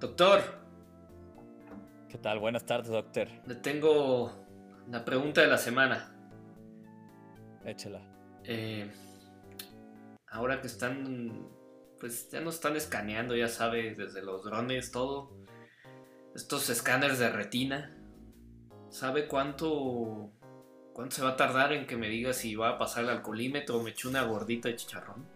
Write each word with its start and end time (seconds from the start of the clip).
Doctor, 0.00 0.42
¿Qué 2.08 2.18
tal? 2.18 2.38
Buenas 2.38 2.64
tardes, 2.64 2.88
doctor. 2.90 3.28
le 3.46 3.54
tengo 3.56 4.30
la 4.90 5.04
pregunta 5.04 5.40
de 5.40 5.48
la 5.48 5.58
semana. 5.58 6.14
Échela. 7.64 8.00
Eh, 8.44 8.90
ahora 10.28 10.60
que 10.60 10.66
están, 10.66 11.48
pues 11.98 12.30
ya 12.30 12.40
nos 12.40 12.56
están 12.56 12.76
escaneando, 12.76 13.34
ya 13.34 13.48
sabes, 13.48 13.96
desde 13.96 14.22
los 14.22 14.44
drones, 14.44 14.92
todo. 14.92 15.30
Estos 16.34 16.68
escáneres 16.70 17.18
de 17.18 17.30
retina. 17.30 17.96
¿Sabe 18.90 19.26
cuánto, 19.26 20.30
cuánto 20.92 21.16
se 21.16 21.22
va 21.22 21.30
a 21.30 21.36
tardar 21.36 21.72
en 21.72 21.86
que 21.86 21.96
me 21.96 22.08
diga 22.08 22.32
si 22.32 22.54
va 22.54 22.70
a 22.70 22.78
pasar 22.78 23.04
el 23.04 23.10
alcoholímetro 23.10 23.78
o 23.78 23.82
me 23.82 23.90
eché 23.90 24.08
una 24.08 24.22
gordita 24.22 24.68
de 24.68 24.76
chicharrón? 24.76 25.35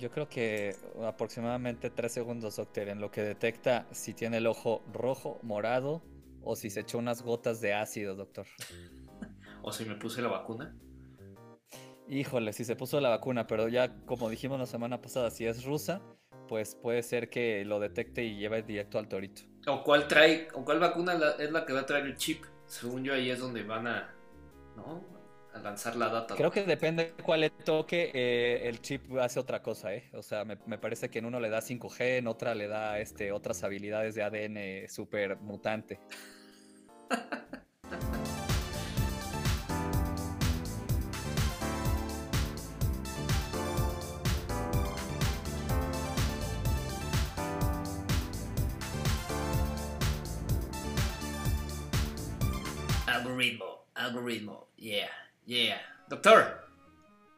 Yo 0.00 0.10
creo 0.10 0.30
que 0.30 0.74
aproximadamente 1.04 1.90
tres 1.90 2.12
segundos, 2.12 2.56
doctor, 2.56 2.88
en 2.88 3.02
lo 3.02 3.10
que 3.10 3.20
detecta 3.20 3.86
si 3.90 4.14
tiene 4.14 4.38
el 4.38 4.46
ojo 4.46 4.82
rojo, 4.94 5.38
morado 5.42 6.02
o 6.42 6.56
si 6.56 6.70
se 6.70 6.80
echó 6.80 6.96
unas 6.96 7.20
gotas 7.22 7.60
de 7.60 7.74
ácido, 7.74 8.14
doctor. 8.14 8.46
¿O 9.62 9.70
si 9.72 9.84
me 9.84 9.96
puse 9.96 10.22
la 10.22 10.28
vacuna? 10.28 10.74
Híjole, 12.08 12.54
si 12.54 12.64
se 12.64 12.76
puso 12.76 12.98
la 12.98 13.10
vacuna, 13.10 13.46
pero 13.46 13.68
ya 13.68 13.94
como 14.06 14.30
dijimos 14.30 14.58
la 14.58 14.64
semana 14.64 15.02
pasada, 15.02 15.30
si 15.30 15.44
es 15.44 15.64
rusa, 15.64 16.00
pues 16.48 16.74
puede 16.76 17.02
ser 17.02 17.28
que 17.28 17.62
lo 17.66 17.78
detecte 17.78 18.24
y 18.24 18.38
lleve 18.38 18.62
directo 18.62 18.98
al 18.98 19.06
torito. 19.06 19.42
¿O 19.66 19.84
cuál 19.84 20.08
trae, 20.08 20.48
o 20.54 20.64
cuál 20.64 20.80
vacuna 20.80 21.12
es 21.38 21.52
la 21.52 21.66
que 21.66 21.74
va 21.74 21.80
a 21.80 21.86
traer 21.86 22.06
el 22.06 22.16
chip? 22.16 22.46
Según 22.64 23.04
yo 23.04 23.12
ahí 23.12 23.28
es 23.28 23.38
donde 23.38 23.64
van 23.64 23.86
a, 23.86 24.14
¿no? 24.76 25.19
A 25.52 25.58
lanzar 25.58 25.96
la 25.96 26.08
data. 26.08 26.36
Creo 26.36 26.50
que 26.50 26.62
depende 26.62 27.14
cuál 27.22 27.40
le 27.40 27.50
toque, 27.50 28.10
eh, 28.14 28.68
el 28.68 28.80
chip 28.80 29.16
hace 29.18 29.40
otra 29.40 29.62
cosa, 29.62 29.92
¿eh? 29.94 30.08
O 30.14 30.22
sea, 30.22 30.44
me, 30.44 30.56
me 30.66 30.78
parece 30.78 31.10
que 31.10 31.18
en 31.18 31.24
uno 31.26 31.40
le 31.40 31.50
da 31.50 31.60
5G, 31.60 32.18
en 32.18 32.28
otra 32.28 32.54
le 32.54 32.68
da 32.68 33.00
este, 33.00 33.32
otras 33.32 33.64
habilidades 33.64 34.14
de 34.14 34.22
ADN 34.22 34.88
súper 34.88 35.36
mutante. 35.38 35.98
Algoritmo, 53.06 53.86
algoritmo, 53.94 54.68
yeah, 54.76 55.08
yeah. 55.46 55.80
Doctor, 56.08 56.66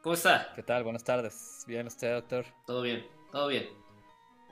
¿cómo 0.02 0.14
está? 0.14 0.52
¿Qué 0.54 0.62
tal? 0.62 0.82
Buenas 0.84 1.04
tardes. 1.04 1.64
¿Bien 1.66 1.86
usted, 1.86 2.14
doctor? 2.14 2.44
Todo 2.66 2.82
bien, 2.82 3.06
todo 3.30 3.48
bien. 3.48 3.68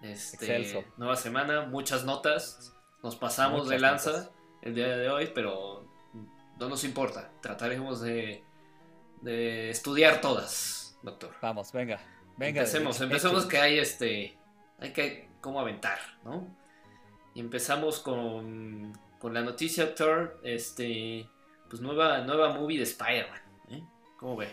Este, 0.02 0.36
Excelso. 0.36 0.84
Nueva 0.96 1.16
semana, 1.16 1.62
muchas 1.62 2.04
notas. 2.04 2.74
Nos 3.02 3.16
pasamos 3.16 3.68
de 3.68 3.78
lanza 3.78 4.10
notas. 4.10 4.30
el 4.62 4.74
día 4.74 4.96
de 4.96 5.08
hoy, 5.08 5.30
pero 5.34 5.86
no 6.58 6.68
nos 6.68 6.84
importa. 6.84 7.30
Trataremos 7.40 8.00
de, 8.00 8.44
de 9.22 9.70
estudiar 9.70 10.20
todas, 10.20 10.98
doctor. 11.02 11.34
Vamos, 11.40 11.72
venga. 11.72 12.00
Venga. 12.36 12.60
empecemos, 12.60 13.00
empecemos 13.00 13.46
que 13.46 13.58
hay 13.58 13.78
este. 13.78 14.38
Hay 14.78 14.92
que 14.92 15.28
cómo 15.40 15.60
aventar, 15.60 15.98
¿no? 16.24 16.46
Y 17.34 17.40
empezamos 17.40 18.00
con, 18.00 18.98
con 19.18 19.34
la 19.34 19.42
noticia, 19.42 19.86
doctor. 19.86 20.40
Este. 20.42 21.28
Pues 21.70 21.80
nueva, 21.80 22.18
nueva 22.18 22.52
movie 22.52 22.78
de 22.78 22.82
Spider-Man. 22.82 23.40
¿eh? 23.70 23.84
¿Cómo 24.18 24.36
ve? 24.36 24.48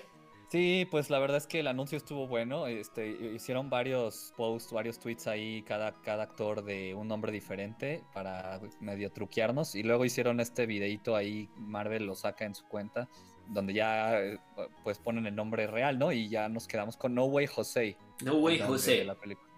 Sí, 0.50 0.88
pues 0.90 1.10
la 1.10 1.20
verdad 1.20 1.38
es 1.38 1.48
que 1.48 1.60
el 1.60 1.68
anuncio 1.68 1.98
estuvo 1.98 2.28
bueno. 2.28 2.68
Este, 2.68 3.10
hicieron 3.10 3.70
varios 3.70 4.34
posts, 4.38 4.72
varios 4.72 4.98
tweets 4.98 5.28
ahí, 5.28 5.62
cada, 5.64 6.00
cada 6.04 6.23
actor 6.23 6.64
de 6.64 6.94
un 6.94 7.08
nombre 7.08 7.34
diferente 7.34 8.04
para 8.14 8.62
medio 8.80 9.12
truquearnos. 9.12 9.76
Y 9.76 9.84
luego 9.84 10.06
hicieron 10.06 10.40
este 10.40 10.66
videito 10.66 11.16
ahí, 11.16 11.50
Marvel 11.58 12.06
lo 12.06 12.16
saca 12.16 12.45
en 12.45 12.56
su 12.56 12.66
cuenta, 12.66 13.10
donde 13.48 13.73
ya 13.73 14.22
eh, 14.22 14.39
pues 14.84 14.99
ponen 14.99 15.26
el 15.26 15.36
nombre 15.36 15.67
real, 15.67 15.99
¿no? 15.99 16.14
Y 16.14 16.30
ya 16.30 16.48
nos 16.48 16.67
quedamos 16.67 16.95
con 16.95 17.14
No 17.14 17.26
Way 17.26 17.48
Jose. 17.48 17.98
No 18.23 18.36
Way 18.36 18.60
de 18.60 19.04
la 19.04 19.16
película. 19.16 19.49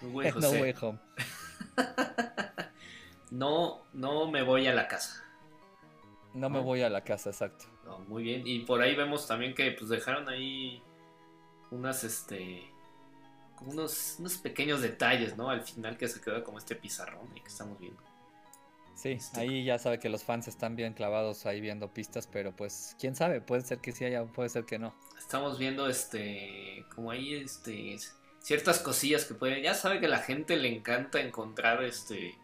No 0.00 0.08
Way 0.10 0.28
no 0.34 0.34
José. 0.34 0.62
Way 0.62 0.74
Home. 0.80 0.98
No, 3.30 3.84
no 3.92 4.30
me 4.30 4.42
voy 4.42 4.66
a 4.68 4.74
la 4.74 4.88
casa. 4.88 5.27
No 6.38 6.48
me 6.50 6.58
No. 6.58 6.64
voy 6.64 6.82
a 6.82 6.88
la 6.90 7.02
casa, 7.02 7.30
exacto. 7.30 7.66
No, 7.84 7.98
muy 8.00 8.22
bien. 8.22 8.42
Y 8.46 8.60
por 8.60 8.80
ahí 8.80 8.94
vemos 8.94 9.26
también 9.26 9.54
que 9.54 9.70
pues 9.72 9.88
dejaron 9.90 10.28
ahí 10.28 10.82
unas 11.70 12.04
este 12.04 12.70
unos, 13.60 14.16
unos 14.20 14.36
pequeños 14.38 14.80
detalles, 14.82 15.36
¿no? 15.36 15.50
Al 15.50 15.62
final 15.62 15.96
que 15.98 16.06
se 16.06 16.20
queda 16.20 16.44
como 16.44 16.58
este 16.58 16.76
pizarrón 16.76 17.26
y 17.36 17.40
que 17.40 17.48
estamos 17.48 17.78
viendo. 17.78 18.00
Sí, 18.94 19.10
Este- 19.10 19.40
ahí 19.40 19.64
ya 19.64 19.78
sabe 19.78 19.98
que 19.98 20.08
los 20.08 20.22
fans 20.24 20.46
están 20.48 20.76
bien 20.76 20.92
clavados 20.94 21.44
ahí 21.46 21.60
viendo 21.60 21.92
pistas, 21.92 22.26
pero 22.28 22.54
pues 22.54 22.96
quién 23.00 23.14
sabe, 23.16 23.40
puede 23.40 23.62
ser 23.62 23.78
que 23.78 23.92
sí 23.92 24.04
haya, 24.04 24.24
puede 24.26 24.48
ser 24.48 24.64
que 24.64 24.78
no. 24.78 24.94
Estamos 25.18 25.58
viendo 25.58 25.88
este 25.88 26.84
como 26.94 27.10
ahí 27.10 27.34
este 27.34 27.96
ciertas 28.40 28.78
cosillas 28.78 29.24
que 29.24 29.34
pueden, 29.34 29.62
ya 29.62 29.74
sabe 29.74 29.98
que 30.00 30.06
a 30.06 30.10
la 30.10 30.18
gente 30.18 30.56
le 30.56 30.68
encanta 30.74 31.20
encontrar 31.20 31.82
este 31.82 32.36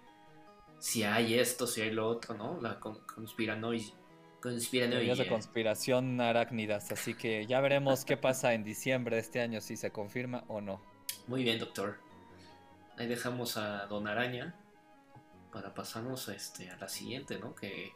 si 0.84 1.02
hay 1.02 1.38
esto, 1.38 1.66
si 1.66 1.80
hay 1.80 1.92
lo 1.92 2.06
otro, 2.06 2.34
¿no? 2.34 2.60
La 2.60 2.78
con, 2.78 2.98
conspiranoia. 3.06 3.86
Conspiranoia. 4.42 5.14
De 5.14 5.26
conspiración 5.26 6.20
arácnidas, 6.20 6.92
así 6.92 7.14
que 7.14 7.46
ya 7.46 7.62
veremos 7.62 8.04
qué 8.04 8.18
pasa 8.18 8.52
en 8.52 8.64
diciembre 8.64 9.16
de 9.16 9.22
este 9.22 9.40
año, 9.40 9.62
si 9.62 9.78
se 9.78 9.90
confirma 9.90 10.44
o 10.46 10.60
no. 10.60 10.82
Muy 11.26 11.42
bien, 11.42 11.58
doctor. 11.58 11.96
Ahí 12.98 13.06
dejamos 13.06 13.56
a 13.56 13.86
Don 13.86 14.06
Araña 14.06 14.54
para 15.50 15.72
pasarnos 15.72 16.28
a, 16.28 16.34
este, 16.34 16.68
a 16.68 16.76
la 16.76 16.88
siguiente, 16.88 17.38
¿no? 17.38 17.54
Que 17.54 17.92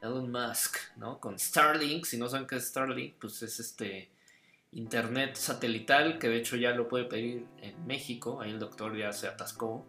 Elon 0.00 0.32
Musk, 0.32 0.78
¿no? 0.96 1.20
Con 1.20 1.38
Starlink, 1.38 2.06
si 2.06 2.16
no 2.16 2.26
saben 2.26 2.46
qué 2.46 2.56
es 2.56 2.68
Starlink, 2.68 3.16
pues 3.20 3.42
es 3.42 3.60
este 3.60 4.10
internet 4.72 5.36
satelital 5.36 6.18
que 6.18 6.30
de 6.30 6.38
hecho 6.38 6.56
ya 6.56 6.70
lo 6.70 6.88
puede 6.88 7.04
pedir 7.04 7.46
en 7.58 7.86
México. 7.86 8.40
Ahí 8.40 8.50
el 8.50 8.58
doctor 8.58 8.96
ya 8.96 9.12
se 9.12 9.28
atascó. 9.28 9.84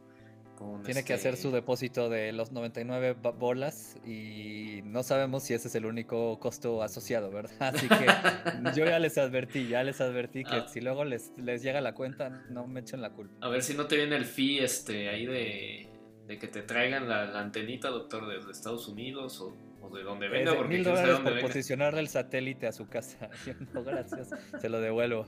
Con 0.61 0.83
Tiene 0.83 1.03
que 1.03 1.13
este- 1.16 1.29
hacer 1.29 1.38
su 1.41 1.49
depósito 1.51 2.07
de 2.09 2.31
los 2.33 2.51
99 2.51 3.16
ba- 3.19 3.31
bolas 3.31 3.95
y 4.05 4.81
no 4.83 5.01
sabemos 5.01 5.41
si 5.44 5.55
ese 5.55 5.69
es 5.69 5.75
el 5.75 5.85
único 5.88 6.38
costo 6.39 6.83
asociado, 6.83 7.31
¿verdad? 7.31 7.51
Así 7.59 7.88
que 7.88 8.05
yo 8.75 8.85
ya 8.85 8.99
les 8.99 9.17
advertí, 9.17 9.67
ya 9.67 9.83
les 9.83 9.99
advertí 10.01 10.44
que 10.44 10.55
Ah. 10.57 10.67
si 10.67 10.79
luego 10.79 11.03
les, 11.03 11.31
les 11.38 11.63
llega 11.63 11.81
la 11.81 11.94
cuenta, 11.95 12.44
no 12.51 12.67
me 12.67 12.81
echen 12.81 13.01
la 13.01 13.09
culpa. 13.11 13.33
A 13.45 13.49
ver 13.49 13.63
si 13.63 13.73
no 13.73 13.88
te 13.88 13.95
viene 13.95 14.16
el 14.16 14.25
fee 14.25 14.59
este, 14.59 15.09
ahí 15.09 15.25
de, 15.25 15.88
de 16.27 16.38
que 16.38 16.47
te 16.47 16.61
traigan 16.61 17.09
la, 17.09 17.25
la 17.25 17.39
antenita, 17.41 17.89
doctor, 17.89 18.28
desde 18.28 18.51
Estados 18.51 18.88
Unidos 18.88 19.41
o, 19.41 19.55
o 19.81 19.89
de 19.89 20.03
donde 20.03 20.28
venga, 20.29 20.53
porque 20.55 20.75
mil 20.75 20.83
dólares 20.83 21.16
por 21.22 21.33
venga. 21.33 21.41
posicionar 21.47 21.95
el 21.97 22.07
satélite 22.07 22.67
a 22.67 22.72
su 22.72 22.88
casa. 22.88 23.29
Yo, 23.47 23.53
no, 23.73 23.83
gracias, 23.83 24.29
se 24.59 24.69
lo 24.69 24.79
devuelvo. 24.79 25.25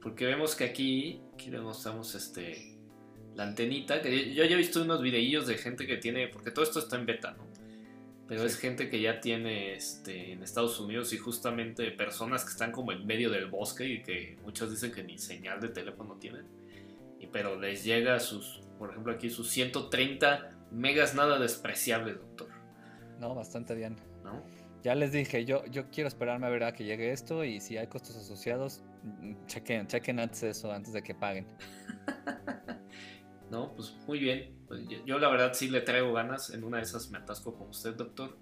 Porque 0.00 0.24
vemos 0.26 0.54
que 0.54 0.64
aquí, 0.64 1.20
aquí 1.34 1.50
le 1.50 1.60
mostramos 1.60 2.14
este 2.14 2.71
la 3.34 3.44
antenita, 3.44 4.02
que 4.02 4.34
yo, 4.34 4.44
ya 4.44 4.54
he 4.54 4.56
visto 4.56 4.82
unos 4.82 5.00
videillos 5.02 5.46
de 5.46 5.56
gente 5.56 5.86
que 5.86 5.96
tiene, 5.96 6.28
porque 6.28 6.50
todo 6.50 6.64
esto 6.64 6.78
está 6.78 6.96
en 6.96 7.06
beta, 7.06 7.32
¿no? 7.32 7.46
Pero 8.28 8.42
Sí. 8.42 8.46
es 8.46 8.56
gente 8.58 8.88
que 8.88 9.00
ya 9.00 9.20
tiene 9.20 9.74
este, 9.74 10.32
en 10.32 10.42
Estados 10.42 10.78
Unidos 10.80 11.12
y 11.12 11.18
justamente 11.18 11.90
personas 11.90 12.44
que 12.44 12.50
están 12.50 12.72
como 12.72 12.92
en 12.92 13.06
medio 13.06 13.30
del 13.30 13.46
bosque 13.46 13.86
y 13.86 14.02
que 14.02 14.36
muchos 14.42 14.70
dicen 14.70 14.92
que 14.92 15.02
ni 15.02 15.18
señal 15.18 15.60
de 15.60 15.68
teléfono 15.68 16.16
tienen. 16.16 16.46
Y, 17.20 17.26
pero 17.26 17.60
les 17.60 17.84
llega 17.84 18.18
sus, 18.20 18.60
por 18.78 18.90
ejemplo 18.90 19.12
aquí 19.12 19.28
sus 19.28 19.50
130 19.50 20.50
megas 20.70 21.14
nada 21.14 21.38
despreciables, 21.38 22.16
doctor. 22.18 22.48
No, 23.18 23.34
bastante 23.34 23.74
bien. 23.74 23.96
¿No? 24.24 24.42
Ya 24.82 24.94
les 24.94 25.12
dije, 25.12 25.44
yo, 25.44 25.64
yo 25.66 25.90
quiero 25.90 26.08
esperarme 26.08 26.46
a 26.46 26.50
ver 26.50 26.64
a 26.64 26.72
que 26.72 26.84
llegue 26.84 27.12
esto 27.12 27.44
y 27.44 27.60
si 27.60 27.76
hay 27.76 27.86
costos 27.86 28.16
asociados, 28.16 28.82
mm, 29.04 29.46
chequen, 29.46 29.86
chequen 29.86 30.18
antes 30.20 30.42
eso, 30.42 30.72
antes 30.72 30.92
de 30.92 31.02
que 31.02 31.14
paguen. 31.14 31.46
No, 33.52 33.74
pues 33.76 33.94
muy 34.06 34.18
bien. 34.18 34.50
Pues 34.66 34.80
yo, 34.88 35.04
yo 35.04 35.18
la 35.18 35.28
verdad 35.28 35.52
sí 35.52 35.68
le 35.68 35.82
traigo 35.82 36.14
ganas. 36.14 36.48
En 36.48 36.64
una 36.64 36.78
de 36.78 36.84
esas 36.84 37.10
me 37.10 37.18
atasco 37.18 37.54
con 37.54 37.68
usted, 37.68 37.94
doctor. 37.94 38.34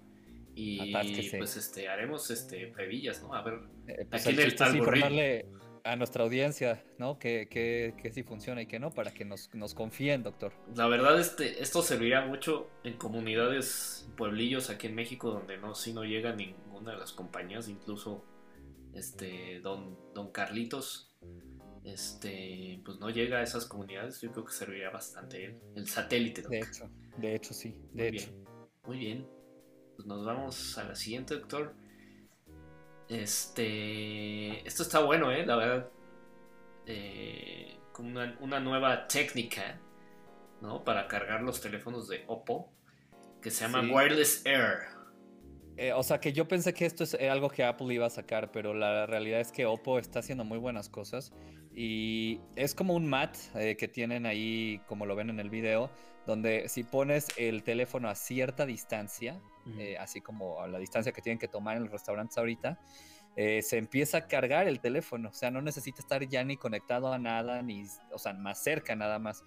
Y 0.55 0.95
Atásquese. 0.95 1.37
pues 1.37 1.57
este 1.57 1.89
haremos 1.89 2.31
este 2.31 2.67
previllas, 2.67 3.21
¿no? 3.21 3.33
A 3.33 3.41
ver. 3.41 3.59
Eh, 3.87 4.05
pues 4.09 4.25
Aquí 4.25 4.41
el 4.41 4.53
es 4.53 4.73
informarle 4.73 5.47
a 5.83 5.97
nuestra 5.97 6.23
audiencia, 6.23 6.81
¿no? 6.97 7.19
Que, 7.19 7.47
que, 7.49 7.93
que 8.01 8.11
sí 8.11 8.23
funciona 8.23 8.61
y 8.61 8.67
que 8.67 8.79
no, 8.79 8.91
para 8.91 9.11
que 9.11 9.25
nos, 9.25 9.53
nos 9.53 9.73
confíen, 9.73 10.23
doctor. 10.23 10.53
La 10.75 10.87
verdad, 10.87 11.19
este, 11.19 11.61
esto 11.61 11.81
servirá 11.81 12.25
mucho 12.25 12.69
en 12.85 12.93
comunidades, 12.93 14.09
pueblillos 14.15 14.69
aquí 14.69 14.87
en 14.87 14.95
México, 14.95 15.31
donde 15.31 15.57
no, 15.57 15.75
si 15.75 15.91
no 15.91 16.05
llega 16.05 16.33
ninguna 16.33 16.91
de 16.93 16.99
las 16.99 17.11
compañías, 17.11 17.67
incluso 17.67 18.23
este 18.93 19.59
don, 19.59 19.97
don 20.13 20.31
Carlitos, 20.31 21.11
este, 21.83 22.81
pues 22.85 22.99
no 22.99 23.09
llega 23.09 23.39
a 23.39 23.43
esas 23.43 23.65
comunidades. 23.65 24.21
Yo 24.21 24.31
creo 24.31 24.45
que 24.45 24.53
serviría 24.53 24.89
bastante 24.89 25.45
el, 25.45 25.59
el 25.75 25.87
satélite, 25.87 26.41
doc. 26.41 26.51
De 26.51 26.59
hecho, 26.59 26.89
de 27.17 27.35
hecho 27.35 27.53
sí, 27.53 27.75
de 27.93 28.09
Muy 28.09 28.17
hecho. 28.17 28.31
bien, 28.31 28.45
muy 28.85 28.97
bien. 28.97 29.27
Pues 29.95 30.07
nos 30.07 30.25
vamos 30.25 30.77
a 30.77 30.83
la 30.85 30.95
siguiente, 30.95 31.35
doctor. 31.35 31.73
Este. 33.07 34.65
Esto 34.67 34.83
está 34.83 34.99
bueno, 34.99 35.31
¿eh? 35.31 35.45
La 35.45 35.55
verdad. 35.55 35.89
Eh, 36.85 37.77
con 37.91 38.07
una, 38.07 38.37
una 38.41 38.59
nueva 38.59 39.07
técnica 39.07 39.79
¿no? 40.61 40.83
Para 40.83 41.07
cargar 41.07 41.41
los 41.41 41.59
teléfonos 41.59 42.07
de 42.07 42.23
Oppo, 42.27 42.71
que 43.41 43.49
se 43.51 43.65
llama 43.65 43.81
Wireless 43.81 44.45
Air. 44.45 44.77
Eh, 45.77 45.93
o 45.93 46.03
sea 46.03 46.19
que 46.19 46.31
yo 46.31 46.47
pensé 46.47 46.73
que 46.73 46.85
esto 46.85 47.03
es 47.03 47.15
algo 47.15 47.49
que 47.49 47.63
Apple 47.63 47.93
iba 47.93 48.05
a 48.05 48.09
sacar, 48.09 48.51
pero 48.51 48.73
la 48.73 49.05
realidad 49.07 49.39
es 49.39 49.51
que 49.51 49.65
Oppo 49.65 49.97
está 49.97 50.19
haciendo 50.19 50.43
muy 50.43 50.59
buenas 50.59 50.89
cosas 50.89 51.33
y 51.75 52.39
es 52.55 52.75
como 52.75 52.93
un 52.95 53.07
mat 53.07 53.37
eh, 53.55 53.75
que 53.77 53.87
tienen 53.87 54.25
ahí, 54.25 54.81
como 54.87 55.05
lo 55.05 55.15
ven 55.15 55.29
en 55.29 55.39
el 55.39 55.49
video, 55.49 55.89
donde 56.25 56.69
si 56.69 56.83
pones 56.83 57.27
el 57.37 57.63
teléfono 57.63 58.09
a 58.09 58.15
cierta 58.15 58.65
distancia, 58.65 59.41
eh, 59.77 59.97
así 59.99 60.21
como 60.21 60.61
a 60.61 60.67
la 60.67 60.79
distancia 60.79 61.11
que 61.11 61.21
tienen 61.21 61.39
que 61.39 61.47
tomar 61.47 61.77
en 61.77 61.83
los 61.83 61.91
restaurantes 61.91 62.37
ahorita, 62.37 62.79
eh, 63.35 63.61
se 63.61 63.77
empieza 63.77 64.17
a 64.19 64.27
cargar 64.27 64.67
el 64.67 64.79
teléfono. 64.79 65.29
O 65.29 65.33
sea, 65.33 65.51
no 65.51 65.61
necesita 65.61 66.01
estar 66.01 66.27
ya 66.27 66.43
ni 66.43 66.57
conectado 66.57 67.11
a 67.13 67.19
nada, 67.19 67.61
ni, 67.61 67.85
o 68.11 68.19
sea, 68.19 68.33
más 68.33 68.61
cerca 68.61 68.95
nada 68.95 69.19
más. 69.19 69.43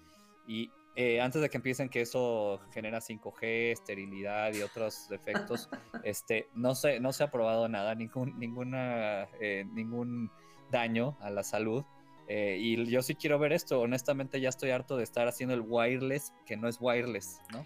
Y 0.47 0.71
eh, 0.95 1.21
antes 1.21 1.41
de 1.41 1.49
que 1.49 1.57
empiecen 1.57 1.89
que 1.89 2.01
eso 2.01 2.61
genera 2.71 2.99
5G, 2.99 3.71
esterilidad 3.71 4.53
y 4.53 4.61
otros 4.61 5.07
defectos, 5.09 5.69
este, 6.03 6.47
no, 6.53 6.75
se, 6.75 6.99
no 6.99 7.13
se 7.13 7.23
ha 7.23 7.31
probado 7.31 7.67
nada, 7.67 7.95
ningún, 7.95 8.37
ninguna, 8.39 9.27
ningún 9.73 10.31
daño 10.71 11.17
a 11.21 11.29
la 11.29 11.43
salud. 11.43 11.85
Y 12.27 12.85
yo 12.85 13.01
sí 13.01 13.15
quiero 13.15 13.39
ver 13.39 13.53
esto. 13.53 13.79
Honestamente, 13.79 14.39
ya 14.39 14.49
estoy 14.49 14.71
harto 14.71 14.97
de 14.97 15.03
estar 15.03 15.27
haciendo 15.27 15.53
el 15.53 15.61
wireless 15.61 16.33
que 16.45 16.57
no 16.57 16.67
es 16.67 16.77
wireless, 16.79 17.39
¿no? 17.51 17.65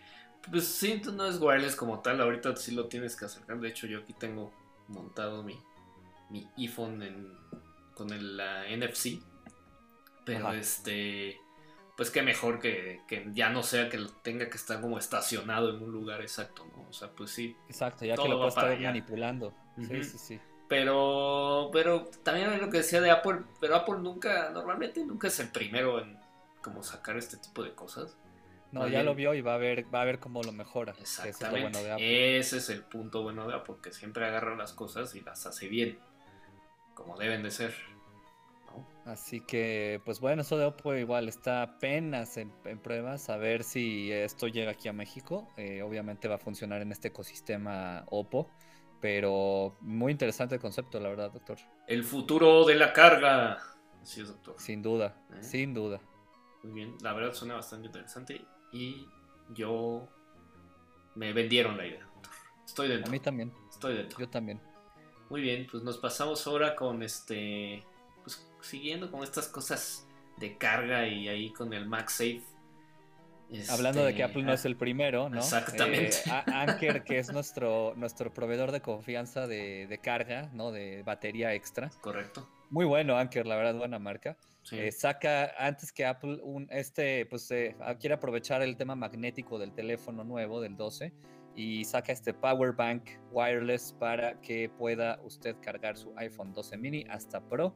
Pues 0.49 0.65
sí, 0.65 1.01
no 1.13 1.25
es 1.27 1.39
wireless 1.39 1.75
como 1.75 1.99
tal, 1.99 2.21
ahorita 2.21 2.55
sí 2.55 2.73
lo 2.73 2.87
tienes 2.87 3.15
que 3.15 3.25
acercar. 3.25 3.59
De 3.59 3.69
hecho, 3.69 3.87
yo 3.87 3.99
aquí 3.99 4.13
tengo 4.13 4.51
montado 4.87 5.43
mi, 5.43 5.59
mi 6.29 6.47
iPhone 6.57 7.37
con 7.93 8.11
el 8.11 8.41
NFC. 8.77 9.21
Pero 10.25 10.53
este, 10.53 11.39
pues 11.97 12.11
qué 12.11 12.21
mejor 12.21 12.59
que, 12.59 13.01
ya 13.33 13.49
no 13.49 13.63
sea 13.63 13.89
que 13.89 13.99
tenga 14.21 14.49
que 14.49 14.57
estar 14.57 14.79
como 14.79 14.97
estacionado 14.97 15.75
en 15.75 15.83
un 15.83 15.91
lugar 15.91 16.21
exacto, 16.21 16.65
¿no? 16.75 16.87
O 16.87 16.93
sea, 16.93 17.09
pues 17.09 17.31
sí. 17.31 17.57
Exacto, 17.67 18.05
ya 18.05 18.15
que 18.15 18.27
lo 18.27 18.37
puedes 18.37 18.55
estar 18.55 18.79
manipulando. 18.79 19.53
Sí, 19.75 20.03
sí, 20.03 20.17
sí. 20.17 20.39
Pero, 20.69 21.69
pero 21.73 22.05
también 22.23 22.53
es 22.53 22.61
lo 22.61 22.69
que 22.69 22.77
decía 22.77 23.01
de 23.01 23.11
Apple, 23.11 23.39
pero 23.59 23.75
Apple 23.75 23.97
nunca, 23.97 24.51
normalmente 24.51 25.03
nunca 25.03 25.27
es 25.27 25.39
el 25.39 25.49
primero 25.49 25.99
en 25.99 26.17
como 26.61 26.83
sacar 26.83 27.17
este 27.17 27.37
tipo 27.37 27.63
de 27.63 27.73
cosas. 27.73 28.15
No, 28.71 28.87
ya 28.87 29.01
lo 29.01 29.15
vio 29.15 29.33
y 29.33 29.41
va 29.41 29.55
a 29.55 29.57
ver, 29.57 29.93
va 29.93 30.03
a 30.03 30.05
ver 30.05 30.19
cómo 30.19 30.43
lo 30.43 30.51
mejora. 30.51 30.93
Exactamente. 30.99 32.37
Ese 32.37 32.57
es, 32.57 32.69
el 32.69 32.83
punto 32.83 33.23
bueno 33.23 33.47
de 33.47 33.55
Apple, 33.55 33.77
que 33.81 33.91
siempre 33.91 34.25
agarra 34.25 34.55
las 34.55 34.73
cosas 34.73 35.15
y 35.15 35.21
las 35.21 35.47
hace 35.47 35.67
bien, 35.67 35.97
como 36.93 37.17
deben 37.17 37.41
de 37.41 37.49
ser. 37.49 37.73
Así 39.05 39.41
que, 39.41 39.99
pues 40.05 40.19
bueno, 40.19 40.43
eso 40.43 40.55
de 40.55 40.65
Oppo 40.65 40.93
igual 40.93 41.27
está 41.27 41.63
apenas 41.63 42.37
en, 42.37 42.51
pruebas, 42.83 43.29
a 43.29 43.37
ver 43.37 43.63
si 43.63 44.11
esto 44.11 44.47
llega 44.47 44.71
aquí 44.71 44.87
a 44.87 44.93
México. 44.93 45.47
Eh, 45.57 45.81
obviamente 45.81 46.27
va 46.27 46.35
a 46.35 46.39
funcionar 46.39 46.83
en 46.83 46.91
este 46.91 47.07
ecosistema 47.07 48.03
Oppo, 48.11 48.51
pero 49.01 49.77
muy 49.81 50.11
interesante 50.11 50.55
el 50.55 50.61
concepto, 50.61 50.99
la 50.99 51.09
verdad, 51.09 51.31
doctor. 51.31 51.57
El 51.87 52.03
futuro 52.03 52.65
de 52.65 52.75
la 52.75 52.93
carga. 52.93 53.59
Así 54.01 54.21
es, 54.21 54.27
doctor. 54.27 54.55
Sin 54.57 54.81
duda, 54.81 55.15
¿Eh? 55.33 55.43
sin 55.43 55.73
duda. 55.73 55.99
Muy 56.63 56.73
bien, 56.73 56.95
la 57.01 57.13
verdad 57.13 57.33
suena 57.33 57.55
bastante 57.55 57.87
interesante 57.87 58.45
y 58.71 59.07
yo 59.53 60.07
me 61.15 61.33
vendieron 61.33 61.77
la 61.77 61.85
idea. 61.85 62.07
Estoy 62.65 62.89
dentro. 62.89 63.09
A 63.09 63.11
mí 63.11 63.19
también. 63.19 63.53
Estoy 63.69 63.95
dentro. 63.95 64.19
Yo 64.19 64.29
también. 64.29 64.61
Muy 65.29 65.41
bien, 65.41 65.67
pues 65.69 65.83
nos 65.83 65.97
pasamos 65.97 66.45
ahora 66.47 66.75
con 66.75 67.03
este, 67.03 67.83
pues 68.23 68.45
siguiendo 68.61 69.11
con 69.11 69.23
estas 69.23 69.47
cosas 69.47 70.07
de 70.37 70.57
carga 70.57 71.07
y 71.07 71.27
ahí 71.27 71.51
con 71.53 71.73
el 71.73 71.87
MagSafe. 71.87 72.43
Hablando 73.69 74.03
de 74.03 74.13
que 74.13 74.23
Apple 74.23 74.43
no 74.43 74.53
es 74.53 74.65
el 74.65 74.75
primero, 74.75 75.29
¿no? 75.29 75.39
Exactamente. 75.39 76.17
Eh, 76.25 76.43
Anker, 76.53 77.03
que 77.03 77.19
es 77.19 77.31
nuestro, 77.31 77.93
nuestro 77.95 78.33
proveedor 78.33 78.71
de 78.71 78.81
confianza 78.81 79.47
de, 79.47 79.87
de, 79.87 79.97
carga, 79.99 80.49
¿no? 80.53 80.71
De 80.71 81.03
batería 81.03 81.53
extra. 81.53 81.89
Correcto. 82.01 82.47
Muy 82.69 82.85
bueno, 82.85 83.17
Anker, 83.17 83.47
la 83.47 83.55
verdad, 83.55 83.75
buena 83.75 83.97
marca. 83.97 84.37
Eh, 84.71 84.91
saca 84.91 85.53
antes 85.57 85.91
que 85.91 86.05
Apple 86.05 86.39
un 86.43 86.67
este 86.69 87.25
pues 87.25 87.49
eh, 87.49 87.75
quiere 87.99 88.15
aprovechar 88.15 88.61
el 88.61 88.77
tema 88.77 88.95
magnético 88.95 89.57
del 89.57 89.73
teléfono 89.73 90.23
nuevo 90.23 90.61
del 90.61 90.75
12 90.75 91.11
y 91.55 91.83
saca 91.85 92.11
este 92.11 92.33
power 92.33 92.73
bank 92.73 93.09
wireless 93.31 93.93
para 93.93 94.39
que 94.41 94.69
pueda 94.69 95.19
usted 95.23 95.55
cargar 95.61 95.97
su 95.97 96.13
iPhone 96.17 96.53
12 96.53 96.77
mini 96.77 97.05
hasta 97.09 97.41
Pro. 97.41 97.73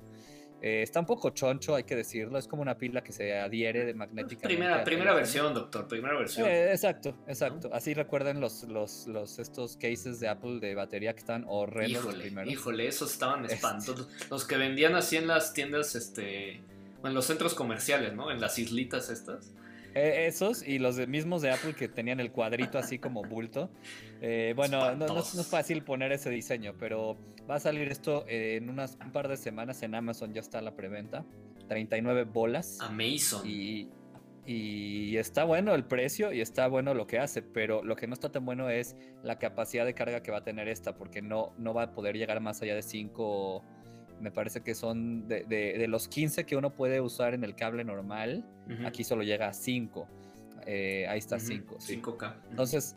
Eh, 0.65 0.81
está 0.81 1.01
un 1.01 1.05
poco 1.05 1.31
choncho, 1.31 1.75
hay 1.75 1.83
que 1.83 1.93
decirlo. 1.93 2.37
Es 2.37 2.47
como 2.47 2.61
una 2.61 2.77
pila 2.77 3.03
que 3.03 3.11
se 3.11 3.37
adhiere 3.37 3.83
de 3.83 3.93
magnética. 3.93 4.47
Primera, 4.47 4.81
primera 4.85 5.13
versión, 5.13 5.53
doctor, 5.53 5.89
primera 5.89 6.17
versión. 6.17 6.47
exacto, 6.47 7.17
exacto. 7.27 7.69
Así 7.73 7.93
recuerden 7.93 8.39
los, 8.39 8.63
los, 8.63 9.05
los, 9.07 9.39
estos 9.39 9.75
cases 9.75 10.21
de 10.21 10.29
Apple 10.29 10.61
de 10.61 10.73
batería 10.73 11.11
que 11.11 11.19
están 11.19 11.43
horrendos 11.49 12.05
híjole, 12.05 12.49
Híjole, 12.49 12.87
esos 12.87 13.11
estaban 13.11 13.41
este. 13.43 13.55
espantosos. 13.55 14.07
Los 14.29 14.45
que 14.45 14.55
vendían 14.55 14.95
así 14.95 15.17
en 15.17 15.27
las 15.27 15.51
tiendas, 15.51 15.95
este, 15.95 16.61
en 17.03 17.13
los 17.13 17.25
centros 17.25 17.55
comerciales, 17.55 18.13
¿no? 18.13 18.31
En 18.31 18.39
las 18.39 18.57
islitas 18.57 19.09
estas. 19.09 19.51
Eh, 19.95 20.25
esos 20.27 20.67
y 20.67 20.79
los 20.79 21.07
mismos 21.07 21.41
de 21.41 21.51
Apple 21.51 21.73
que 21.73 21.87
tenían 21.87 22.19
el 22.19 22.31
cuadrito 22.31 22.77
así 22.77 22.99
como 22.99 23.23
bulto. 23.23 23.69
Eh, 24.21 24.53
bueno, 24.55 24.95
no, 24.95 25.19
es 25.19 25.47
fácil 25.47 25.83
poner 25.83 26.11
ese 26.11 26.29
diseño, 26.29 26.73
pero 26.79 27.17
va 27.49 27.55
a 27.55 27.59
salir 27.59 27.87
esto 27.89 28.25
en 28.27 28.69
unas, 28.69 28.97
un 29.03 29.11
par 29.11 29.27
de 29.27 29.37
semanas 29.37 29.83
en 29.83 29.95
Amazon, 29.95 30.33
ya 30.33 30.41
está 30.41 30.61
la 30.61 30.75
preventa. 30.75 31.25
39 31.67 32.25
bolas. 32.25 32.79
Amazon. 32.81 33.47
Y, 33.47 33.89
y 34.45 35.15
está 35.17 35.45
bueno 35.45 35.73
el 35.73 35.85
precio 35.85 36.33
y 36.33 36.41
está 36.41 36.67
bueno 36.67 36.93
lo 36.93 37.07
que 37.07 37.19
hace, 37.19 37.41
pero 37.41 37.83
lo 37.83 37.95
que 37.95 38.07
no 38.07 38.13
está 38.13 38.31
tan 38.31 38.45
bueno 38.45 38.69
es 38.69 38.95
la 39.23 39.39
capacidad 39.39 39.85
de 39.85 39.93
carga 39.93 40.21
que 40.21 40.31
va 40.31 40.39
a 40.39 40.43
tener 40.43 40.67
esta, 40.67 40.97
porque 40.97 41.21
no, 41.21 41.53
no 41.57 41.73
va 41.73 41.83
a 41.83 41.93
poder 41.93 42.17
llegar 42.17 42.41
más 42.41 42.61
allá 42.61 42.75
de 42.75 42.81
5 42.81 43.63
me 44.23 44.31
parece 44.31 44.61
que 44.61 44.73
son 44.73 45.27
de, 45.27 45.85
los 45.87 46.07
15 46.07 46.45
que 46.45 46.55
uno 46.55 46.73
puede 46.73 47.01
usar 47.01 47.33
en 47.33 47.43
el 47.43 47.55
cable 47.55 47.83
normal, 47.83 48.45
aquí 48.85 49.03
solo 49.03 49.23
llega 49.23 49.49
a 49.49 49.53
5. 49.53 50.07
Eh, 50.65 51.05
ahí 51.09 51.19
está 51.19 51.39
5. 51.39 51.77
5K. 51.77 52.35
Entonces, 52.49 52.95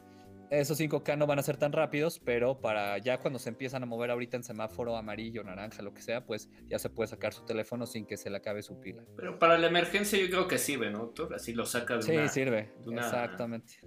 esos 0.51 0.79
5K 0.79 1.19
no 1.19 1.27
van 1.27 1.41
a 1.41 1.43
ser 1.43 1.57
tan 1.57 1.73
rápidos, 1.73 2.21
pero 2.21 2.61
para 2.61 2.99
ya 2.99 3.19
cuando 3.19 3.41
se 3.41 3.49
empiezan 3.49 3.83
a 3.83 3.87
mover 3.87 4.13
ahorita 4.13 4.37
en 4.37 4.45
semáforo 4.45 4.97
amarillo, 4.97 5.43
naranja, 5.43 5.83
lo 5.83 5.93
que 5.93 6.03
sea, 6.03 6.25
pues 6.25 6.49
ya 6.69 6.79
se 6.79 6.89
puede 6.89 7.09
sacar 7.09 7.33
su 7.33 7.45
teléfono 7.45 7.87
sin 7.87 8.07
que 8.07 8.17
se 8.17 8.31
le 8.31 8.37
acabe 8.37 8.63
su 8.63 8.79
pila. 8.81 9.03
Pero 9.17 9.39
para 9.39 9.59
la 9.59 9.67
emergencia 9.67 10.19
yo 10.19 10.29
creo 10.29 10.47
que 10.47 10.59
sirve, 10.59 10.91
¿no, 10.91 10.99
doctor? 11.01 11.35
Así 11.35 11.53
lo 11.53 11.67
saca 11.67 11.97
de 11.97 12.03
sí, 12.03 12.29
sirve. 12.29 12.71
Exactamente. 12.89 13.81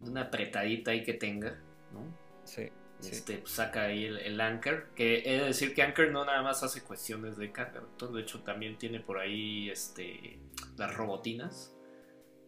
De 0.00 0.10
una 0.10 0.22
apretadita 0.22 0.92
ahí 0.92 1.02
que 1.02 1.14
tenga, 1.14 1.60
¿no? 1.92 2.16
Sí. 2.44 2.68
Este, 3.02 3.38
pues, 3.38 3.52
saca 3.52 3.84
ahí 3.84 4.04
el, 4.04 4.40
Anchor, 4.40 4.90
que 4.94 5.22
he 5.24 5.38
de 5.38 5.46
decir 5.46 5.74
que 5.74 5.82
Anchor 5.82 6.10
no 6.10 6.24
nada 6.24 6.42
más 6.42 6.62
hace 6.62 6.82
cuestiones 6.82 7.36
de 7.36 7.50
carga, 7.50 7.82
de 7.98 8.20
hecho 8.20 8.40
también 8.42 8.76
tiene 8.78 9.00
por 9.00 9.18
ahí 9.18 9.70
este, 9.70 10.38
las 10.76 10.94
robotinas, 10.94 11.74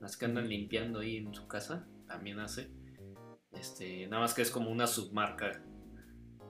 las 0.01 0.17
que 0.17 0.27
andan 0.27 0.49
limpiando 0.49 1.01
ahí 1.01 1.19
en 1.19 1.35
su 1.35 1.47
casa, 1.49 1.87
también 2.07 2.39
hace. 2.41 2.69
Este, 3.53 4.07
nada 4.09 4.23
más 4.23 4.35
que 4.35 4.43
es 4.43 4.51
como 4.51 4.71
una 4.71 4.87
submarca 4.87 5.63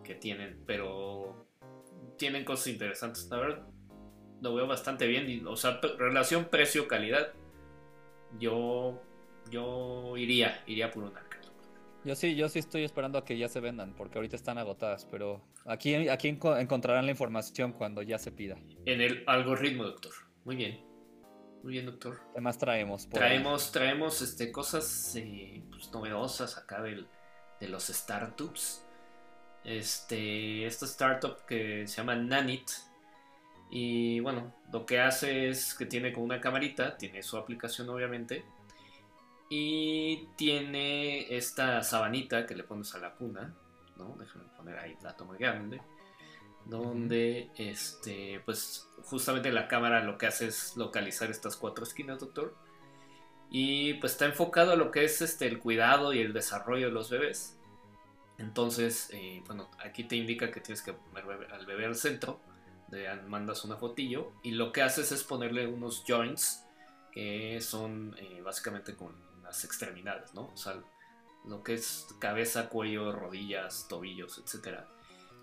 que 0.03 0.15
tienen, 0.15 0.63
pero 0.67 1.47
tienen 2.17 2.45
cosas 2.45 2.69
interesantes, 2.69 3.29
la 3.31 3.37
verdad. 3.37 3.67
Lo 4.41 4.55
veo 4.55 4.67
bastante 4.67 5.07
bien, 5.07 5.47
o 5.47 5.57
sea, 5.57 5.81
relación 5.99 6.47
precio-calidad, 6.47 7.33
yo, 8.39 9.01
yo 9.51 10.17
iría, 10.17 10.65
iría 10.67 10.91
por 10.91 11.05
un 11.05 11.17
Anchor. 11.17 11.32
Yo 12.05 12.17
sí, 12.17 12.35
yo 12.35 12.49
sí 12.49 12.59
estoy 12.59 12.83
esperando 12.83 13.19
a 13.19 13.25
que 13.25 13.39
ya 13.39 13.49
se 13.49 13.61
vendan, 13.61 13.95
porque 13.95 14.19
ahorita 14.19 14.35
están 14.35 14.59
agotadas, 14.59 15.07
pero 15.09 15.41
aquí, 15.65 16.09
aquí 16.09 16.29
encontrarán 16.29 17.05
la 17.05 17.13
información 17.13 17.73
cuando 17.73 18.03
ya 18.03 18.19
se 18.19 18.33
pida. 18.33 18.59
En 18.87 19.01
el 19.01 19.23
algoritmo, 19.29 19.85
doctor. 19.85 20.13
Muy 20.45 20.57
bien. 20.57 20.85
Muy 21.63 21.75
bien, 21.75 21.87
doctor. 21.87 22.21
¿Qué 22.35 22.41
más 22.41 22.59
traemos? 22.59 23.09
traemos, 23.09 23.71
traemos 23.71 24.21
este, 24.21 24.51
cosas 24.51 25.15
eh, 25.15 25.63
pues, 25.71 25.93
novedosas 25.93 26.59
acá 26.59 26.83
del, 26.83 27.07
de 27.61 27.69
los 27.69 27.85
startups. 27.85 28.85
Este, 29.63 30.67
esta 30.67 30.87
startup 30.87 31.47
que 31.47 31.87
se 31.87 31.99
llama 31.99 32.17
Nanit. 32.17 32.69
Y 33.71 34.19
bueno, 34.19 34.53
lo 34.73 34.85
que 34.85 34.99
hace 34.99 35.49
es 35.49 35.73
que 35.75 35.87
tiene 35.87 36.13
con 36.13 36.25
una 36.25 36.41
camarita, 36.41 36.97
tiene 36.97 37.23
su 37.23 37.37
aplicación 37.37 37.89
obviamente 37.89 38.45
y 39.55 40.31
tiene 40.35 41.37
esta 41.37 41.83
sabanita 41.83 42.47
que 42.47 42.55
le 42.55 42.65
pones 42.65 42.95
a 42.95 42.99
la 42.99 43.13
cuna, 43.13 43.55
¿no? 43.99 44.17
Déjame 44.19 44.47
poner 44.57 44.79
ahí 44.79 44.95
plato 44.95 45.27
muy 45.27 45.37
grande. 45.37 45.83
Donde, 46.65 47.51
este, 47.59 48.41
pues 48.47 48.89
justamente 49.03 49.53
la 49.53 49.69
cámara 49.69 50.03
lo 50.03 50.17
que 50.17 50.27
hace 50.27 50.47
es 50.47 50.75
localizar 50.79 51.31
estas 51.31 51.57
cuatro 51.57 51.85
esquinas, 51.85 52.21
doctor. 52.21 52.57
Y 53.51 53.93
pues 54.01 54.13
está 54.13 54.25
enfocado 54.25 54.73
a 54.73 54.77
lo 54.77 54.91
que 54.91 55.05
es 55.05 55.21
este, 55.21 55.49
el 55.49 55.59
cuidado 55.59 56.15
y 56.15 56.21
el 56.21 56.33
desarrollo 56.33 56.87
de 56.87 56.93
los 56.93 57.11
bebés. 57.11 57.59
Entonces, 58.39 59.11
eh, 59.13 59.43
bueno, 59.47 59.71
aquí 59.85 60.05
te 60.05 60.17
indica 60.17 60.51
que 60.51 60.63
tienes 60.63 60.81
que 60.81 60.95
poner 60.95 61.27
al 61.53 61.67
bebé 61.67 61.85
al 61.85 61.97
centro. 61.97 62.41
De, 62.89 63.07
mandas 63.27 63.67
una 63.67 63.77
fotillo. 63.77 64.33
Y 64.43 64.53
lo 64.53 64.73
que 64.73 64.81
haces 64.81 65.13
es 65.13 65.23
ponerle 65.25 65.67
unos 65.67 66.05
joints 66.09 66.65
que 67.13 67.61
son 67.61 68.17
eh, 68.19 68.41
básicamente 68.41 68.97
con 68.97 69.31
las 69.53 69.65
extremidades, 69.65 70.33
¿no? 70.33 70.51
O 70.53 70.57
sea, 70.57 70.81
lo 71.45 71.63
que 71.63 71.75
es 71.75 72.07
cabeza, 72.19 72.71
cuello, 72.71 73.13
rodillas, 73.13 73.87
tobillos, 73.87 74.39
etc. 74.39 74.79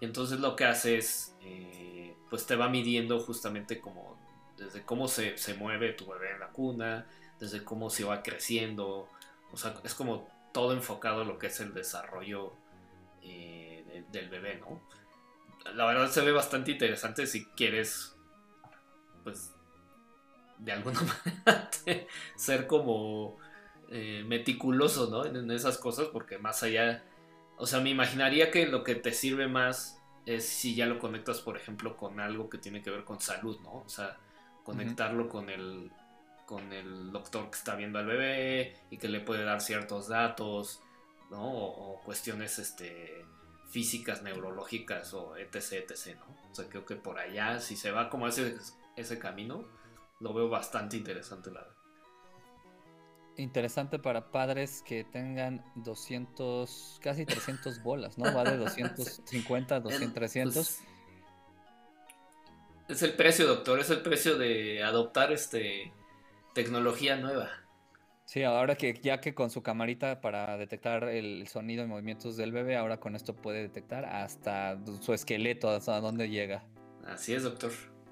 Y 0.02 0.06
entonces 0.06 0.40
lo 0.40 0.56
que 0.56 0.66
hace 0.66 0.98
es, 0.98 1.36
eh, 1.42 2.16
pues 2.32 2.48
te 2.48 2.56
va 2.56 2.70
midiendo 2.70 3.20
justamente 3.20 3.80
como 3.80 4.20
desde 4.58 4.82
cómo 4.84 5.08
se, 5.08 5.38
se, 5.38 5.54
mueve 5.54 5.94
tu 5.94 6.08
bebé 6.08 6.32
en 6.32 6.40
la 6.40 6.48
cuna, 6.48 7.06
desde 7.40 7.64
cómo 7.64 7.92
se 7.92 8.04
va 8.04 8.24
creciendo, 8.24 9.08
o 9.52 9.58
sea, 9.58 9.76
es 9.84 9.94
como 9.94 10.28
todo 10.52 10.74
enfocado 10.74 11.22
a 11.22 11.26
lo 11.26 11.38
que 11.38 11.48
es 11.48 11.60
el 11.60 11.74
desarrollo 11.74 12.54
eh, 13.22 14.04
del 14.12 14.28
bebé, 14.30 14.58
¿no? 14.58 14.82
La 15.76 15.86
verdad 15.86 16.10
se 16.10 16.22
ve 16.22 16.32
bastante 16.32 16.72
interesante 16.72 17.28
si 17.28 17.46
quieres, 17.46 18.16
pues, 19.24 19.54
de 20.58 20.72
alguna 20.72 21.00
manera 21.46 21.70
ser 22.36 22.66
como 22.66 23.38
eh, 23.92 24.24
meticuloso, 24.28 25.10
¿no? 25.10 25.26
En, 25.26 25.50
esas 25.52 25.78
cosas, 25.78 26.08
porque 26.10 26.38
más 26.38 26.62
allá, 26.62 27.04
o 27.58 27.66
sea, 27.66 27.80
me 27.80 27.90
imaginaría 27.90 28.52
que 28.52 28.68
lo 28.68 28.84
que 28.84 28.96
te 28.96 29.12
sirve 29.12 29.48
más 29.48 30.00
es 30.26 30.48
si 30.48 30.76
ya 30.76 30.86
lo 30.86 31.00
conectas, 31.00 31.42
por 31.42 31.58
ejemplo, 31.58 31.98
con 31.98 32.20
algo 32.20 32.50
que 32.50 32.60
tiene 32.60 32.84
que 32.84 32.92
ver 32.92 33.04
con 33.04 33.20
salud, 33.20 33.60
¿no? 33.62 33.84
O 33.86 33.90
sea, 33.90 34.18
conectarlo 34.64 35.28
con 35.28 35.50
el 35.50 35.92
con 36.46 36.74
el 36.74 37.12
doctor 37.12 37.52
que 37.52 37.58
está 37.58 37.76
viendo 37.76 38.00
al 38.00 38.08
bebé 38.08 38.76
y 38.90 38.98
que 38.98 39.08
le 39.08 39.20
puede 39.20 39.44
dar 39.44 39.62
ciertos 39.62 40.08
datos, 40.08 40.82
¿no? 41.30 41.48
O, 41.48 42.02
cuestiones 42.02 42.58
este, 42.58 43.24
físicas, 43.70 44.24
neurológicas 44.24 45.14
o 45.14 45.38
etc, 45.38 45.74
etc, 45.90 46.18
¿no? 46.20 46.50
O 46.52 46.56
sea, 46.56 46.68
creo 46.68 46.86
que 46.86 46.96
por 46.96 47.20
allá, 47.20 47.60
si 47.60 47.76
se 47.76 47.92
va 47.92 48.10
como 48.10 48.28
ese, 48.28 48.58
ese 48.96 49.20
camino, 49.20 49.64
lo 50.20 50.34
veo 50.34 50.50
bastante 50.50 50.98
interesante, 50.98 51.52
la 51.52 51.62
verdad. 51.62 51.79
Interesante 53.40 54.00
para 54.00 54.32
padres 54.32 54.84
que 54.86 55.06
tengan 55.06 55.64
200, 55.76 57.00
casi 57.02 57.26
300 57.26 57.82
bolas, 57.82 58.18
¿no? 58.18 58.26
Va 58.36 58.44
de 58.44 58.58
250 58.58 59.76
a 59.76 59.80
200, 59.80 60.14
300. 60.14 60.80
es 62.90 63.02
el 63.02 63.14
precio, 63.14 63.48
doctor, 63.48 63.80
es 63.80 63.90
el 63.92 64.02
precio 64.02 64.38
de 64.38 64.84
adoptar 64.84 65.32
este 65.32 65.94
tecnología 66.54 67.16
nueva. 67.16 67.50
Sí, 68.26 68.44
ahora 68.44 68.76
que 68.76 69.00
ya 69.02 69.22
que 69.22 69.34
con 69.34 69.50
su 69.50 69.64
camarita 69.64 70.20
para 70.20 70.58
detectar 70.58 71.06
el 71.06 71.48
sonido 71.48 71.86
y 71.86 71.88
movimientos 71.88 72.36
del 72.36 72.52
bebé, 72.52 72.76
ahora 72.76 73.00
con 73.00 73.16
esto 73.16 73.34
puede 73.38 73.62
detectar 73.62 74.04
hasta 74.04 74.78
su 75.00 75.14
esqueleto, 75.14 75.70
hasta 75.70 76.02
dónde 76.02 76.30
llega. 76.30 76.66
Así 77.06 77.34
es, 77.34 77.44
doctor. 77.44 77.72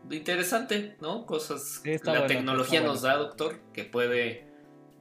Interesante, 0.09 0.95
¿no? 1.01 1.25
Cosas 1.25 1.79
que 1.83 1.99
la 2.03 2.27
tecnología 2.27 2.79
nos 2.79 3.01
da, 3.01 3.17
doctor, 3.17 3.59
que 3.73 3.83
puede, 3.83 4.46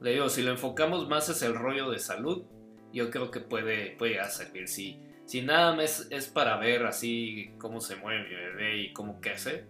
le 0.01 0.11
digo, 0.11 0.29
si 0.29 0.43
lo 0.43 0.51
enfocamos 0.51 1.07
más 1.07 1.29
es 1.29 1.41
el 1.41 1.55
rollo 1.55 1.89
de 1.89 1.99
salud, 1.99 2.45
yo 2.93 3.09
creo 3.09 3.31
que 3.31 3.39
puede, 3.39 3.91
puede 3.97 4.23
servir. 4.29 4.67
Si, 4.67 4.99
si 5.25 5.41
nada 5.41 5.75
más 5.75 6.07
es 6.11 6.27
para 6.27 6.57
ver 6.57 6.85
así 6.85 7.51
cómo 7.57 7.81
se 7.81 7.95
mueve 7.95 8.29
mi 8.29 8.35
bebé 8.35 8.77
y 8.77 8.93
cómo 8.93 9.19
crece, 9.19 9.65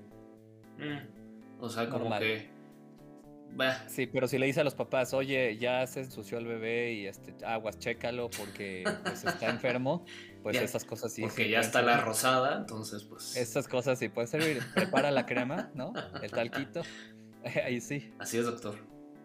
mm, 0.77 1.61
o 1.63 1.69
sea, 1.69 1.89
como 1.89 2.17
que 2.19 2.57
Sí, 3.87 4.05
pero 4.05 4.27
si 4.27 4.37
le 4.37 4.45
dice 4.45 4.61
a 4.61 4.63
los 4.63 4.75
papás, 4.75 5.13
oye, 5.13 5.57
ya 5.57 5.85
se 5.87 6.01
ensució 6.01 6.37
el 6.37 6.45
bebé 6.45 6.93
y 6.93 7.07
este, 7.07 7.33
aguas, 7.45 7.79
chécalo 7.79 8.29
porque 8.29 8.83
pues, 9.03 9.23
está 9.23 9.49
enfermo, 9.49 10.05
pues 10.43 10.57
esas 10.57 10.85
cosas 10.85 11.11
sí. 11.11 11.23
Porque 11.23 11.49
ya 11.49 11.59
está 11.61 11.81
la 11.81 12.01
rosada, 12.01 12.57
entonces 12.57 13.03
pues. 13.03 13.35
Esas 13.35 13.67
cosas 13.67 13.97
sí 13.97 14.09
pueden 14.09 14.27
servir. 14.27 14.61
Prepara 14.75 15.11
la 15.11 15.25
crema, 15.25 15.71
¿no? 15.73 15.93
El 16.21 16.31
talquito. 16.31 16.81
Ahí 17.65 17.81
sí. 17.81 18.13
Así 18.19 18.37
es, 18.37 18.45
doctor. 18.45 18.75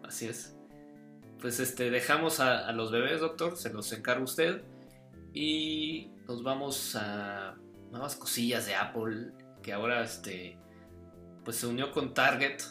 Así 0.03 0.27
es. 0.27 0.57
Pues 1.43 1.59
este, 1.59 1.91
dejamos 1.91 2.39
a, 2.39 2.69
a 2.69 2.71
los 2.71 2.89
bebés, 2.89 3.19
doctor, 3.19 3.57
se 3.57 3.69
los 3.73 3.91
encarga 3.91 4.23
usted. 4.23 4.61
Y 5.33 6.09
nos 6.25 6.41
vamos 6.41 6.95
a 6.95 7.57
nuevas 7.91 8.15
cosillas 8.15 8.65
de 8.65 8.75
Apple, 8.75 9.33
que 9.61 9.73
ahora 9.73 10.03
este, 10.03 10.57
pues 11.43 11.57
se 11.57 11.67
unió 11.67 11.91
con 11.91 12.13
Target 12.13 12.61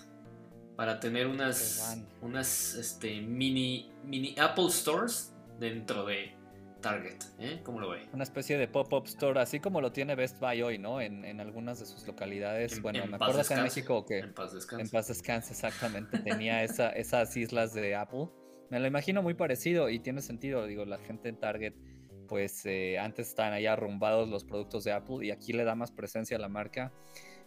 para 0.75 1.01
tener 1.01 1.27
unas, 1.27 2.03
unas 2.23 2.75
este, 2.77 3.21
mini, 3.21 3.93
mini 4.05 4.35
Apple 4.39 4.71
Stores 4.71 5.35
dentro 5.59 6.07
de 6.07 6.35
Target. 6.81 7.19
¿eh? 7.41 7.61
¿Cómo 7.63 7.79
lo 7.79 7.91
ve? 7.91 8.09
Una 8.15 8.25
especie 8.25 8.57
de 8.57 8.69
pop-up 8.69 9.05
store, 9.05 9.39
así 9.39 9.61
como 9.61 9.83
lo 9.83 9.93
tiene 9.93 10.15
Best 10.15 10.41
Buy 10.41 10.63
hoy, 10.63 10.79
¿no? 10.79 10.99
En, 11.03 11.27
en 11.27 11.41
algunas 11.41 11.79
de 11.79 11.85
sus 11.85 12.07
localidades. 12.07 12.81
bueno, 12.81 13.07
me 13.07 13.17
acuerdo 13.17 13.43
acá 13.43 13.55
en 13.55 13.65
México 13.65 14.07
que 14.07 14.21
en 14.21 14.33
paz 14.33 14.55
descanse, 14.55 14.83
en 14.83 14.89
paz 14.89 15.09
descanse 15.09 15.53
exactamente, 15.53 16.19
tenía 16.21 16.65
esa, 16.65 16.89
esas 16.89 17.37
islas 17.37 17.75
de 17.75 17.97
Apple. 17.97 18.29
Me 18.73 18.81
lo 18.81 18.87
imagino 18.87 19.21
muy 19.23 19.35
parecido 19.35 19.91
y 19.91 19.99
tiene 19.99 20.23
sentido, 20.23 20.65
digo, 20.65 20.87
la 20.87 20.97
gente 20.97 21.29
en 21.29 21.37
Target 21.37 21.75
pues 22.27 22.65
eh, 22.65 22.99
antes 22.99 23.29
estaban 23.29 23.53
ahí 23.53 23.67
arrumbados 23.67 24.31
los 24.31 24.45
productos 24.45 24.83
de 24.85 24.93
Apple 24.93 25.27
y 25.27 25.31
aquí 25.31 25.53
le 25.53 25.65
da 25.65 25.75
más 25.75 25.93
presencia 25.93 26.39
a 26.39 26.41
la 26.41 26.49
marca 26.49 26.91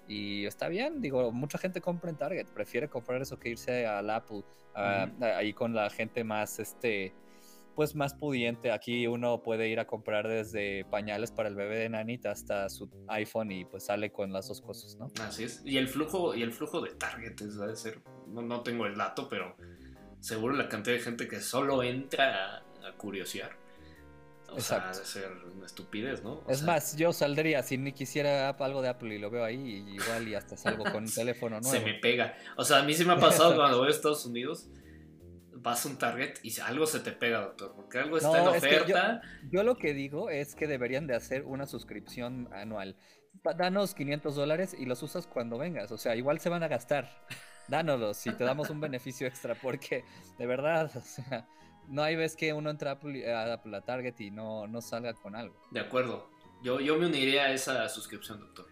y 0.08 0.46
está 0.46 0.68
bien, 0.68 1.02
digo, 1.02 1.32
mucha 1.32 1.58
gente 1.58 1.82
compra 1.82 2.12
en 2.12 2.18
Target, 2.18 2.46
prefiere 2.54 2.90
comprar 2.90 3.24
eso 3.24 3.40
que 3.40 3.50
irse 3.50 3.88
al 3.88 4.12
Apple, 4.12 4.44
ah, 4.76 5.08
ahí 5.36 5.52
con 5.54 5.74
la 5.74 5.90
gente 5.90 6.24
más, 6.24 6.60
este, 6.60 7.12
pues 7.74 7.96
más 7.96 8.14
pudiente. 8.14 8.72
Aquí 8.72 9.08
uno 9.08 9.42
puede 9.42 9.68
ir 9.68 9.80
a 9.80 9.88
comprar 9.88 10.28
desde 10.28 10.86
pañales 10.86 11.32
para 11.32 11.50
el 11.50 11.56
bebé 11.56 11.80
de 11.80 11.90
Nanita 11.90 12.30
hasta 12.30 12.70
su 12.70 12.88
iPhone 13.08 13.52
y 13.52 13.66
pues 13.66 13.86
sale 13.86 14.12
con 14.12 14.32
las 14.32 14.48
dos 14.48 14.62
cosas, 14.62 14.96
¿no? 14.98 15.12
Así 15.20 15.46
es. 15.46 15.64
Y 15.66 15.78
el 15.78 15.88
flujo, 15.88 16.36
y 16.36 16.44
el 16.44 16.52
flujo 16.52 16.82
de 16.82 16.92
Target 16.92 17.42
es, 17.42 17.60
va 17.60 17.66
a 17.66 17.76
ser, 17.76 18.00
no, 18.28 18.44
no 18.44 18.62
tengo 18.62 18.86
el 18.86 18.96
dato, 18.96 19.28
pero 19.28 19.56
seguro 20.26 20.56
la 20.56 20.68
cantidad 20.70 20.96
de 20.96 21.02
gente 21.02 21.28
que 21.28 21.40
solo 21.40 21.84
entra 21.84 22.56
a, 22.56 22.88
a 22.88 22.98
curiosear 22.98 23.58
o 24.52 24.62
sea, 24.62 24.88
de 24.90 25.06
ser 25.06 25.32
una 25.54 25.66
estupidez, 25.66 26.24
¿no? 26.24 26.44
es 26.48 26.64
más, 26.64 26.96
yo 26.96 27.12
saldría 27.14 27.62
si 27.64 27.78
ni 27.78 27.92
quisiera 27.92 28.50
algo 28.50 28.82
de 28.82 28.90
Apple 28.90 29.16
y 29.16 29.20
lo 29.20 29.30
veo 29.30 29.44
ahí, 29.44 29.86
igual 29.88 30.28
y 30.28 30.36
hasta 30.36 30.56
salgo 30.56 30.84
con 30.84 31.04
un 31.04 31.12
teléfono 31.14 31.60
nuevo. 31.60 31.76
Se 31.76 31.84
me 31.84 31.96
pega. 31.96 32.36
O 32.56 32.64
sea, 32.64 32.80
a 32.80 32.84
mí 32.84 32.94
sí 32.94 33.06
me 33.06 33.14
ha 33.14 33.20
pasado 33.20 33.56
cuando 33.56 33.80
voy 33.80 33.88
a 33.88 33.92
Estados 33.92 34.26
Unidos, 34.26 34.70
vas 35.54 35.86
a 35.86 35.90
un 35.90 35.98
Target 35.98 36.36
y 36.44 36.58
algo 36.62 36.86
se 36.86 37.00
te 37.00 37.12
pega, 37.12 37.42
doctor, 37.42 37.74
porque 37.76 38.00
algo 38.00 38.18
está 38.18 38.42
en 38.42 38.48
oferta. 38.48 39.22
Yo, 39.52 39.64
lo 39.64 39.78
que 39.78 39.94
digo 39.94 40.30
es 40.30 40.56
que 40.56 40.68
deberían 40.68 41.08
de 41.08 41.16
hacer 41.16 41.44
una 41.44 41.66
suscripción 41.66 42.50
anual. 42.54 42.96
Danos 43.58 43.94
500 43.94 44.36
dólares 44.36 44.76
y 44.78 44.86
los 44.86 45.04
usas 45.04 45.28
cuando 45.28 45.58
vengas. 45.58 45.92
O 45.92 45.98
sea, 45.98 46.16
igual 46.16 46.40
se 46.40 46.50
van 46.50 46.64
a 46.64 46.68
gastar. 46.68 47.10
Dánoslos 47.68 48.18
si 48.18 48.32
te 48.32 48.44
damos 48.44 48.70
un 48.70 48.80
beneficio 48.80 49.28
extra, 49.28 49.56
porque 49.56 50.04
de 50.38 50.46
verdad, 50.46 50.92
o 50.96 51.02
sea 51.02 51.48
no 51.88 52.04
hay 52.04 52.16
vez 52.16 52.36
que 52.36 52.54
uno 52.54 52.70
entra 52.70 52.92
a, 52.92 53.60
la 53.66 53.82
Target 53.82 54.20
y 54.20 54.32
no, 54.32 54.68
no 54.68 54.82
salga 54.82 55.14
con 55.14 55.36
algo. 55.36 55.56
De 55.72 55.80
acuerdo. 55.80 56.30
Yo, 56.64 56.80
yo 56.80 56.98
me 56.98 57.06
uniría 57.06 57.44
a 57.44 57.52
esa 57.52 57.88
suscripción, 57.90 58.40
doctor. 58.40 58.68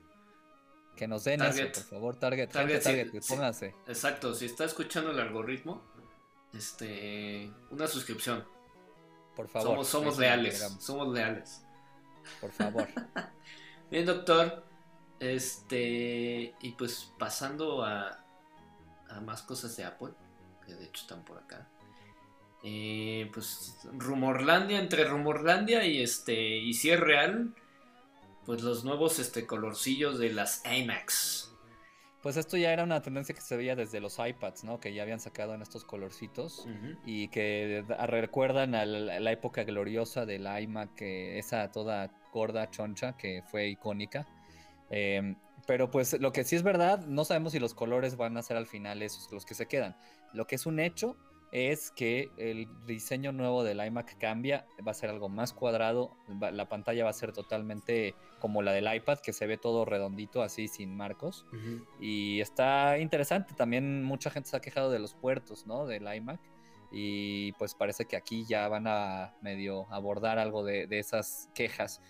Que 0.95 1.07
nos 1.07 1.23
den 1.23 1.41
eso, 1.41 1.63
por 1.63 1.83
favor, 1.83 2.15
Target. 2.17 2.49
Target, 2.49 2.81
Target, 2.81 3.23
póngase. 3.27 3.75
exacto, 3.87 4.33
si 4.33 4.45
está 4.45 4.65
escuchando 4.65 5.11
el 5.11 5.19
algoritmo, 5.19 5.83
este, 6.53 7.51
una 7.71 7.87
suscripción. 7.87 8.45
Por 9.35 9.47
favor. 9.47 9.69
Somos, 9.69 9.87
somos 9.87 10.17
leales, 10.17 10.59
somos 10.79 11.13
leales. 11.13 11.65
Por 12.39 12.51
favor. 12.51 12.87
Bien, 13.91 14.05
doctor. 14.05 14.63
Este, 15.19 16.53
y 16.61 16.71
pues 16.77 17.13
pasando 17.17 17.83
a, 17.83 18.22
a 19.13 19.21
más 19.21 19.41
cosas 19.41 19.75
de 19.77 19.85
Apple, 19.85 20.13
que 20.65 20.73
de 20.73 20.85
hecho 20.85 21.01
están 21.01 21.23
por 21.23 21.37
acá. 21.37 21.69
Eh, 22.63 23.29
pues 23.33 23.77
Rumorlandia, 23.91 24.79
entre 24.79 25.03
Rumorlandia 25.03 25.85
y 25.85 26.01
este 26.01 26.57
y 26.57 26.73
si 26.73 26.91
es 26.91 26.99
real, 26.99 27.53
pues 28.45 28.61
los 28.61 28.85
nuevos 28.85 29.19
este 29.19 29.45
colorcillos 29.45 30.17
de 30.17 30.31
las 30.31 30.63
IMAX. 30.65 31.53
Pues 32.21 32.37
esto 32.37 32.55
ya 32.55 32.71
era 32.71 32.85
una 32.85 33.01
tendencia 33.01 33.35
que 33.35 33.41
se 33.41 33.57
veía 33.57 33.75
desde 33.75 33.99
los 33.99 34.17
iPads, 34.17 34.63
¿no? 34.63 34.79
Que 34.79 34.93
ya 34.93 35.03
habían 35.03 35.19
sacado 35.19 35.55
en 35.55 35.61
estos 35.61 35.83
colorcitos 35.83 36.65
y 37.05 37.27
que 37.27 37.83
recuerdan 38.07 38.75
a 38.75 38.85
la, 38.85 39.31
época 39.33 39.65
gloriosa 39.65 40.25
del 40.25 40.47
iMac, 40.47 40.95
que 40.95 41.37
esa 41.37 41.69
toda 41.69 42.11
gorda 42.31 42.69
choncha 42.69 43.17
que 43.17 43.43
fue 43.51 43.67
icónica. 43.67 44.25
Em, 44.95 45.35
pero 45.65 45.89
pues 45.89 46.19
lo 46.19 46.31
que 46.31 46.43
sí 46.43 46.55
es 46.55 46.61
verdad, 46.61 47.03
no 47.07 47.25
sabemos 47.25 47.53
si 47.53 47.59
los 47.59 47.73
colores 47.73 48.15
van 48.15 48.37
a 48.37 48.43
ser 48.43 48.57
al 48.57 48.67
final 48.67 49.01
esos 49.01 49.31
los 49.31 49.43
que 49.43 49.55
se 49.55 49.65
quedan. 49.65 49.95
Lo 50.33 50.45
que 50.45 50.53
es 50.53 50.67
un 50.67 50.79
hecho 50.79 51.17
es 51.51 51.89
que 51.91 52.29
el 52.37 52.67
diseño 52.85 53.31
nuevo 53.31 53.63
del 53.63 53.83
iMac 53.83 54.17
cambia, 54.17 54.67
va 54.85 54.91
a 54.91 54.95
ser 54.95 55.09
algo 55.09 55.29
más 55.29 55.53
cuadrado, 55.53 56.15
la 56.27 56.67
pantalla 56.67 57.05
va 57.05 57.09
a 57.09 57.13
ser 57.13 57.31
totalmente 57.31 58.15
como 58.39 58.61
la 58.61 58.71
del 58.71 58.93
iPad, 58.93 59.19
que 59.19 59.33
se 59.33 59.47
ve 59.47 59.57
todo 59.57 59.85
redondito, 59.85 60.43
así 60.43 60.67
sin 60.67 60.95
marcos. 60.95 61.45
Y 61.99 62.39
está 62.39 62.99
interesante, 62.99 63.53
también 63.55 64.03
mucha 64.03 64.29
gente 64.29 64.49
se 64.49 64.57
ha 64.57 64.61
quejado 64.61 64.91
de 64.91 64.99
los 64.99 65.13
puertos, 65.15 65.65
¿no? 65.65 65.85
Del 65.87 66.11
iMac. 66.13 66.39
Y 66.91 67.51
pues 67.53 67.73
parece 67.73 68.05
que 68.05 68.15
aquí 68.15 68.45
ya 68.45 68.67
van 68.67 68.85
a 68.87 69.33
medio 69.41 69.91
abordar 69.91 70.37
algo 70.37 70.63
de, 70.63 70.87
esas 70.91 71.49
quejas. 71.55 72.01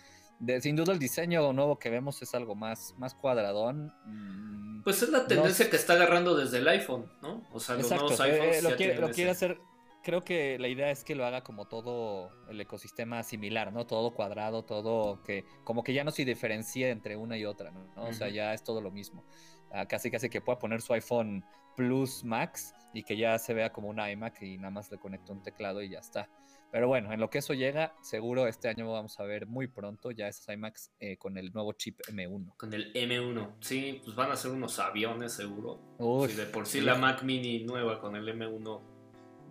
Sin 0.60 0.76
duda 0.76 0.92
el 0.92 0.98
diseño 0.98 1.52
nuevo 1.52 1.78
que 1.78 1.90
vemos 1.90 2.20
es 2.22 2.34
algo 2.34 2.54
más, 2.54 2.94
más 2.98 3.14
cuadradón. 3.14 3.92
Mm, 4.06 4.82
pues 4.82 5.02
es 5.02 5.08
la 5.08 5.26
tendencia 5.26 5.70
que 5.70 5.76
está 5.76 5.94
agarrando 5.94 6.36
desde 6.36 6.58
el 6.58 6.68
iPhone, 6.68 7.10
¿no? 7.22 7.42
O 7.52 7.60
sea, 7.60 7.76
los 7.76 7.90
nuevos 7.90 8.20
eh, 8.20 8.22
iPhones 8.22 8.62
lo, 8.62 8.76
quiere, 8.76 8.98
lo 9.00 9.10
quiere 9.10 9.30
hacer 9.30 9.58
creo 10.04 10.22
que 10.22 10.58
la 10.58 10.68
idea 10.68 10.90
es 10.90 11.02
que 11.02 11.16
lo 11.16 11.24
haga 11.24 11.42
como 11.42 11.64
todo 11.64 12.30
el 12.48 12.60
ecosistema 12.60 13.22
similar, 13.22 13.72
¿no? 13.72 13.86
Todo 13.86 14.14
cuadrado, 14.14 14.62
todo 14.62 15.22
que 15.22 15.44
como 15.64 15.82
que 15.82 15.94
ya 15.94 16.04
no 16.04 16.10
se 16.12 16.24
diferencia 16.24 16.90
entre 16.90 17.16
una 17.16 17.36
y 17.36 17.46
otra, 17.46 17.72
¿no? 17.72 17.86
O 17.96 18.12
sea, 18.12 18.28
ya 18.28 18.52
es 18.52 18.62
todo 18.62 18.80
lo 18.80 18.92
mismo. 18.92 19.24
Ah, 19.72 19.86
casi 19.86 20.10
casi 20.10 20.28
que 20.28 20.40
pueda 20.40 20.58
poner 20.58 20.82
su 20.82 20.92
iPhone 20.92 21.44
Plus 21.74 22.22
Max 22.22 22.74
y 22.92 23.02
que 23.02 23.16
ya 23.16 23.38
se 23.38 23.54
vea 23.54 23.72
como 23.72 23.88
un 23.88 23.98
iMac 23.98 24.40
y 24.42 24.58
nada 24.58 24.70
más 24.70 24.90
le 24.90 24.98
conecta 24.98 25.32
un 25.32 25.42
teclado 25.42 25.82
y 25.82 25.88
ya 25.88 25.98
está. 25.98 26.28
Pero 26.74 26.88
bueno, 26.88 27.12
en 27.12 27.20
lo 27.20 27.30
que 27.30 27.38
eso 27.38 27.54
llega, 27.54 27.94
seguro 28.02 28.48
este 28.48 28.66
año 28.68 28.90
vamos 28.90 29.20
a 29.20 29.22
ver 29.22 29.46
muy 29.46 29.68
pronto 29.68 30.10
ya 30.10 30.26
esos 30.26 30.48
iMacs 30.48 30.90
eh, 30.98 31.16
con 31.16 31.38
el 31.38 31.52
nuevo 31.52 31.72
chip 31.74 32.00
M1. 32.08 32.56
Con 32.56 32.74
el 32.74 32.92
M1, 32.94 33.54
sí, 33.60 34.00
pues 34.02 34.16
van 34.16 34.32
a 34.32 34.36
ser 34.36 34.50
unos 34.50 34.80
aviones 34.80 35.34
seguro. 35.34 35.78
si 36.26 36.34
de 36.34 36.46
por 36.46 36.66
sí 36.66 36.80
la 36.80 36.96
Mac 36.96 37.22
Mini 37.22 37.62
nueva 37.62 38.00
con 38.00 38.16
el 38.16 38.26
M1 38.26 38.80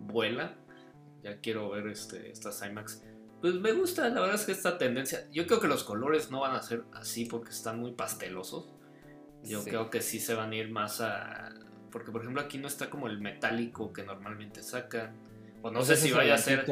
vuela, 0.00 0.58
ya 1.22 1.40
quiero 1.40 1.70
ver 1.70 1.86
este, 1.86 2.30
estas 2.30 2.62
iMacs. 2.62 3.02
Pues 3.40 3.54
me 3.54 3.72
gusta, 3.72 4.06
la 4.10 4.20
verdad 4.20 4.34
es 4.34 4.44
que 4.44 4.52
esta 4.52 4.76
tendencia, 4.76 5.26
yo 5.32 5.46
creo 5.46 5.60
que 5.60 5.68
los 5.68 5.82
colores 5.82 6.30
no 6.30 6.40
van 6.40 6.54
a 6.54 6.60
ser 6.60 6.84
así 6.92 7.24
porque 7.24 7.52
están 7.52 7.80
muy 7.80 7.92
pastelosos. 7.92 8.70
Yo 9.42 9.64
creo 9.64 9.88
que 9.88 10.02
sí 10.02 10.20
se 10.20 10.34
van 10.34 10.52
a 10.52 10.56
ir 10.56 10.70
más 10.70 11.00
a... 11.00 11.54
Porque 11.90 12.12
por 12.12 12.20
ejemplo 12.20 12.42
aquí 12.42 12.58
no 12.58 12.68
está 12.68 12.90
como 12.90 13.06
el 13.06 13.18
metálico 13.18 13.94
que 13.94 14.02
normalmente 14.02 14.62
sacan. 14.62 15.16
O 15.62 15.70
no 15.70 15.82
sé 15.82 15.96
si 15.96 16.12
vaya 16.12 16.34
a 16.34 16.38
ser... 16.38 16.66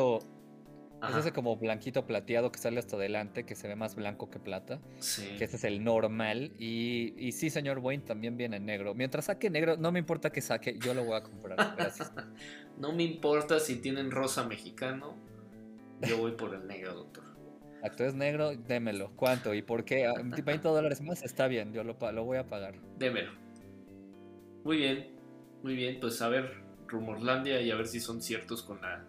Es 1.09 1.17
ese 1.17 1.33
como 1.33 1.57
blanquito 1.57 2.07
plateado 2.07 2.53
que 2.53 2.59
sale 2.59 2.79
hasta 2.79 2.97
adelante, 2.97 3.45
que 3.45 3.57
se 3.57 3.67
ve 3.67 3.75
más 3.75 3.97
blanco 3.97 4.31
que 4.31 4.39
plata. 4.39 4.81
Sí. 4.99 5.35
Que 5.37 5.45
ese 5.45 5.57
es 5.57 5.65
el 5.65 5.83
normal. 5.83 6.53
Y, 6.59 7.15
y 7.19 7.33
sí, 7.33 7.51
señor 7.51 7.79
Wayne, 7.79 8.05
también 8.05 8.37
viene 8.37 8.59
en 8.59 8.67
negro. 8.67 8.95
Mientras 8.95 9.25
saque 9.25 9.51
negro, 9.51 9.77
no 9.77 9.91
me 9.91 9.99
importa 9.99 10.31
que 10.31 10.41
saque, 10.41 10.79
yo 10.79 10.95
lo 10.95 11.05
voy 11.05 11.17
a 11.17 11.23
comprar. 11.23 11.75
Gracias. 11.77 12.13
no 12.79 12.93
me 12.93 13.03
importa 13.03 13.59
si 13.59 13.77
tienen 13.77 14.11
rosa 14.11 14.45
mexicano, 14.45 15.17
yo 16.03 16.19
voy 16.19 16.33
por 16.33 16.55
el 16.55 16.67
negro, 16.67 16.95
doctor. 16.95 17.25
Acto 17.83 18.05
es 18.05 18.15
negro, 18.15 18.55
démelo. 18.55 19.11
¿Cuánto 19.17 19.55
y 19.55 19.63
por 19.63 19.85
qué? 19.85 20.09
20 20.23 20.53
ah, 20.53 20.71
dólares 20.71 21.01
más 21.01 21.25
está 21.25 21.49
bien, 21.49 21.73
yo 21.73 21.83
lo, 21.83 21.97
lo 22.13 22.25
voy 22.25 22.39
a 22.39 22.47
pagar. 22.47 22.77
Démelo. 22.97 23.33
Muy 24.63 24.77
bien, 24.77 25.11
muy 25.65 25.75
bien. 25.75 25.99
Pues 25.99 26.23
a 26.23 26.29
ver, 26.29 26.63
Rumorlandia 26.87 27.61
y 27.61 27.73
a 27.73 27.75
ver 27.75 27.89
si 27.89 27.99
son 27.99 28.23
ciertos 28.23 28.63
con 28.63 28.81
la 28.81 29.05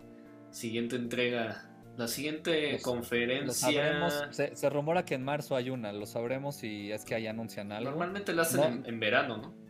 siguiente 0.49 0.95
entrega 0.95 1.69
la 1.97 2.07
siguiente 2.07 2.79
conferencia. 2.81 4.09
se, 4.31 4.69
rumora 4.69 5.05
que 5.05 5.15
en 5.15 5.23
marzo 5.23 5.55
hay 5.55 5.69
una, 5.69 5.91
lo 5.91 6.05
sabremos 6.05 6.55
si 6.55 6.91
es 6.91 7.05
que 7.05 7.15
ahí 7.15 7.27
anuncian 7.27 7.71
algo. 7.71 7.91
Normalmente 7.91 8.33
la 8.33 8.43
hacen 8.43 8.83
en, 8.85 8.99
verano, 8.99 9.37
¿no? 9.37 9.63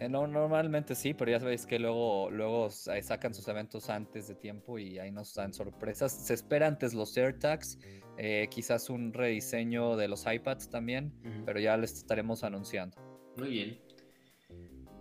Eh, 0.00 0.08
no, 0.08 0.26
normalmente 0.26 0.94
sí, 0.94 1.14
pero 1.14 1.30
ya 1.30 1.38
sabéis 1.38 1.66
que 1.66 1.78
luego, 1.78 2.30
luego 2.30 2.70
sacan 2.70 3.34
sus 3.34 3.46
eventos 3.48 3.90
antes 3.90 4.28
de 4.28 4.34
tiempo 4.34 4.78
y 4.78 4.98
ahí 4.98 5.12
nos 5.12 5.34
dan 5.34 5.52
sorpresas. 5.52 6.10
Se 6.10 6.34
espera 6.34 6.66
antes 6.66 6.94
los 6.94 7.16
AirTags, 7.16 7.78
eh, 8.16 8.48
quizás 8.50 8.90
un 8.90 9.12
rediseño 9.12 9.96
de 9.96 10.08
los 10.08 10.26
iPads 10.26 10.70
también, 10.70 11.12
pero 11.44 11.60
ya 11.60 11.76
les 11.76 11.92
estaremos 11.92 12.44
anunciando. 12.44 12.96
Muy 13.36 13.50
bien. 13.50 13.80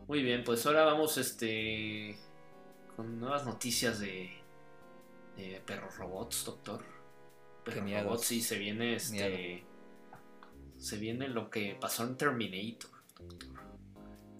Muy 0.07 0.23
bien, 0.23 0.43
pues 0.43 0.65
ahora 0.65 0.83
vamos 0.83 1.17
este 1.17 2.17
con 2.95 3.19
nuevas 3.19 3.45
noticias 3.45 3.99
de 3.99 4.38
perros 5.65 5.97
robots, 5.97 6.45
doctor. 6.45 6.83
Perros 7.63 8.03
robots, 8.03 8.25
sí, 8.25 8.41
se 8.41 8.57
viene 8.57 8.95
este. 8.95 9.63
Se 10.77 10.97
viene 10.97 11.27
lo 11.27 11.49
que 11.49 11.77
pasó 11.79 12.05
en 12.05 12.15
Terminator, 12.15 12.89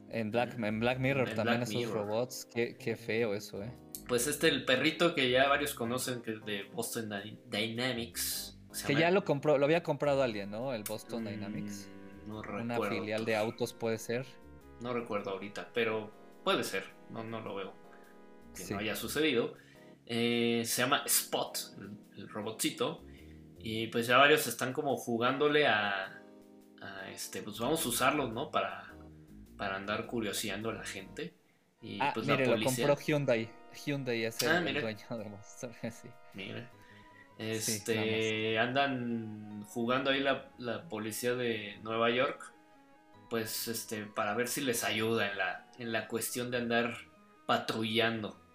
En 0.10 0.32
Black, 0.32 0.58
en 0.58 0.80
Black 0.80 1.00
Mirror 1.00 1.30
también 1.36 1.64
esos 1.64 1.90
robots, 1.92 2.48
qué, 2.54 2.96
feo 2.96 3.34
eso, 3.34 3.62
eh. 3.62 3.74
Pues 4.08 4.26
este, 4.26 4.48
el 4.48 4.64
perrito 4.64 5.14
que 5.14 5.30
ya 5.30 5.50
varios 5.50 5.74
conocen, 5.74 6.22
que 6.22 6.32
es 6.32 6.46
de 6.46 6.64
Boston 6.74 7.12
Dynamics. 7.52 8.58
Que 8.86 8.96
ya 8.96 9.12
lo 9.12 9.24
compró, 9.24 9.58
lo 9.58 9.66
había 9.66 9.84
comprado 9.84 10.24
alguien, 10.24 10.52
¿no? 10.52 10.74
El 10.74 10.84
Boston 10.84 11.24
mm, 11.24 11.28
Dynamics. 11.28 11.90
No 12.28 12.42
recuerdo. 12.42 12.64
Una 12.64 12.90
filial 12.90 13.26
de 13.26 13.36
autos 13.36 13.74
puede 13.74 13.98
ser. 13.98 14.26
No 14.82 14.94
recuerdo 14.94 15.32
ahorita, 15.32 15.70
pero 15.74 16.12
puede 16.44 16.64
ser. 16.64 16.86
No, 17.10 17.24
no 17.24 17.42
lo 17.42 17.56
veo. 17.56 17.74
Que 18.56 18.74
no 18.74 18.80
haya 18.80 18.96
sucedido. 18.96 19.56
Eh, 20.12 20.64
se 20.66 20.82
llama 20.82 21.04
Spot, 21.06 21.58
el, 22.18 22.28
robotcito. 22.28 23.06
Y 23.60 23.88
pues 23.88 24.08
ya 24.08 24.18
varios 24.18 24.48
están 24.48 24.74
como 24.74 24.98
jugándole 24.98 25.68
a, 25.68 26.20
este, 27.14 27.44
pues 27.44 27.60
vamos 27.60 27.86
a 27.86 27.90
usarlos, 27.90 28.32
¿no? 28.32 28.50
Para, 28.50 28.94
para 29.56 29.76
andar 29.76 30.08
curioseando 30.08 30.72
a 30.72 30.74
la 30.74 30.84
gente. 30.84 31.34
Y 31.82 32.00
ah, 32.02 32.12
pues 32.14 32.26
mire, 32.26 32.46
la 32.46 32.54
policía... 32.54 32.88
lo 32.88 32.96
compró 32.96 33.06
Hyundai. 33.06 33.50
Hyundai 33.86 34.26
es 34.26 34.42
el, 34.42 34.50
ah, 34.50 34.62
dueño 34.62 34.82
de 34.82 35.92
sí. 35.92 36.10
Este, 37.38 38.58
andan 38.58 39.64
jugando 39.64 40.10
ahí 40.10 40.22
la, 40.22 40.50
la, 40.58 40.90
policía 40.90 41.36
de 41.36 41.78
Nueva 41.84 42.10
York. 42.10 42.54
Pues 43.30 43.68
este, 43.68 44.06
para 44.06 44.34
ver 44.34 44.48
si 44.48 44.62
les 44.62 44.84
ayuda 44.84 45.30
en 45.30 45.38
la, 45.38 45.68
en 45.78 45.92
la 45.92 46.08
cuestión 46.08 46.50
de 46.50 46.58
andar 46.58 46.98
patrullando. 47.46 48.49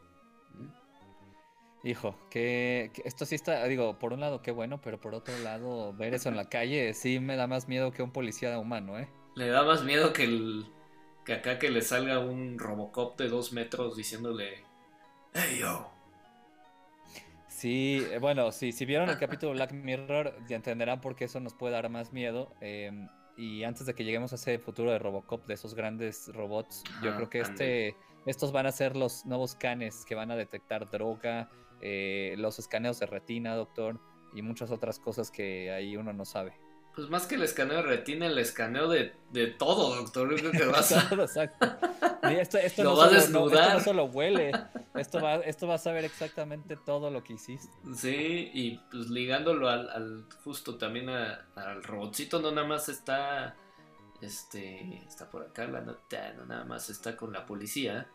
Hijo, 1.84 2.16
que, 2.30 2.90
esto 3.04 3.26
sí 3.26 3.34
está, 3.34 3.62
digo, 3.66 3.98
por 3.98 4.14
un 4.14 4.20
lado 4.20 4.40
qué 4.40 4.50
bueno, 4.50 4.80
pero 4.80 4.98
por 4.98 5.14
otro 5.14 5.36
lado, 5.40 5.92
ver 5.92 6.14
eso 6.14 6.30
en 6.30 6.36
la 6.36 6.48
calle 6.48 6.94
sí 6.94 7.20
me 7.20 7.36
da 7.36 7.46
más 7.46 7.68
miedo 7.68 7.92
que 7.92 8.02
un 8.02 8.10
policía 8.10 8.58
humano, 8.58 8.98
¿eh? 8.98 9.06
Le 9.36 9.48
da 9.48 9.64
más 9.64 9.84
miedo 9.84 10.14
que 10.14 10.24
el 10.24 10.66
que 11.26 11.34
acá 11.34 11.58
que 11.58 11.70
le 11.70 11.82
salga 11.82 12.20
un 12.20 12.58
Robocop 12.58 13.18
de 13.18 13.28
dos 13.28 13.52
metros 13.52 13.96
diciéndole, 13.96 14.64
hey 15.34 15.58
yo. 15.60 15.90
Sí, 17.48 18.04
eh, 18.10 18.18
bueno, 18.18 18.50
sí, 18.50 18.72
si 18.72 18.84
vieron 18.86 19.10
el 19.10 19.18
capítulo 19.18 19.52
Black 19.52 19.72
Mirror, 19.72 20.36
ya 20.48 20.56
entenderán 20.56 21.00
por 21.00 21.16
qué 21.16 21.24
eso 21.24 21.38
nos 21.40 21.54
puede 21.54 21.74
dar 21.74 21.88
más 21.90 22.12
miedo. 22.12 22.54
Em, 22.60 23.08
y 23.36 23.64
antes 23.64 23.86
de 23.86 23.94
que 23.94 24.04
lleguemos 24.04 24.32
a 24.32 24.36
ese 24.36 24.58
futuro 24.58 24.90
de 24.90 24.98
Robocop, 24.98 25.46
de 25.46 25.54
esos 25.54 25.74
grandes 25.74 26.28
robots, 26.32 26.82
yo 27.02 27.14
creo 27.14 27.28
que 27.28 27.40
este, 27.40 27.96
estos 28.26 28.52
van 28.52 28.66
a 28.66 28.72
ser 28.72 28.96
los 28.96 29.24
nuevos 29.26 29.54
canes 29.54 30.04
que 30.04 30.14
van 30.14 30.30
a 30.30 30.36
detectar 30.36 30.90
droga, 30.90 31.50
eh, 31.80 32.34
los 32.38 32.58
escaneos 32.58 32.98
de 33.00 33.06
retina, 33.06 33.54
doctor, 33.54 34.00
y 34.34 34.42
muchas 34.42 34.70
otras 34.70 34.98
cosas 34.98 35.30
que 35.30 35.72
ahí 35.72 35.96
uno 35.96 36.12
no 36.12 36.24
sabe. 36.24 36.54
Pues 36.94 37.08
más 37.10 37.26
que 37.26 37.34
el 37.34 37.42
escaneo 37.42 37.78
de 37.78 37.82
retina, 37.82 38.26
el 38.26 38.38
escaneo 38.38 38.88
de, 38.88 39.12
todo, 39.58 39.96
doctor. 39.96 40.30
Yo 40.30 40.36
creo 40.36 40.52
que 40.52 40.64
vas 40.70 40.92
a... 40.92 41.12
Exacto. 41.14 41.66
Esto, 42.30 42.58
esto, 42.58 42.84
no 42.84 42.96
solo, 42.96 43.16
esto, 43.18 43.50
no 43.50 43.80
solo, 43.80 44.04
huele, 44.06 44.50
esto 44.94 45.20
va, 45.20 45.36
esto 45.36 45.66
va 45.66 45.74
a 45.74 45.78
saber 45.78 46.04
exactamente 46.04 46.76
todo 46.76 47.10
lo 47.10 47.22
que 47.22 47.34
hiciste. 47.34 47.68
Sí, 47.94 48.50
y 48.54 48.78
pues 48.90 49.10
ligándolo 49.10 49.68
al, 49.68 50.26
justo 50.42 50.78
también 50.78 51.10
al 51.10 51.82
robotcito, 51.82 52.40
no 52.40 52.50
nada 52.50 52.66
más 52.66 52.88
está, 52.88 53.56
este, 54.22 55.02
está 55.06 55.28
por 55.28 55.42
acá 55.42 55.66
la 55.66 55.82
nota, 55.82 56.32
no 56.32 56.46
nada 56.46 56.64
más 56.64 56.88
está 56.88 57.14
con 57.14 57.32
la 57.32 57.44
policía, 57.44 58.08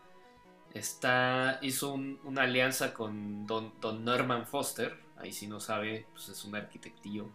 Está, 0.73 1.57
hizo 1.61 1.93
una 1.93 2.43
alianza 2.43 2.93
con 2.93 3.47
don, 3.47 3.73
Norman 4.03 4.45
Foster, 4.45 4.95
ahí 5.17 5.33
si 5.33 5.47
no 5.47 5.59
sabe, 5.59 6.05
pues 6.13 6.29
es 6.29 6.45
un 6.45 6.55
arquitectillo 6.55 7.27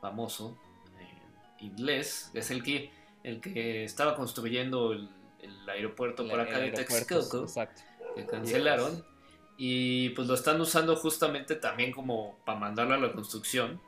famoso, 0.00 0.58
eh, 0.98 1.64
inglés, 1.64 2.30
es 2.34 2.50
el 2.50 2.62
que, 2.62 2.90
el 3.22 3.40
que 3.40 3.84
estaba 3.84 4.16
construyendo 4.16 4.92
el, 4.92 5.08
aeropuerto 5.68 6.26
por 6.28 6.40
acá 6.40 6.58
de 6.58 6.72
Texcoco, 6.72 7.46
que 8.16 8.26
cancelaron, 8.26 9.04
y 9.56 10.10
pues 10.10 10.26
lo 10.26 10.34
están 10.34 10.60
usando 10.60 10.96
justamente 10.96 11.54
también 11.54 11.92
como 11.92 12.36
para 12.44 12.58
mandarlo 12.58 12.94
a 12.94 12.98
la 12.98 13.12
construcción, 13.12 13.80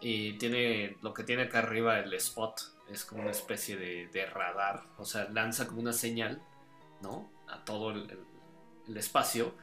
y 0.00 0.34
tiene 0.34 0.98
lo 1.00 1.14
que 1.14 1.24
tiene 1.24 1.44
acá 1.44 1.60
arriba 1.60 1.98
el 1.98 2.12
spot, 2.12 2.60
es 2.90 3.06
como 3.06 3.22
una 3.22 3.30
especie 3.30 3.76
de, 3.76 4.08
de 4.08 4.26
radar, 4.26 4.84
o 4.98 5.06
sea, 5.06 5.30
lanza 5.30 5.66
como 5.66 5.80
una 5.80 5.94
señal, 5.94 6.42
¿no? 7.00 7.34
A 7.48 7.64
todo 7.64 7.90
el, 7.90 8.18
espacio 8.96 9.54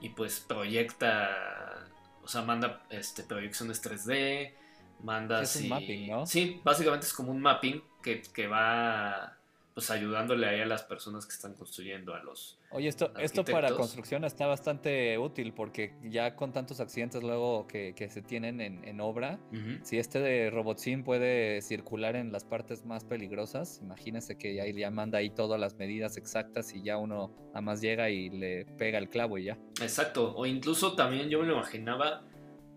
y 0.00 0.08
pues 0.10 0.40
proyecta, 0.40 1.86
o 2.22 2.28
sea, 2.28 2.42
manda 2.42 2.82
este, 2.88 3.22
proyecciones 3.22 3.84
3D, 3.84 4.54
manda... 5.02 5.42
Es 5.42 5.56
un 5.56 5.68
mapping, 5.68 6.08
¿no? 6.08 6.26
Sí, 6.26 6.60
básicamente 6.64 7.06
es 7.06 7.12
como 7.12 7.30
un 7.30 7.40
mapping 7.40 7.82
que, 8.02 8.22
que 8.22 8.46
va 8.46 9.36
pues 9.74 9.90
ayudándole 9.90 10.46
ahí 10.48 10.60
a 10.60 10.66
las 10.66 10.82
personas 10.82 11.26
que 11.26 11.32
están 11.32 11.54
construyendo, 11.54 12.14
a 12.14 12.22
los... 12.22 12.58
Oye, 12.72 12.88
esto, 12.88 13.12
esto 13.18 13.44
para 13.44 13.74
construcción 13.74 14.24
está 14.24 14.46
bastante 14.46 15.18
útil 15.18 15.52
porque 15.52 15.92
ya 16.04 16.36
con 16.36 16.52
tantos 16.52 16.78
accidentes 16.78 17.20
luego 17.20 17.66
que, 17.66 18.08
se 18.08 18.22
tienen 18.22 18.60
en, 18.60 19.00
obra, 19.00 19.40
si 19.82 19.98
este 19.98 20.20
de 20.20 20.50
Robotsim 20.50 21.02
puede 21.02 21.62
circular 21.62 22.14
en 22.14 22.30
las 22.30 22.44
partes 22.44 22.84
más 22.84 23.04
peligrosas, 23.04 23.80
imagínese 23.82 24.38
que 24.38 24.60
ahí 24.60 24.72
ya 24.72 24.90
manda 24.92 25.18
ahí 25.18 25.30
todas 25.30 25.58
las 25.58 25.74
medidas 25.78 26.16
exactas 26.16 26.72
y 26.72 26.82
ya 26.82 26.96
uno 26.96 27.32
nada 27.48 27.60
más 27.60 27.80
llega 27.80 28.08
y 28.08 28.30
le 28.30 28.66
pega 28.78 28.98
el 28.98 29.08
clavo 29.08 29.36
y 29.38 29.46
ya. 29.46 29.58
Exacto, 29.82 30.32
o 30.36 30.46
incluso 30.46 30.94
también 30.94 31.28
yo 31.28 31.40
me 31.40 31.46
lo 31.46 31.54
imaginaba 31.54 32.22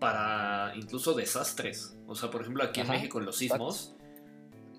para 0.00 0.72
incluso 0.74 1.14
desastres. 1.14 1.96
O 2.08 2.16
sea, 2.16 2.32
por 2.32 2.40
ejemplo, 2.40 2.64
aquí 2.64 2.80
en 2.80 2.88
México 2.88 3.20
en 3.20 3.26
los 3.26 3.36
sismos, 3.36 3.94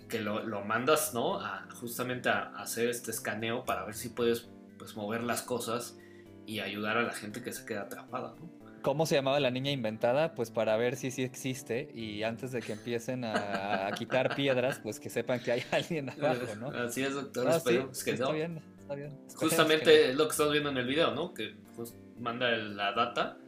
que 0.09 0.19
lo, 0.19 0.43
lo 0.43 0.65
mandas, 0.65 1.13
¿no? 1.13 1.39
A, 1.39 1.67
justamente 1.79 2.27
a, 2.27 2.49
a 2.49 2.63
hacer 2.63 2.89
este 2.89 3.11
escaneo 3.11 3.63
para 3.63 3.85
ver 3.85 3.95
si 3.95 4.09
puedes 4.09 4.49
pues, 4.77 4.95
mover 4.95 5.23
las 5.23 5.41
cosas 5.41 5.97
y 6.45 6.59
ayudar 6.59 6.97
a 6.97 7.03
la 7.03 7.13
gente 7.13 7.41
que 7.41 7.51
se 7.51 7.65
queda 7.65 7.81
atrapada, 7.83 8.35
¿no? 8.39 8.49
¿Cómo 8.81 9.07
se 9.07 9.15
llamaba 9.15 9.39
la 9.39 9.49
niña 9.49 9.71
inventada? 9.71 10.35
Pues 10.35 10.51
para 10.51 10.77
ver 10.77 10.95
si 10.95 11.09
sí 11.09 11.23
existe 11.23 11.89
y 11.95 12.21
antes 12.21 12.51
de 12.51 12.61
que 12.61 12.73
empiecen 12.73 13.23
a, 13.25 13.87
a 13.87 13.91
quitar 13.93 14.35
piedras, 14.35 14.77
pues 14.77 14.99
que 14.99 15.09
sepan 15.09 15.39
que 15.39 15.51
hay 15.53 15.63
alguien 15.71 16.11
abajo, 16.11 16.55
¿no? 16.59 16.67
Así 16.85 17.01
es, 17.01 17.15
doctor. 17.15 17.47
Ah, 17.49 17.59
sí, 17.59 17.79
que 18.03 18.11
está 18.11 18.25
no. 18.25 18.33
bien, 18.33 18.61
está 18.79 18.93
bien. 18.93 19.17
Justamente 19.35 20.11
es 20.11 20.15
lo 20.15 20.25
que 20.25 20.31
estamos 20.31 20.51
viendo 20.51 20.69
en 20.69 20.77
el 20.77 20.85
video, 20.85 21.15
¿no? 21.15 21.33
Que 21.33 21.55
pues, 21.75 21.95
manda 22.19 22.51
la 22.51 22.91
data 22.91 23.39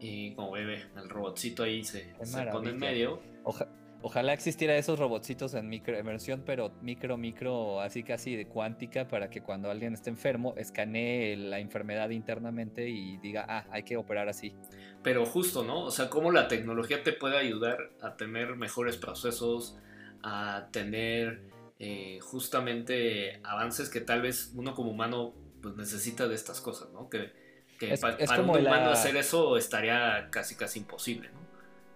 y 0.00 0.34
como 0.34 0.50
bebé, 0.50 0.84
el 0.96 1.08
robotcito 1.08 1.62
ahí 1.62 1.82
se, 1.82 2.14
se 2.22 2.42
pone 2.52 2.68
en 2.70 2.78
medio. 2.78 3.22
Oja- 3.44 3.68
ojalá 4.02 4.32
existiera 4.32 4.76
esos 4.76 4.98
robotcitos 4.98 5.54
en 5.54 5.68
micro, 5.68 5.96
en 5.96 6.06
versión, 6.06 6.42
pero 6.46 6.72
micro, 6.82 7.16
micro, 7.16 7.80
así 7.80 8.02
casi 8.02 8.36
de 8.36 8.46
cuántica, 8.46 9.08
para 9.08 9.28
que 9.30 9.42
cuando 9.42 9.70
alguien 9.70 9.94
esté 9.94 10.10
enfermo, 10.10 10.54
escanee 10.56 11.36
la 11.36 11.58
enfermedad 11.58 12.10
internamente 12.10 12.88
y 12.88 13.16
diga, 13.18 13.44
ah, 13.48 13.66
hay 13.70 13.82
que 13.82 13.96
operar 13.96 14.28
así. 14.28 14.54
Pero 15.02 15.24
justo, 15.26 15.64
¿no? 15.64 15.84
O 15.84 15.90
sea, 15.90 16.08
cómo 16.10 16.30
la 16.32 16.48
tecnología 16.48 17.02
te 17.02 17.12
puede 17.12 17.38
ayudar 17.38 17.78
a 18.00 18.16
tener 18.16 18.56
mejores 18.56 18.96
procesos, 18.96 19.78
a 20.22 20.68
tener 20.72 21.42
eh, 21.78 22.18
justamente 22.20 23.40
avances 23.44 23.88
que 23.88 24.00
tal 24.00 24.22
vez 24.22 24.52
uno 24.56 24.74
como 24.74 24.90
humano 24.90 25.32
pues 25.62 25.76
necesita 25.76 26.26
de 26.28 26.34
estas 26.34 26.60
cosas, 26.60 26.90
¿no? 26.92 27.08
Que, 27.08 27.32
que 27.78 27.92
Es- 27.92 28.00
para 28.00 28.42
un 28.42 28.50
humano 28.50 28.62
la- 28.62 28.92
hacer 28.92 29.16
eso 29.16 29.56
estaría 29.56 30.28
casi 30.30 30.56
casi 30.56 30.80
imposible, 30.80 31.30
¿no? 31.30 31.47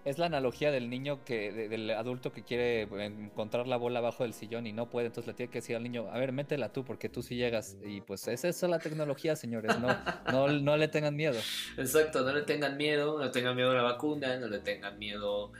Es 0.05 0.17
la 0.17 0.25
analogía 0.25 0.69
del 0.71 0.89
niño 0.89 1.23
que, 1.23 1.51
de- 1.53 1.69
del 1.69 1.89
adulto 1.91 2.33
que 2.33 2.43
quiere 2.43 2.81
encontrar 3.05 3.67
la 3.67 3.77
bola 3.77 3.99
abajo 3.99 4.23
del 4.23 4.33
sillón 4.33 4.67
y 4.67 4.73
no 4.73 4.89
puede, 4.89 5.07
entonces 5.07 5.27
le 5.27 5.33
tiene 5.33 5.49
que 5.51 5.59
decir 5.59 5.75
al 5.77 5.83
niño, 5.83 6.07
a 6.11 6.17
ver, 6.17 6.33
métela 6.33 6.73
tú 6.73 6.83
porque 6.83 7.07
tú 7.07 7.21
sí 7.21 7.35
llegas. 7.35 7.77
Y 7.85 8.01
pues 8.01 8.27
es 8.27 8.43
eso 8.43 8.67
la 8.67 8.79
tecnología, 8.79 9.35
señores, 9.37 9.79
no, 9.79 9.87
no, 10.31 10.47
no 10.49 10.75
le 10.77 10.87
tengan 10.89 11.15
miedo. 11.15 11.39
Exacto, 11.77 12.21
no 12.23 12.33
le 12.33 12.41
tengan 12.41 12.75
miedo, 12.75 13.17
no 13.17 13.31
tengan 13.31 13.55
miedo 13.55 13.71
a 13.71 13.75
la 13.75 13.83
vacuna, 13.83 14.37
no 14.37 14.47
le 14.47 14.59
tengan 14.59 14.99
miedo 14.99 15.51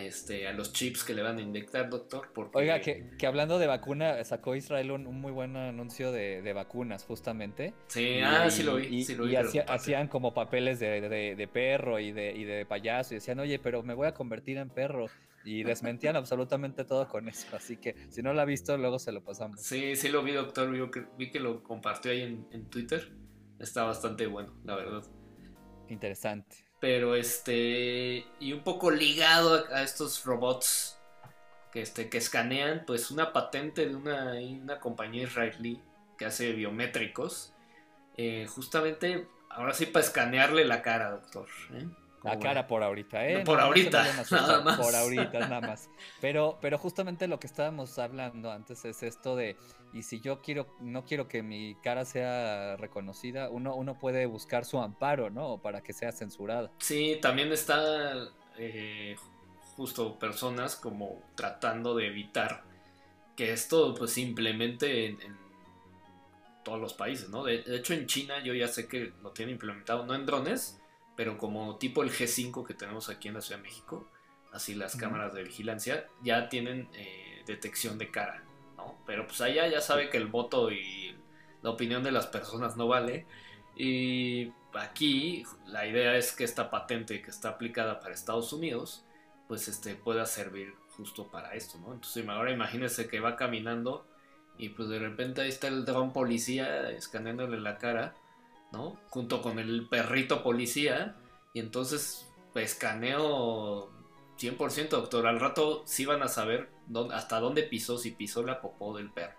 este, 0.00 0.46
a 0.48 0.52
los 0.52 0.72
chips 0.72 1.04
que 1.04 1.14
le 1.14 1.22
van 1.22 1.38
a 1.38 1.42
inyectar, 1.42 1.88
doctor, 1.90 2.30
porque... 2.34 2.58
Oiga, 2.58 2.80
que, 2.80 3.10
que 3.18 3.26
hablando 3.26 3.58
de 3.58 3.66
vacuna, 3.66 4.22
sacó 4.24 4.54
Israel 4.56 4.90
un, 4.92 5.06
un 5.06 5.20
muy 5.20 5.32
buen 5.32 5.56
anuncio 5.56 6.12
de, 6.12 6.42
de 6.42 6.52
vacunas, 6.52 7.04
justamente. 7.04 7.74
Sí, 7.88 8.00
Y- 8.18 8.20
ah, 8.20 8.50
sí 8.50 8.62
lo 8.62 8.76
vi, 8.76 8.86
y- 8.86 9.04
sí 9.04 9.14
lo 9.14 9.24
vi. 9.24 9.32
y 9.32 9.36
pero 9.36 9.48
hacía- 9.48 9.64
hacían 9.68 10.08
como 10.08 10.32
papeles 10.34 10.78
de, 10.80 11.00
de- 11.08 11.36
de 11.36 11.48
perro 11.48 11.98
y 11.98 12.12
de, 12.12 12.32
y 12.32 12.44
de 12.44 12.64
payaso 12.66 13.14
y 13.14 13.16
decían, 13.16 13.38
oye, 13.40 13.58
pero 13.58 13.82
me 13.82 13.94
voy 13.94 14.06
a 14.06 14.14
convertir 14.14 14.58
en 14.58 14.68
perro. 14.70 15.06
Y 15.44 15.64
desmentían 15.64 16.14
absolutamente 16.16 16.84
todo 16.84 17.08
con 17.08 17.28
eso. 17.28 17.48
Así 17.56 17.76
que 17.76 17.96
si 18.10 18.22
no 18.22 18.32
lo 18.32 18.40
ha 18.40 18.44
visto, 18.44 18.76
luego 18.78 18.98
se 19.00 19.10
lo 19.10 19.24
pasamos. 19.24 19.60
Sí, 19.60 19.96
sí 19.96 20.08
lo 20.08 20.22
vi, 20.22 20.32
doctor, 20.32 20.70
vi 20.70 20.88
que, 20.90 21.04
vi 21.18 21.30
que 21.30 21.40
lo 21.40 21.62
compartió 21.64 22.12
ahí 22.12 22.22
en, 22.22 22.46
en 22.52 22.70
Twitter. 22.70 23.10
Está 23.58 23.82
bastante 23.84 24.26
bueno, 24.28 24.54
la 24.64 24.76
verdad. 24.76 25.02
Interesante. 25.88 26.64
Pero 26.82 27.14
este, 27.14 28.26
y 28.40 28.52
un 28.52 28.64
poco 28.64 28.90
ligado 28.90 29.64
a, 29.72 29.84
estos 29.84 30.24
robots 30.24 30.98
que, 31.70 31.80
este, 31.80 32.08
que 32.08 32.18
escanean, 32.18 32.82
pues 32.84 33.12
una 33.12 33.32
patente 33.32 33.86
de 33.86 33.94
una, 33.94 34.32
una 34.32 34.80
compañía 34.80 35.22
israelí 35.22 35.80
que 36.18 36.24
hace 36.24 36.50
biométricos, 36.50 37.52
eh, 38.16 38.48
justamente, 38.48 39.28
ahora 39.48 39.74
sí 39.74 39.86
para 39.86 40.04
escanearle 40.04 40.64
la 40.64 40.82
cara, 40.82 41.12
doctor. 41.12 41.46
¿eh? 41.72 41.86
La 42.22 42.38
cara 42.38 42.66
por 42.66 42.82
ahorita, 42.82 43.26
¿eh? 43.26 43.44
Por 43.44 43.60
ahorita, 43.60 44.02
asustar, 44.02 44.42
nada 44.42 44.62
más. 44.62 44.78
Por 44.78 44.94
ahorita, 44.94 45.40
nada 45.40 45.60
más. 45.68 45.90
Pero, 46.20 46.58
pero 46.60 46.78
justamente 46.78 47.26
lo 47.26 47.40
que 47.40 47.46
estábamos 47.46 47.98
hablando 47.98 48.50
antes 48.50 48.84
es 48.84 49.02
esto 49.02 49.34
de, 49.34 49.56
y 49.92 50.04
si 50.04 50.20
yo 50.20 50.40
quiero, 50.40 50.76
no 50.80 51.04
quiero 51.04 51.26
que 51.26 51.42
mi 51.42 51.74
cara 51.82 52.04
sea 52.04 52.76
reconocida, 52.76 53.50
uno, 53.50 53.74
uno 53.74 53.98
puede 53.98 54.26
buscar 54.26 54.64
su 54.64 54.78
amparo, 54.78 55.30
¿no? 55.30 55.58
Para 55.58 55.82
que 55.82 55.92
sea 55.92 56.12
censurada. 56.12 56.70
Sí, 56.78 57.18
también 57.20 57.50
está 57.52 58.28
eh, 58.56 59.16
justo 59.76 60.18
personas 60.18 60.76
como 60.76 61.22
tratando 61.34 61.94
de 61.94 62.06
evitar 62.06 62.62
que 63.36 63.52
esto 63.52 63.94
pues 63.94 64.12
se 64.12 64.20
implemente 64.20 65.06
en, 65.06 65.20
en 65.22 65.36
todos 66.62 66.80
los 66.80 66.94
países, 66.94 67.28
¿no? 67.30 67.42
De, 67.42 67.62
de 67.62 67.76
hecho 67.76 67.94
en 67.94 68.06
China 68.06 68.42
yo 68.44 68.54
ya 68.54 68.68
sé 68.68 68.86
que 68.86 69.12
lo 69.22 69.30
tienen 69.30 69.54
implementado, 69.54 70.06
no 70.06 70.14
en 70.14 70.26
drones, 70.26 70.81
pero 71.16 71.38
como 71.38 71.76
tipo 71.76 72.02
el 72.02 72.10
G5 72.10 72.64
que 72.66 72.74
tenemos 72.74 73.08
aquí 73.08 73.28
en 73.28 73.34
la 73.34 73.40
Ciudad 73.40 73.58
de 73.58 73.64
México, 73.68 74.08
así 74.52 74.74
las 74.74 74.94
Ujú. 74.94 75.02
cámaras 75.02 75.34
de 75.34 75.44
vigilancia 75.44 76.06
ya 76.22 76.48
tienen 76.48 76.88
eh, 76.94 77.42
detección 77.46 77.98
de 77.98 78.10
cara, 78.10 78.44
¿no? 78.76 78.98
Pero 79.06 79.26
pues 79.26 79.40
allá 79.40 79.66
ya 79.68 79.80
sabe 79.80 80.10
que 80.10 80.18
el 80.18 80.26
voto 80.26 80.70
y 80.70 81.16
la 81.62 81.70
opinión 81.70 82.02
de 82.02 82.12
las 82.12 82.26
personas 82.26 82.76
no 82.76 82.88
vale. 82.88 83.26
Y 83.76 84.52
aquí 84.74 85.44
la 85.66 85.86
idea 85.86 86.16
es 86.16 86.32
que 86.32 86.44
esta 86.44 86.70
patente 86.70 87.22
que 87.22 87.30
está 87.30 87.50
aplicada 87.50 88.00
para 88.00 88.14
Estados 88.14 88.52
Unidos, 88.52 89.04
pues 89.48 89.68
este, 89.68 89.94
pueda 89.94 90.26
servir 90.26 90.74
justo 90.96 91.30
para 91.30 91.54
esto, 91.54 91.78
¿no? 91.78 91.92
Entonces 91.94 92.26
ahora 92.28 92.52
imagínense 92.52 93.08
que 93.08 93.20
va 93.20 93.36
caminando 93.36 94.06
y 94.58 94.70
pues 94.70 94.88
de 94.88 94.98
repente 94.98 95.40
ahí 95.40 95.48
está 95.48 95.68
el 95.68 95.84
dron 95.84 96.12
policía 96.12 96.90
escaneándole 96.90 97.58
la 97.60 97.78
cara, 97.78 98.14
¿no? 98.72 98.98
Junto 99.10 99.42
con 99.42 99.58
el 99.58 99.88
perrito 99.88 100.42
policía 100.42 101.16
y 101.54 101.60
entonces 101.60 102.32
pues, 102.52 102.72
escaneo 102.72 103.90
100%, 104.36 104.96
doctor. 104.96 105.26
Al 105.26 105.40
rato 105.40 105.82
sí 105.86 106.04
van 106.06 106.22
a 106.22 106.28
saber 106.28 106.70
dónde- 106.86 107.14
hasta 107.14 107.40
dónde 107.40 107.62
pisó, 107.64 107.98
si 107.98 108.12
pisó 108.12 108.42
la 108.44 108.60
popó 108.60 108.96
del 108.96 109.12
perro. 109.12 109.36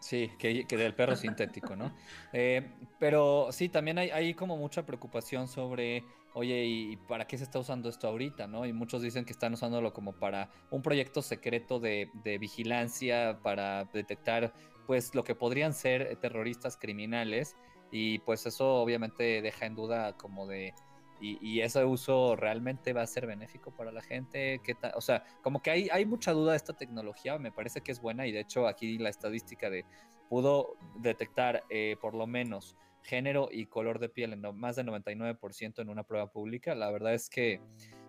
Sí, 0.00 0.32
que, 0.38 0.66
que 0.66 0.76
del 0.76 0.94
perro 0.94 1.14
sintético, 1.16 1.76
¿no? 1.76 1.94
Eh, 2.32 2.72
pero 2.98 3.48
sí, 3.52 3.68
también 3.68 3.98
hay, 3.98 4.10
hay 4.10 4.34
como 4.34 4.56
mucha 4.56 4.84
preocupación 4.84 5.46
sobre, 5.48 6.04
oye, 6.34 6.64
¿y 6.64 6.96
para 6.96 7.26
qué 7.26 7.38
se 7.38 7.44
está 7.44 7.58
usando 7.60 7.88
esto 7.88 8.08
ahorita, 8.08 8.48
no? 8.48 8.66
Y 8.66 8.72
muchos 8.72 9.02
dicen 9.02 9.24
que 9.24 9.32
están 9.32 9.52
usándolo 9.54 9.92
como 9.92 10.14
para 10.18 10.50
un 10.70 10.82
proyecto 10.82 11.22
secreto 11.22 11.78
de, 11.78 12.10
de 12.14 12.38
vigilancia, 12.38 13.38
para 13.42 13.84
detectar, 13.84 14.52
pues, 14.86 15.14
lo 15.14 15.22
que 15.24 15.34
podrían 15.36 15.72
ser 15.74 16.16
terroristas 16.16 16.76
criminales. 16.76 17.56
Y 17.92 18.18
pues 18.20 18.44
eso 18.46 18.76
obviamente 18.76 19.42
deja 19.42 19.66
en 19.66 19.76
duda 19.76 20.16
como 20.16 20.48
de... 20.48 20.74
Y, 21.20 21.38
y 21.40 21.60
ese 21.60 21.84
uso 21.84 22.34
realmente 22.34 22.92
va 22.92 23.02
a 23.02 23.06
ser 23.06 23.28
benéfico 23.28 23.70
para 23.70 23.92
la 23.92 24.02
gente. 24.02 24.60
¿Qué 24.64 24.74
O 24.96 25.00
sea, 25.00 25.22
como 25.42 25.62
que 25.62 25.70
hay, 25.70 25.88
hay 25.92 26.04
mucha 26.04 26.32
duda 26.32 26.52
de 26.52 26.56
esta 26.56 26.72
tecnología. 26.72 27.38
Me 27.38 27.52
parece 27.52 27.80
que 27.80 27.92
es 27.92 28.00
buena 28.00 28.26
y 28.26 28.32
de 28.32 28.40
hecho 28.40 28.66
aquí 28.66 28.98
la 28.98 29.08
estadística 29.10 29.70
de 29.70 29.84
pudo 30.28 30.76
detectar 30.96 31.62
eh, 31.70 31.96
por 32.00 32.14
lo 32.14 32.26
menos 32.26 32.76
género 33.02 33.48
y 33.52 33.66
color 33.66 33.98
de 33.98 34.08
piel 34.08 34.32
en 34.32 34.40
más 34.56 34.76
del 34.76 34.86
99% 34.86 35.80
en 35.80 35.88
una 35.88 36.04
prueba 36.04 36.30
pública. 36.32 36.74
La 36.74 36.90
verdad 36.90 37.14
es 37.14 37.28
que 37.28 37.60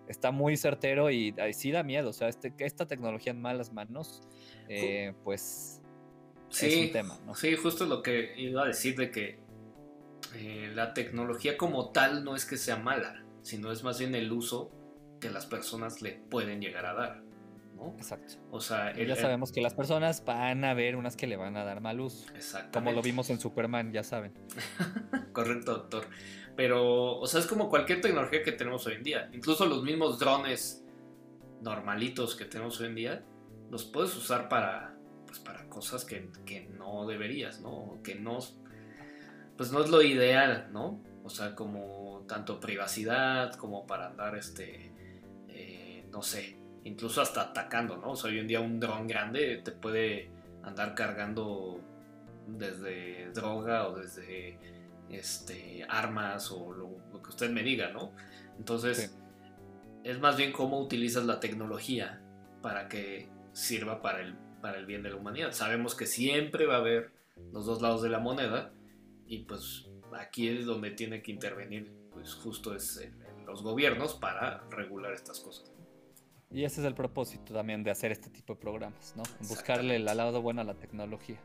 está 0.07 0.31
muy 0.31 0.57
certero 0.57 1.11
y, 1.11 1.35
sí 1.51 1.71
da 1.71 1.83
miedo. 1.83 2.09
O 2.09 2.13
sea, 2.13 2.29
este, 2.29 2.55
que 2.55 2.65
esta 2.65 2.87
tecnología 2.87 3.31
en 3.31 3.41
malas 3.41 3.73
manos, 3.73 4.21
eh, 4.69 5.13
pues 5.23 5.81
es 6.61 6.77
un 6.77 6.91
tema, 6.91 7.19
¿no? 7.25 7.35
Sí, 7.35 7.55
justo 7.55 7.85
lo 7.85 8.01
que 8.01 8.33
iba 8.37 8.63
a 8.63 8.67
decir 8.67 8.95
de 8.95 9.11
que 9.11 9.39
eh, 10.33 10.71
la 10.73 10.93
tecnología 10.93 11.57
como 11.57 11.91
tal 11.91 12.23
no 12.23 12.35
es 12.35 12.45
que 12.45 12.57
sea 12.57 12.77
mala, 12.77 13.23
sino 13.41 13.71
es 13.71 13.83
más 13.83 13.99
bien 13.99 14.15
el 14.15 14.31
uso 14.31 14.71
que 15.19 15.29
las 15.29 15.45
personas 15.45 16.01
le 16.01 16.11
pueden 16.13 16.59
llegar 16.61 16.85
a 16.85 16.93
dar, 16.93 17.23
¿no? 17.75 17.93
Exacto. 17.97 18.35
O 18.51 18.59
sea, 18.61 18.91
el- 18.91 19.07
ya 19.07 19.13
el- 19.13 19.19
sabemos 19.19 19.51
que 19.51 19.61
las 19.61 19.73
personas 19.73 20.23
van 20.25 20.63
a 20.65 20.73
ver 20.73 20.95
unas 20.95 21.15
que 21.15 21.27
le 21.27 21.35
van 21.37 21.55
a 21.57 21.63
dar 21.63 21.81
mal 21.81 21.99
uso. 22.01 22.25
Como 22.73 22.91
lo 22.91 23.01
vimos 23.01 23.29
en 23.29 23.39
Superman, 23.39 23.91
ya 23.91 24.03
saben. 24.03 24.33
Correcto, 25.33 25.73
doctor. 25.73 26.07
Pero, 26.55 27.17
o 27.19 27.25
sea, 27.25 27.39
es 27.39 27.47
como 27.47 27.69
cualquier 27.69 28.01
tecnología 28.01 28.43
que 28.43 28.51
tenemos 28.51 28.85
hoy 28.85 28.93
en 28.95 29.03
día. 29.03 29.29
Incluso 29.33 29.65
los 29.65 29.83
mismos 29.83 30.19
drones 30.19 30.83
normalitos 31.61 32.35
que 32.35 32.45
tenemos 32.45 32.79
hoy 32.79 32.87
en 32.87 32.95
día, 32.95 33.23
los 33.71 33.85
puedes 33.85 34.15
usar 34.15 34.49
para, 34.49 34.95
pues, 35.25 35.39
para 35.39 35.67
cosas 35.69 36.05
que, 36.05 36.29
que 36.45 36.67
no 36.77 37.07
deberías, 37.07 37.61
¿no? 37.61 37.99
Que 38.03 38.15
no, 38.15 38.37
pues 39.57 39.71
no 39.71 39.81
es 39.83 39.89
lo 39.89 40.01
ideal, 40.01 40.69
¿no? 40.71 41.01
O 41.23 41.29
sea, 41.29 41.55
como 41.55 42.25
tanto 42.27 42.59
privacidad 42.59 43.53
como 43.55 43.85
para 43.85 44.07
andar, 44.07 44.35
este, 44.35 44.91
eh, 45.49 46.05
no 46.11 46.21
sé, 46.21 46.57
incluso 46.83 47.21
hasta 47.21 47.41
atacando, 47.41 47.97
¿no? 47.97 48.11
O 48.11 48.15
sea, 48.15 48.29
hoy 48.31 48.39
en 48.39 48.47
día 48.47 48.59
un 48.59 48.79
dron 48.79 49.07
grande 49.07 49.61
te 49.63 49.71
puede 49.71 50.29
andar 50.63 50.95
cargando 50.95 51.79
desde 52.47 53.31
droga 53.31 53.87
o 53.87 53.95
desde 53.97 54.57
este, 55.09 55.85
armas 55.89 56.51
o 56.51 56.73
lo, 56.73 56.89
lo 57.11 57.21
que 57.21 57.29
usted 57.29 57.49
me 57.51 57.63
diga, 57.63 57.89
¿no? 57.89 58.11
Entonces, 58.57 58.97
Sí. 58.97 59.09
es 60.03 60.19
más 60.19 60.35
bien 60.37 60.51
cómo 60.51 60.79
utilizas 60.79 61.25
la 61.25 61.39
tecnología 61.39 62.21
para 62.61 62.87
que 62.89 63.29
sirva 63.53 64.01
para 64.01 64.21
el, 64.21 64.35
para 64.61 64.77
el 64.77 64.85
bien 64.85 65.03
de 65.03 65.09
la 65.11 65.15
humanidad. 65.17 65.51
Sabemos 65.51 65.95
que 65.95 66.05
siempre 66.05 66.65
va 66.65 66.75
a 66.75 66.79
haber 66.79 67.11
los 67.53 67.65
dos 67.65 67.81
lados 67.81 68.01
de 68.01 68.09
la 68.09 68.19
moneda 68.19 68.71
y 69.25 69.39
pues 69.39 69.89
aquí 70.17 70.47
es 70.47 70.65
donde 70.65 70.91
tiene 70.91 71.21
que 71.21 71.31
intervenir, 71.31 71.91
pues 72.11 72.33
justo 72.33 72.75
es 72.75 72.97
el, 72.97 73.13
los 73.45 73.63
gobiernos 73.63 74.13
para 74.13 74.63
regular 74.69 75.13
estas 75.13 75.39
cosas. 75.39 75.71
Y 76.51 76.63
ese 76.65 76.81
es 76.81 76.87
el 76.87 76.93
propósito 76.93 77.53
también 77.53 77.83
de 77.83 77.91
hacer 77.91 78.11
este 78.11 78.29
tipo 78.29 78.53
de 78.53 78.59
programas, 78.59 79.15
¿no? 79.15 79.23
Buscarle 79.47 79.95
el 79.95 80.05
lado 80.05 80.41
bueno 80.41 80.61
a 80.61 80.63
la 80.63 80.75
tecnología. 80.75 81.39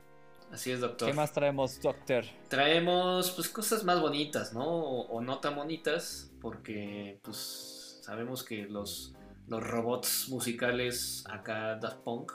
Así 0.52 0.70
es, 0.70 0.80
doctor. 0.80 1.08
¿Qué 1.08 1.14
más 1.14 1.32
traemos, 1.32 1.80
doctor? 1.80 2.24
Traemos 2.48 3.30
pues 3.32 3.48
cosas 3.48 3.84
más 3.84 4.00
bonitas, 4.00 4.52
¿no? 4.52 4.66
O, 4.66 5.20
no 5.20 5.38
tan 5.40 5.56
bonitas, 5.56 6.32
porque 6.40 7.20
pues 7.22 8.00
sabemos 8.02 8.44
que 8.44 8.66
los, 8.66 9.14
los 9.46 9.62
robots 9.62 10.28
musicales 10.28 11.24
acá 11.28 11.76
Daft 11.76 12.02
Punk 12.02 12.32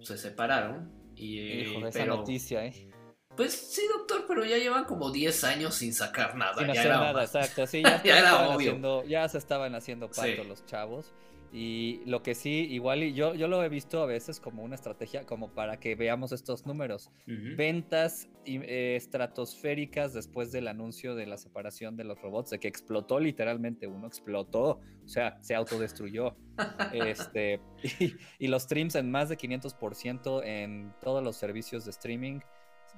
se 0.00 0.16
separaron. 0.18 0.90
Y, 1.14 1.38
Hijo 1.40 1.80
de 1.80 1.88
esa 1.88 2.06
noticia, 2.06 2.64
¿eh? 2.64 2.89
Pues 3.36 3.52
sí, 3.52 3.82
doctor, 3.96 4.24
pero 4.26 4.44
ya 4.44 4.58
llevan 4.58 4.84
como 4.84 5.10
10 5.10 5.44
años 5.44 5.74
sin 5.76 5.94
sacar 5.94 6.36
nada. 6.36 6.56
Sin 6.58 6.66
ya 6.66 6.80
hacer 6.80 6.90
nada, 6.90 7.24
exacto. 7.24 7.66
Sí, 7.66 7.82
ya, 7.84 8.02
ya, 8.02 8.18
era 8.18 8.52
haciendo, 8.52 9.04
ya 9.04 9.28
se 9.28 9.38
estaban 9.38 9.74
haciendo 9.74 10.10
pato 10.10 10.44
los 10.44 10.64
chavos. 10.66 11.12
Y 11.52 12.02
lo 12.06 12.22
que 12.22 12.36
sí, 12.36 12.68
igual 12.70 13.02
y 13.02 13.12
yo, 13.12 13.34
yo 13.34 13.48
lo 13.48 13.62
he 13.64 13.68
visto 13.68 14.02
a 14.02 14.06
veces 14.06 14.38
como 14.38 14.62
una 14.62 14.76
estrategia 14.76 15.26
como 15.26 15.52
para 15.52 15.80
que 15.80 15.96
veamos 15.96 16.30
estos 16.30 16.64
números. 16.64 17.10
Ventas 17.26 18.28
eh, 18.44 18.94
estratosféricas 18.96 20.12
después 20.12 20.52
del 20.52 20.68
anuncio 20.68 21.16
de 21.16 21.26
la 21.26 21.36
separación 21.38 21.96
de 21.96 22.04
los 22.04 22.20
robots, 22.22 22.50
de 22.50 22.60
que 22.60 22.68
explotó 22.68 23.18
literalmente 23.18 23.88
uno, 23.88 24.06
explotó, 24.06 24.80
o 25.04 25.08
sea, 25.08 25.42
se 25.42 25.56
autodestruyó. 25.56 26.36
este, 26.92 27.60
y, 27.98 28.14
y, 28.38 28.46
los 28.46 28.62
streams 28.62 28.94
en 28.94 29.10
más 29.10 29.28
de 29.28 29.36
500% 29.36 30.44
en 30.44 30.94
todos 31.00 31.22
los 31.22 31.36
servicios 31.36 31.84
de 31.84 31.90
streaming. 31.90 32.40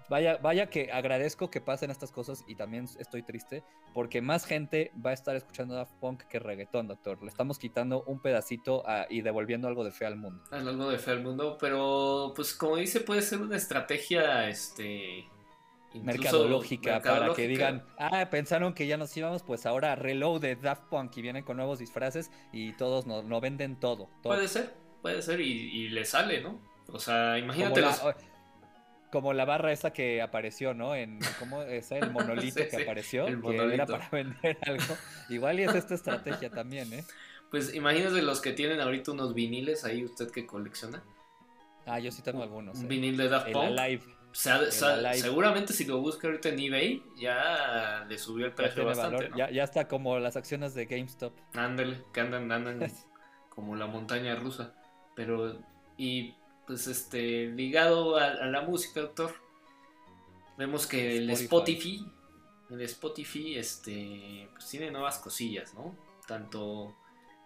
Vaya, 0.09 0.39
vaya 0.39 0.69
que 0.69 0.93
agradezco 0.93 1.51
que 1.51 1.61
pasen 1.61 1.91
estas 1.91 2.13
cosas 2.13 2.45
y 2.47 2.55
también 2.55 2.87
estoy 2.99 3.23
triste 3.23 3.65
porque 3.95 4.21
más 4.23 4.45
gente 4.45 4.93
va 5.05 5.11
a 5.11 5.15
estar 5.15 5.37
escuchando 5.37 5.75
Daft 5.75 5.95
Punk 6.01 6.23
que 6.25 6.39
reggaetón, 6.39 6.89
doctor. 6.89 7.23
Le 7.23 7.29
estamos 7.29 7.59
quitando 7.59 8.03
un 8.05 8.21
pedacito 8.21 8.85
y 9.09 9.23
devolviendo 9.23 9.69
algo 9.69 9.85
de 9.85 9.91
fe 9.91 10.07
al 10.07 10.17
mundo. 10.17 10.43
Algo 10.51 10.91
de 10.91 10.99
fe 10.99 11.13
al 11.13 11.23
mundo, 11.23 11.57
pero 11.61 12.33
pues 12.35 12.55
como 12.55 12.77
dice 12.77 13.01
puede 13.01 13.23
ser 13.23 13.41
una 13.41 13.57
estrategia 13.57 14.49
este 14.49 15.27
mercadológica, 16.01 17.01
para 17.03 17.35
que 17.35 17.47
digan, 17.47 17.85
ah, 17.99 18.29
pensaron 18.31 18.73
que 18.73 18.87
ya 18.87 18.97
nos 18.97 19.15
íbamos, 19.17 19.43
pues 19.43 19.67
ahora 19.67 19.95
reload 19.95 20.41
de 20.41 20.57
Daft 20.57 20.85
Punk 20.85 21.17
y 21.17 21.23
vienen 21.23 21.45
con 21.45 21.57
nuevos 21.57 21.79
disfraces 21.79 22.31
y 22.53 22.73
todos 22.75 23.07
nos 23.07 23.25
no 23.25 23.41
venden 23.41 23.79
todo, 23.79 24.09
Puede 24.23 24.49
ser, 24.49 24.75
puede 25.03 25.21
ser 25.23 25.41
y, 25.41 25.89
le 25.89 26.05
sale, 26.05 26.41
¿no? 26.41 26.59
O 26.89 26.99
sea, 26.99 27.39
imagínate 27.39 27.83
como 27.83 27.93
la 28.09 28.17
barra 29.21 29.73
esa 29.73 29.93
que 29.93 30.23
apareció, 30.23 30.75
¿no? 30.75 30.95
En 30.95 31.19
cómo 31.39 31.63
es 31.63 31.91
el 31.93 32.11
monolito 32.13 32.63
que 32.69 32.83
apareció, 32.83 33.27
que 33.27 33.75
era 33.75 33.87
para 33.87 34.09
vender 34.13 34.59
algo. 34.63 34.97
Igual 35.29 35.61
y 35.61 35.65
es 35.65 35.75
esta 35.75 35.95
estrategia 35.95 36.51
también, 36.51 36.93
¿eh? 36.93 37.05
Pues 37.51 37.75
imagínese 37.75 38.23
los 38.23 38.41
que 38.41 38.53
tienen 38.53 38.81
ahorita 38.81 39.13
unos 39.13 39.35
viniles 39.35 39.85
ahí, 39.85 40.05
usted 40.05 40.31
que 40.31 40.47
colecciona. 40.47 41.03
Ah, 41.85 41.99
yo 41.99 42.11
sí 42.11 42.23
tengo 42.23 42.43
algunos. 42.43 42.79
Un 42.79 42.85
¿eh? 42.85 42.89
vinil 42.89 43.17
de 43.17 43.29
Daft 43.29 43.53
Punk. 43.53 43.79
seguramente 44.33 45.75
si 45.75 45.85
lo 45.85 46.01
busca 46.01 46.29
ahorita 46.29 46.49
en 46.49 46.59
eBay, 46.59 47.03
ya 47.17 48.07
le 48.09 48.19
subió 48.19 48.47
el 48.47 48.53
precio 48.53 48.85
bastante. 48.87 49.31
Ya, 49.37 49.51
ya, 49.51 49.65
está 49.65 49.87
como 49.87 50.19
las 50.19 50.37
acciones 50.37 50.75
de 50.75 50.87
GameStop. 50.87 51.35
Ándale, 51.55 52.03
que 52.15 52.21
andan, 52.21 52.51
andan 52.51 52.81
como 53.51 53.77
la 53.77 53.87
montaña 53.87 54.35
rusa. 54.37 54.75
Pero, 55.15 55.61
y 55.99 56.35
pues 56.67 56.87
este, 56.87 57.47
ligado 57.47 58.17
a, 58.17 58.47
la 58.47 58.63
música, 58.63 59.01
doctor, 59.01 59.35
vemos 60.57 60.87
que 60.87 61.17
el 61.19 61.31
Spotify, 61.31 62.07
el 62.71 62.81
Spotify, 62.83 63.57
este, 63.57 64.49
pues 64.53 64.69
tiene 64.69 64.91
nuevas 64.91 65.19
cosillas, 65.19 65.75
¿no? 65.75 65.97
Tanto 66.27 66.97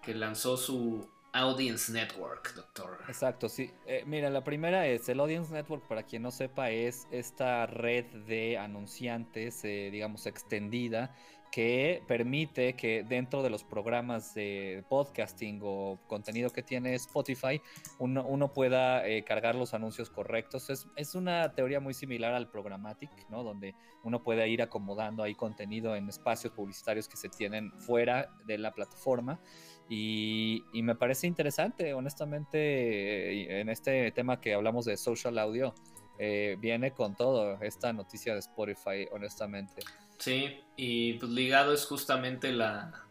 que 0.02 0.14
lanzó 0.14 0.56
su 0.56 1.08
Audience 1.32 1.92
Network, 1.92 2.54
doctor. 2.54 2.98
Exacto, 3.08 3.48
sí. 3.48 3.70
Eh, 3.86 4.04
mira, 4.06 4.30
la 4.30 4.42
primera 4.42 4.86
es 4.86 5.08
el 5.08 5.20
Audience 5.20 5.52
Network, 5.52 5.86
para 5.86 6.04
quien 6.04 6.22
no 6.22 6.30
sepa, 6.30 6.70
es 6.70 7.06
esta 7.10 7.66
red 7.66 8.06
de 8.26 8.56
anunciantes, 8.56 9.64
eh, 9.64 9.90
digamos, 9.92 10.26
extendida, 10.26 11.14
que 11.50 12.02
permite 12.06 12.74
que 12.74 13.02
dentro 13.02 13.42
de 13.42 13.50
los 13.50 13.64
programas 13.64 14.34
de 14.34 14.84
podcasting 14.88 15.60
o 15.62 15.98
contenido 16.06 16.50
que 16.50 16.62
tiene 16.62 16.94
Spotify, 16.94 17.60
uno, 17.98 18.52
pueda 18.52 19.06
eh, 19.06 19.24
cargar 19.24 19.54
los 19.54 19.74
anuncios 19.74 20.10
correctos. 20.10 20.70
Es, 20.70 20.86
es, 20.96 21.14
una 21.14 21.52
teoría 21.54 21.80
muy 21.80 21.94
similar 21.94 22.34
al 22.34 22.50
programmatic, 22.50 23.10
¿no? 23.30 23.42
Donde 23.42 23.74
uno 24.02 24.22
puede 24.22 24.48
ir 24.48 24.62
acomodando 24.62 25.22
ahí 25.22 25.34
contenido 25.34 25.96
en 25.96 26.08
espacios 26.08 26.52
publicitarios 26.52 27.08
que 27.08 27.16
se 27.16 27.28
tienen 27.28 27.72
fuera 27.80 28.30
de 28.46 28.58
la 28.58 28.72
plataforma. 28.72 29.40
Y, 29.88 30.64
me 30.74 30.94
parece 30.94 31.26
interesante, 31.26 31.94
honestamente, 31.94 33.60
en 33.60 33.68
este 33.68 34.10
tema 34.12 34.40
que 34.40 34.54
hablamos 34.54 34.84
de 34.84 34.96
social 34.96 35.38
audio, 35.38 35.74
eh, 36.18 36.56
viene 36.58 36.92
con 36.92 37.14
todo 37.14 37.60
esta 37.60 37.92
noticia 37.92 38.32
de 38.32 38.40
Spotify, 38.40 39.06
honestamente. 39.12 39.82
Sí, 40.18 40.60
y 40.76 41.14
pues 41.14 41.30
ligado 41.32 41.72
es 41.72 41.84
justamente 41.84 42.52
la, 42.52 43.06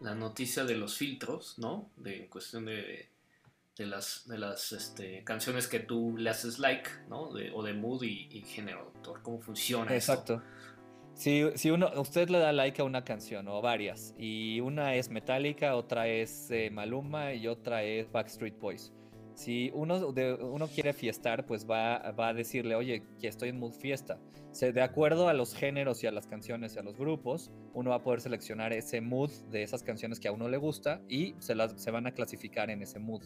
la 0.00 0.14
noticia 0.14 0.64
de 0.64 0.76
los 0.76 0.96
filtros, 0.96 1.58
¿no? 1.58 1.90
De 1.96 2.28
cuestión 2.28 2.64
de, 2.66 3.08
de 3.76 3.86
las, 3.86 4.28
de 4.28 4.38
las 4.38 4.72
este, 4.72 5.24
canciones 5.24 5.66
que 5.66 5.80
tú 5.80 6.16
le 6.16 6.30
haces 6.30 6.58
like, 6.58 6.90
¿no? 7.08 7.30
o 7.54 7.62
de 7.62 7.72
mood 7.72 8.02
y, 8.02 8.42
género, 8.42 8.84
doctor. 8.92 9.22
¿Cómo 9.22 9.40
funciona 9.40 9.94
Exacto. 9.94 10.42
Si, 11.14 11.44
si, 11.56 11.70
uno, 11.70 11.90
usted 11.96 12.28
le 12.28 12.38
da 12.38 12.52
like 12.52 12.80
a 12.80 12.84
una 12.84 13.04
canción 13.04 13.48
o 13.48 13.60
varias, 13.60 14.14
y 14.16 14.60
una 14.60 14.94
es 14.94 15.10
Metallica, 15.10 15.74
otra 15.76 16.06
es 16.08 16.50
eh, 16.50 16.70
Maluma 16.70 17.34
y 17.34 17.46
otra 17.46 17.82
es 17.82 18.10
Backstreet 18.10 18.58
Boys. 18.58 18.92
Si 19.40 19.70
uno, 19.72 20.12
quiere 20.74 20.92
fiestar, 20.92 21.46
pues 21.46 21.66
va, 21.66 22.06
a 22.06 22.34
decirle, 22.34 22.74
oye, 22.74 23.02
que 23.18 23.26
estoy 23.26 23.48
en 23.48 23.58
mood 23.58 23.72
fiesta. 23.72 24.18
de 24.60 24.82
acuerdo 24.82 25.28
a 25.28 25.32
los 25.32 25.54
géneros 25.54 26.04
y 26.04 26.06
a 26.06 26.12
las 26.12 26.26
canciones 26.26 26.76
y 26.76 26.78
a 26.78 26.82
los 26.82 26.98
grupos, 26.98 27.50
uno 27.72 27.88
va 27.88 27.96
a 27.96 28.02
poder 28.02 28.20
seleccionar 28.20 28.74
ese 28.74 29.00
mood 29.00 29.30
de 29.50 29.62
esas 29.62 29.82
canciones 29.82 30.20
que 30.20 30.28
a 30.28 30.32
uno 30.32 30.46
le 30.50 30.58
gusta 30.58 31.00
y 31.08 31.36
se, 31.38 31.54
las, 31.54 31.72
se 31.80 31.90
van 31.90 32.06
a 32.06 32.12
clasificar 32.12 32.68
en 32.68 32.82
ese 32.82 32.98
mood. 32.98 33.22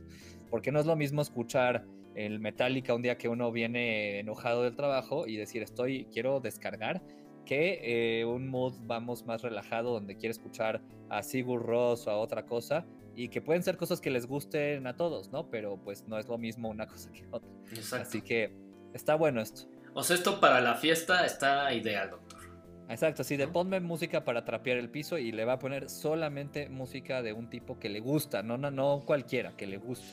Porque 0.51 0.71
no 0.71 0.79
es 0.79 0.87
lo 0.87 0.95
mismo 0.95 1.21
escuchar 1.21 1.85
el 2.15 2.39
Metallica 2.39 2.95
un 2.95 3.03
día 3.03 3.19
que 3.19 3.29
uno 3.29 3.51
viene 3.51 4.21
enojado 4.21 4.63
del 4.63 4.77
trabajo 4.77 5.27
y 5.27 5.37
decir, 5.37 5.65
estoy, 5.65 6.05
quiero 6.13 6.39
descargar, 6.39 7.03
que 7.45 8.21
eh, 8.21 8.25
un 8.25 8.49
mood, 8.49 8.75
vamos, 8.87 9.27
más 9.27 9.43
relajado, 9.43 9.93
donde 9.93 10.17
quiere 10.17 10.31
escuchar 10.31 10.81
a 11.09 11.25
Sigur 11.25 11.67
Ross 11.67 12.07
o 12.07 12.13
a 12.13 12.19
otra 12.19 12.47
cosa, 12.47 12.87
y 13.17 13.29
que 13.29 13.41
pueden 13.41 13.63
ser 13.63 13.77
cosas 13.77 14.01
que 14.01 14.11
les 14.11 14.27
gusten 14.27 14.87
a 14.87 14.97
todos, 14.97 15.31
¿no? 15.31 15.51
Pero 15.51 15.77
pues 15.77 16.07
no 16.09 16.19
es 16.19 16.29
lo 16.29 16.39
mismo 16.39 16.69
una 16.69 16.87
cosa 16.89 17.11
que 17.13 17.27
otra. 17.31 17.51
Exacto. 17.71 18.09
Así 18.09 18.23
que 18.23 18.53
está 18.93 19.15
bueno 19.15 19.41
esto. 19.41 19.63
O 19.95 20.03
sea, 20.03 20.17
esto 20.17 20.41
para 20.41 20.61
la 20.61 20.75
fiesta 20.75 21.25
está 21.25 21.73
ideal, 21.73 22.11
doctor. 22.11 22.41
Exacto, 22.89 23.23
así 23.23 23.37
de 23.37 23.49
ponme 23.49 23.81
música 23.81 24.25
para 24.25 24.45
trapear 24.45 24.77
el 24.77 24.91
piso 24.91 25.17
y 25.17 25.33
le 25.33 25.47
va 25.47 25.55
a 25.55 25.59
poner 25.59 25.89
solamente 25.89 26.69
música 26.69 27.23
de 27.23 27.33
un 27.33 27.49
tipo 27.49 27.79
que 27.79 27.89
le 27.89 28.01
gusta, 28.01 28.43
no, 28.43 28.59
no, 28.59 28.71
no 28.71 29.03
cualquiera, 29.07 29.57
que 29.57 29.67
le 29.67 29.79
guste. 29.79 30.07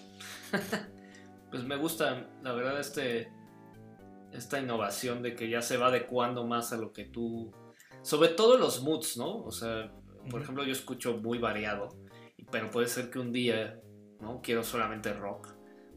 pues 1.52 1.64
me 1.66 1.76
gusta, 1.76 2.28
la 2.42 2.54
verdad, 2.54 2.80
este, 2.80 3.30
esta 4.32 4.60
innovación 4.60 5.22
de 5.22 5.36
que 5.36 5.50
ya 5.50 5.62
se 5.62 5.76
va 5.76 5.88
adecuando 5.88 6.46
más 6.46 6.72
a 6.72 6.78
lo 6.78 6.94
que 6.94 7.06
tú... 7.06 7.52
Sobre 8.04 8.30
todo 8.30 8.58
los 8.58 8.82
moods, 8.82 9.18
¿no? 9.18 9.44
O 9.44 9.52
sea, 9.52 9.92
por 10.30 10.42
ejemplo, 10.42 10.64
yo 10.64 10.72
escucho 10.72 11.18
muy 11.18 11.40
variado 11.40 11.90
pero 12.52 12.70
puede 12.70 12.88
ser 12.88 13.10
que 13.10 13.20
un 13.20 13.32
día, 13.32 13.80
¿no? 14.20 14.42
Quiero 14.42 14.64
solamente 14.64 15.14
rock 15.14 15.48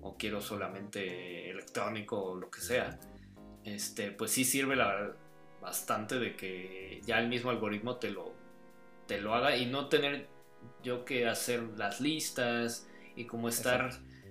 o 0.00 0.16
quiero 0.16 0.40
solamente 0.40 1.50
electrónico 1.50 2.22
o 2.22 2.36
lo 2.36 2.50
que 2.50 2.60
sea. 2.60 2.98
Este, 3.64 4.10
pues 4.10 4.30
sí 4.30 4.44
sirve 4.44 4.76
la, 4.76 5.14
bastante 5.60 6.18
de 6.18 6.36
que 6.36 7.00
ya 7.06 7.18
el 7.18 7.28
mismo 7.28 7.50
algoritmo 7.50 7.96
te 7.96 8.10
lo, 8.10 8.34
te 9.06 9.20
lo 9.20 9.34
haga 9.34 9.56
y 9.56 9.66
no 9.66 9.88
tener 9.88 10.28
yo 10.82 11.04
que 11.04 11.26
hacer 11.26 11.62
las 11.76 12.00
listas 12.00 12.88
y 13.16 13.24
como 13.26 13.48
estar... 13.48 13.90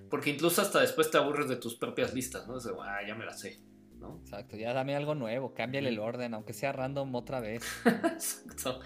Porque 0.10 0.30
incluso 0.30 0.62
hasta 0.62 0.80
después 0.80 1.10
te 1.10 1.18
aburres 1.18 1.50
de 1.50 1.56
tus 1.56 1.76
propias 1.76 2.14
listas, 2.14 2.48
¿no? 2.48 2.58
ah, 2.84 3.00
ya 3.08 3.16
me 3.16 3.26
las 3.26 3.40
sé, 3.40 3.60
¿no? 3.98 4.20
Exacto, 4.22 4.56
ya 4.58 4.72
dame 4.72 4.96
algo 4.96 5.16
nuevo, 5.16 5.56
cámbiale 5.56 5.90
el 5.90 5.98
orden, 5.98 6.36
aunque 6.36 6.54
sea 6.54 6.72
random 6.72 7.16
otra 7.16 7.40
vez. 7.40 7.64
Exacto. 7.86 8.80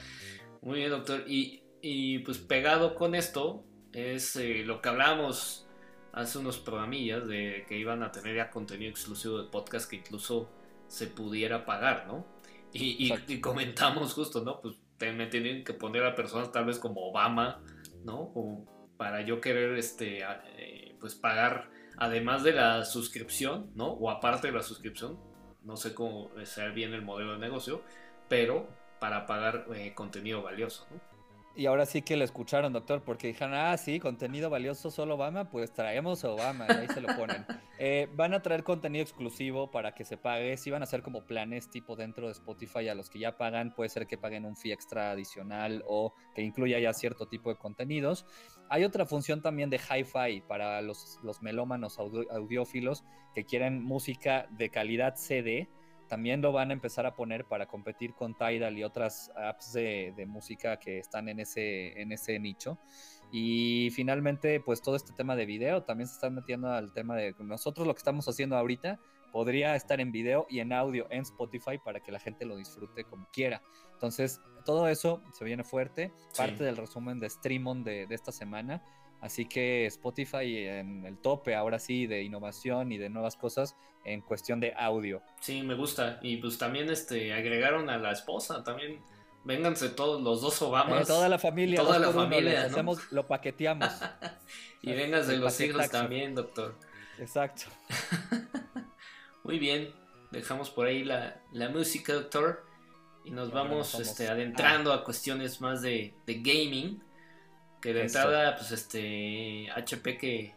Muy 0.62 0.80
bien, 0.80 0.90
doctor. 0.90 1.26
Y 1.28 1.67
y 1.90 2.20
pues 2.20 2.38
pegado 2.38 2.96
con 2.96 3.16
esto 3.16 3.64
es 3.94 4.36
eh, 4.36 4.64
lo 4.66 4.82
que 4.82 4.90
hablábamos 4.90 5.70
hace 6.12 6.38
unos 6.38 6.58
programillas 6.58 7.26
de 7.26 7.66
que 7.66 7.78
iban 7.78 8.04
a 8.04 8.12
tener 8.12 8.36
ya 8.36 8.50
contenido 8.50 8.92
exclusivo 8.92 9.42
de 9.42 9.50
podcast 9.50 9.90
que 9.90 9.96
incluso 9.96 10.52
se 10.90 11.08
pudiera 11.08 11.66
pagar, 11.66 12.06
¿no? 12.06 12.28
Y, 12.74 13.40
comentamos 13.40 14.14
justo, 14.14 14.44
¿no? 14.44 14.60
Pues 14.60 14.76
me 15.00 15.28
tienen 15.28 15.64
que 15.64 15.74
poner 15.74 16.04
a 16.04 16.14
personas 16.14 16.52
tal 16.52 16.66
vez 16.66 16.78
como 16.78 17.10
Obama, 17.10 17.64
¿no? 18.04 18.34
para 18.98 19.22
yo 19.22 19.40
querer, 19.40 19.78
este, 19.78 20.24
eh, 20.58 20.94
pues 21.00 21.16
pagar, 21.16 21.70
además 21.96 22.44
de 22.44 22.52
la 22.52 22.84
suscripción, 22.84 23.72
¿no? 23.76 23.94
O 23.94 24.10
aparte 24.10 24.48
de 24.48 24.54
la 24.54 24.64
suscripción, 24.64 25.18
no 25.64 25.78
sé 25.78 25.94
cómo 25.94 26.32
sea 26.44 26.68
bien 26.68 26.94
el 26.94 27.04
modelo 27.04 27.32
de 27.32 27.40
negocio, 27.40 27.82
pero 28.28 28.68
para 29.00 29.26
pagar 29.26 29.68
eh, 29.74 29.94
contenido 29.96 30.42
valioso, 30.42 30.86
¿no? 30.92 31.17
Y 31.58 31.66
ahora 31.66 31.88
sí 31.88 32.04
que 32.04 32.16
lo 32.16 32.24
escucharon, 32.24 32.72
doctor, 32.72 33.02
porque 33.02 33.30
dijeron, 33.30 33.56
ah, 33.56 33.76
sí, 33.78 34.00
contenido 34.00 34.48
valioso 34.52 34.92
solo 34.92 35.16
Obama, 35.16 35.50
pues 35.50 35.74
traemos 35.74 36.24
a 36.24 36.30
Obama, 36.30 36.68
y 36.70 36.72
ahí 36.72 36.88
se 36.88 37.02
lo 37.02 37.16
ponen. 37.16 37.46
Eh, 37.80 38.10
van 38.16 38.34
a 38.34 38.42
traer 38.42 38.64
contenido 38.64 39.04
exclusivo 39.04 39.70
para 39.70 39.94
que 39.94 40.04
se 40.04 40.18
pague, 40.18 40.58
sí 40.58 40.72
van 40.72 40.82
a 40.82 40.86
hacer 40.86 41.04
como 41.04 41.28
planes 41.28 41.70
tipo 41.70 41.96
dentro 41.96 42.26
de 42.26 42.32
Spotify 42.32 42.88
a 42.88 42.96
los 42.96 43.08
que 43.08 43.20
ya 43.20 43.38
pagan, 43.38 43.76
puede 43.76 43.90
ser 43.92 44.08
que 44.08 44.18
paguen 44.18 44.46
un 44.46 44.58
fee 44.58 44.72
extra 44.72 45.12
adicional 45.12 45.84
o 45.86 46.16
que 46.34 46.42
incluya 46.42 46.80
ya 46.80 46.92
cierto 46.94 47.28
tipo 47.28 47.52
de 47.52 47.56
contenidos. 47.56 48.26
Hay 48.70 48.84
otra 48.84 49.06
función 49.06 49.44
también 49.44 49.70
de 49.70 49.78
hi-fi 49.78 50.42
para 50.42 50.82
los, 50.82 51.20
los 51.22 51.44
melómanos 51.44 52.00
audiófilos 52.00 53.04
que 53.36 53.46
quieren 53.46 53.84
música 53.84 54.48
de 54.50 54.72
calidad 54.72 55.14
CD, 55.16 55.70
también 56.08 56.42
lo 56.42 56.52
van 56.52 56.72
a 56.72 56.74
empezar 56.74 57.06
a 57.06 57.16
poner 57.16 57.46
para 57.46 57.68
competir 57.68 58.14
con 58.14 58.36
Tidal 58.36 58.78
y 58.78 58.84
otras 58.84 59.32
apps 59.36 59.74
de, 59.74 60.26
música 60.28 60.78
que 60.78 61.00
están 61.00 61.30
en 61.30 61.40
ese, 61.40 62.00
en 62.02 62.12
ese 62.12 62.40
nicho. 62.40 62.78
Y 63.32 63.90
finalmente, 63.92 64.60
pues 64.62 64.82
todo 64.82 64.96
este 64.96 65.14
tema 65.14 65.36
de 65.36 65.46
video 65.46 65.84
también 65.84 66.08
se 66.08 66.14
está 66.14 66.30
metiendo 66.30 66.72
al 66.72 66.94
tema 66.94 67.16
de 67.16 67.36
nosotros 67.40 67.86
lo 67.86 67.94
que 67.94 68.00
estamos 68.00 68.28
haciendo 68.28 68.56
ahorita 68.56 69.00
podría 69.32 69.76
estar 69.76 70.00
en 70.00 70.12
video 70.12 70.48
y 70.50 70.60
en 70.60 70.72
audio 70.72 71.08
en 71.10 71.22
Spotify 71.22 71.78
para 71.84 72.00
que 72.00 72.12
la 72.12 72.20
gente 72.20 72.46
lo 72.46 72.56
disfrute 72.56 73.04
como 73.04 73.28
quiera. 73.32 73.62
Entonces, 73.94 74.42
todo 74.66 74.88
eso 74.88 75.22
se 75.34 75.44
viene 75.46 75.64
fuerte, 75.64 76.12
parte 76.36 76.64
del 76.64 76.78
resumen 76.78 77.20
de 77.20 77.30
Streamon 77.30 77.84
de, 77.84 78.08
de 78.08 78.16
esta 78.16 78.32
semana. 78.32 78.82
Así 79.22 79.46
que 79.46 79.86
Spotify 79.88 80.68
en 80.68 81.06
el 81.06 81.18
tope 81.18 81.56
ahora 81.56 81.80
sí 81.80 82.08
de 82.08 82.22
innovación 82.24 82.92
y 82.92 82.98
de 82.98 83.10
nuevas 83.10 83.36
cosas 83.36 83.76
en 84.06 84.22
cuestión 84.22 84.60
de 84.60 84.74
audio. 84.78 85.22
Sí, 85.42 85.64
me 85.64 85.76
gusta. 85.76 86.20
Y 86.22 86.38
pues 86.38 86.58
también 86.58 86.90
este 86.90 87.34
agregaron 87.34 87.90
a 87.90 87.98
la 87.98 88.12
esposa, 88.12 88.64
también 88.64 89.02
vénganse 89.44 89.90
todos 89.90 90.22
los 90.22 90.42
dos 90.42 90.62
Obamas. 90.62 91.04
Eh, 91.04 91.06
toda 91.08 91.30
la 91.30 91.40
familia, 91.40 91.80
toda 91.82 92.00
la 92.00 92.12
familia, 92.12 92.66
hacemos, 92.66 93.12
lo 93.12 93.26
paqueteamos. 93.28 93.90
y 94.82 94.92
vénganse 94.92 95.38
los 95.38 95.60
hijos 95.62 95.90
también, 95.90 96.36
doctor. 96.36 96.76
Exacto. 97.18 97.64
Muy 99.44 99.58
bien, 99.60 99.94
dejamos 100.32 100.70
por 100.70 100.88
ahí 100.88 101.04
la, 101.04 101.42
música, 101.74 102.14
doctor, 102.14 102.66
y 103.24 103.32
nos 103.32 103.52
vamos, 103.52 103.96
este, 103.96 104.28
adentrando 104.28 104.94
a 104.94 105.04
cuestiones 105.04 105.62
más 105.62 105.82
de, 105.82 106.14
de 106.26 106.34
gaming. 106.36 107.02
Que 107.82 107.94
de 107.94 108.04
entrada, 108.04 108.56
pues 108.56 108.72
este 108.72 109.70
HP 109.72 110.18
que 110.18 110.56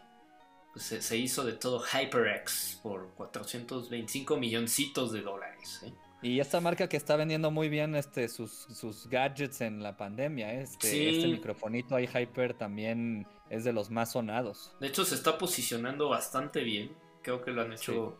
pues, 0.73 0.85
se, 0.85 1.17
hizo 1.17 1.43
de 1.43 1.53
todo 1.53 1.83
HyperX 1.83 2.79
por 2.81 3.09
425 3.15 4.37
milloncitos 4.37 5.11
de 5.11 5.21
dólares. 5.21 5.81
¿eh? 5.85 5.93
Y 6.21 6.39
esta 6.39 6.59
marca 6.61 6.87
que 6.87 6.97
está 6.97 7.15
vendiendo 7.15 7.51
muy 7.51 7.67
bien 7.67 7.95
este, 7.95 8.29
sus, 8.29 8.51
sus 8.51 9.07
gadgets 9.07 9.61
en 9.61 9.81
la 9.81 9.97
pandemia, 9.97 10.53
¿eh? 10.53 10.61
este, 10.61 11.09
este 11.09 11.27
microfonito 11.27 11.95
ahí 11.95 12.07
Hyper 12.07 12.53
también 12.53 13.27
es 13.49 13.63
de 13.63 13.73
los 13.73 13.89
más 13.89 14.11
sonados. 14.11 14.73
De 14.79 14.87
hecho, 14.87 15.03
se 15.03 15.15
está 15.15 15.37
posicionando 15.37 16.09
bastante 16.09 16.61
bien. 16.61 16.91
Creo 17.21 17.43
que 17.43 17.51
lo 17.51 17.63
han 17.63 17.73
hecho 17.73 18.17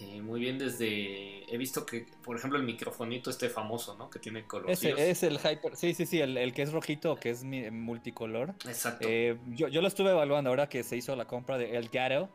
eh, 0.00 0.22
muy 0.22 0.40
bien 0.40 0.58
desde... 0.58 1.52
He 1.52 1.56
visto 1.56 1.84
que, 1.84 2.06
por 2.22 2.36
ejemplo, 2.36 2.58
el 2.58 2.64
microfonito 2.64 3.30
este 3.30 3.48
famoso, 3.48 3.96
¿no? 3.96 4.08
Que 4.08 4.18
tiene 4.18 4.46
color. 4.46 4.70
Ese 4.70 5.10
es 5.10 5.22
el 5.24 5.38
Hyper, 5.38 5.74
sí, 5.74 5.92
sí, 5.94 6.06
sí, 6.06 6.20
el, 6.20 6.52
que 6.52 6.62
es 6.62 6.72
rojito, 6.72 7.16
que 7.16 7.30
es 7.30 7.42
multicolor. 7.42 8.54
Exacto. 8.64 9.08
Eh, 9.08 9.38
yo, 9.48 9.66
yo, 9.66 9.80
lo 9.80 9.88
estuve 9.88 10.10
evaluando 10.10 10.50
ahora 10.50 10.68
que 10.68 10.84
se 10.84 10.96
hizo 10.96 11.16
la 11.16 11.26
compra 11.26 11.58
de 11.58 11.76
El 11.76 11.88
Gato. 11.88 12.28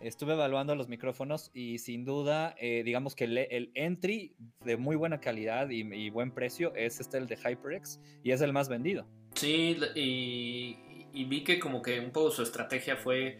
Estuve 0.00 0.32
evaluando 0.32 0.74
los 0.74 0.88
micrófonos 0.88 1.50
y 1.52 1.78
sin 1.78 2.04
duda, 2.04 2.54
eh, 2.58 2.82
digamos 2.84 3.14
que 3.14 3.24
el, 3.24 3.70
entry 3.74 4.34
de 4.64 4.76
muy 4.76 4.96
buena 4.96 5.20
calidad 5.20 5.68
y, 5.68 6.10
buen 6.10 6.32
precio 6.32 6.74
es 6.74 7.00
este, 7.00 7.18
el 7.18 7.26
de 7.26 7.36
HyperX, 7.36 8.00
y 8.22 8.30
es 8.32 8.40
el 8.40 8.52
más 8.52 8.68
vendido. 8.68 9.06
Sí, 9.34 9.78
y, 9.94 10.78
y 11.12 11.24
vi 11.24 11.44
que 11.44 11.58
como 11.58 11.82
que 11.82 12.00
un 12.00 12.10
poco 12.12 12.30
su 12.30 12.42
estrategia 12.42 12.96
fue 12.96 13.38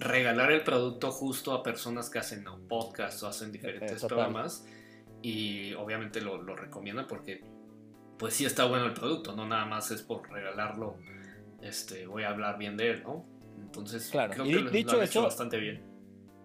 regalar 0.00 0.50
el 0.50 0.62
producto 0.62 1.10
justo 1.10 1.52
a 1.52 1.62
personas 1.62 2.08
que 2.08 2.18
hacen 2.18 2.44
podcasts 2.68 3.22
o 3.22 3.28
hacen 3.28 3.52
diferentes 3.52 4.02
programas 4.04 4.66
y 5.22 5.74
obviamente 5.74 6.20
lo, 6.22 6.40
lo 6.40 6.56
recomiendan 6.56 7.06
porque 7.06 7.44
pues 8.18 8.34
sí 8.34 8.44
está 8.44 8.64
bueno 8.64 8.86
el 8.86 8.94
producto, 8.94 9.36
no 9.36 9.46
nada 9.46 9.66
más 9.66 9.90
es 9.90 10.02
por 10.02 10.28
regalarlo, 10.30 10.96
este, 11.62 12.06
voy 12.06 12.22
a 12.22 12.30
hablar 12.30 12.58
bien 12.58 12.76
de 12.76 12.90
él, 12.90 13.02
¿no? 13.02 13.26
Entonces 13.58 14.08
claro. 14.10 14.32
creo 14.32 14.44
que 14.44 14.70
dicho 14.70 14.96
lo 14.96 15.02
hecho 15.02 15.22
bastante 15.22 15.58
bien. 15.58 15.84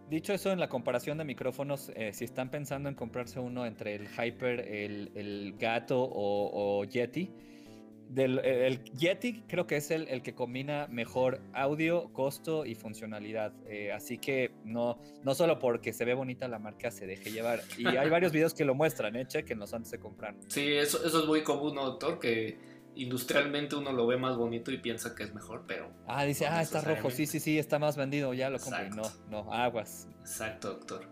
Dicho 0.10 0.34
eso, 0.34 0.52
en 0.52 0.60
la 0.60 0.70
comparación 0.70 1.18
de 1.18 1.26
micrófonos, 1.26 1.92
eh, 1.96 2.14
si 2.14 2.26
están 2.26 2.52
pensando 2.52 2.90
en 2.90 2.96
comprarse 2.96 3.40
uno 3.40 3.66
entre 3.66 3.96
el 3.96 4.08
Hyper, 4.08 4.60
el, 4.60 5.12
el 5.16 5.56
Gato 5.58 6.00
o, 6.02 6.80
o 6.80 6.84
Yeti, 6.84 7.34
del, 8.10 8.40
el 8.40 8.84
Yeti 8.94 9.44
creo 9.48 9.68
que 9.68 9.78
es 9.78 9.92
el, 9.92 10.08
el, 10.08 10.22
que 10.22 10.34
combina 10.34 10.88
mejor 10.88 11.42
audio, 11.54 12.12
costo 12.14 12.66
y 12.66 12.76
funcionalidad. 12.76 13.54
Eh, 13.68 13.92
así 13.92 14.18
que 14.18 14.52
no, 14.64 15.00
no 15.24 15.36
solo 15.36 15.60
porque 15.60 15.94
se 15.94 16.06
ve 16.06 16.14
bonita 16.14 16.48
la 16.48 16.60
marca 16.60 16.92
se 16.92 17.06
deje 17.08 17.32
llevar. 17.32 17.62
Y 17.78 17.86
hay 17.98 18.10
varios 18.10 18.32
videos 18.32 18.54
que 18.54 18.66
lo 18.66 18.76
muestran, 18.76 19.16
¿eh? 19.16 19.28
los 19.56 19.74
antes 19.74 19.92
de 19.92 20.00
comprar. 20.00 20.36
Sí, 20.48 20.74
eso, 20.74 21.06
eso 21.06 21.22
es 21.22 21.26
muy 21.26 21.44
común, 21.44 21.76
doctor? 21.76 22.20
Que 22.20 22.58
industrialmente 22.96 23.76
uno 23.76 23.92
lo 23.92 24.08
ve 24.08 24.18
más 24.18 24.38
bonito 24.38 24.72
y 24.72 24.78
piensa 24.78 25.16
que 25.16 25.24
es 25.24 25.34
mejor, 25.34 25.66
pero... 25.68 25.92
Ah, 26.08 26.24
dice, 26.26 26.48
ah, 26.48 26.62
está 26.62 26.82
rojo, 26.82 27.12
sí, 27.12 27.26
sí, 27.26 27.40
sí, 27.40 27.60
está 27.60 27.80
más 27.80 27.98
vendido, 27.98 28.34
ya 28.34 28.50
lo 28.50 28.60
compré. 28.60 28.90
No, 28.90 29.04
no, 29.30 29.54
aguas. 29.54 30.08
Exacto, 30.22 30.70
doctor. 30.70 31.10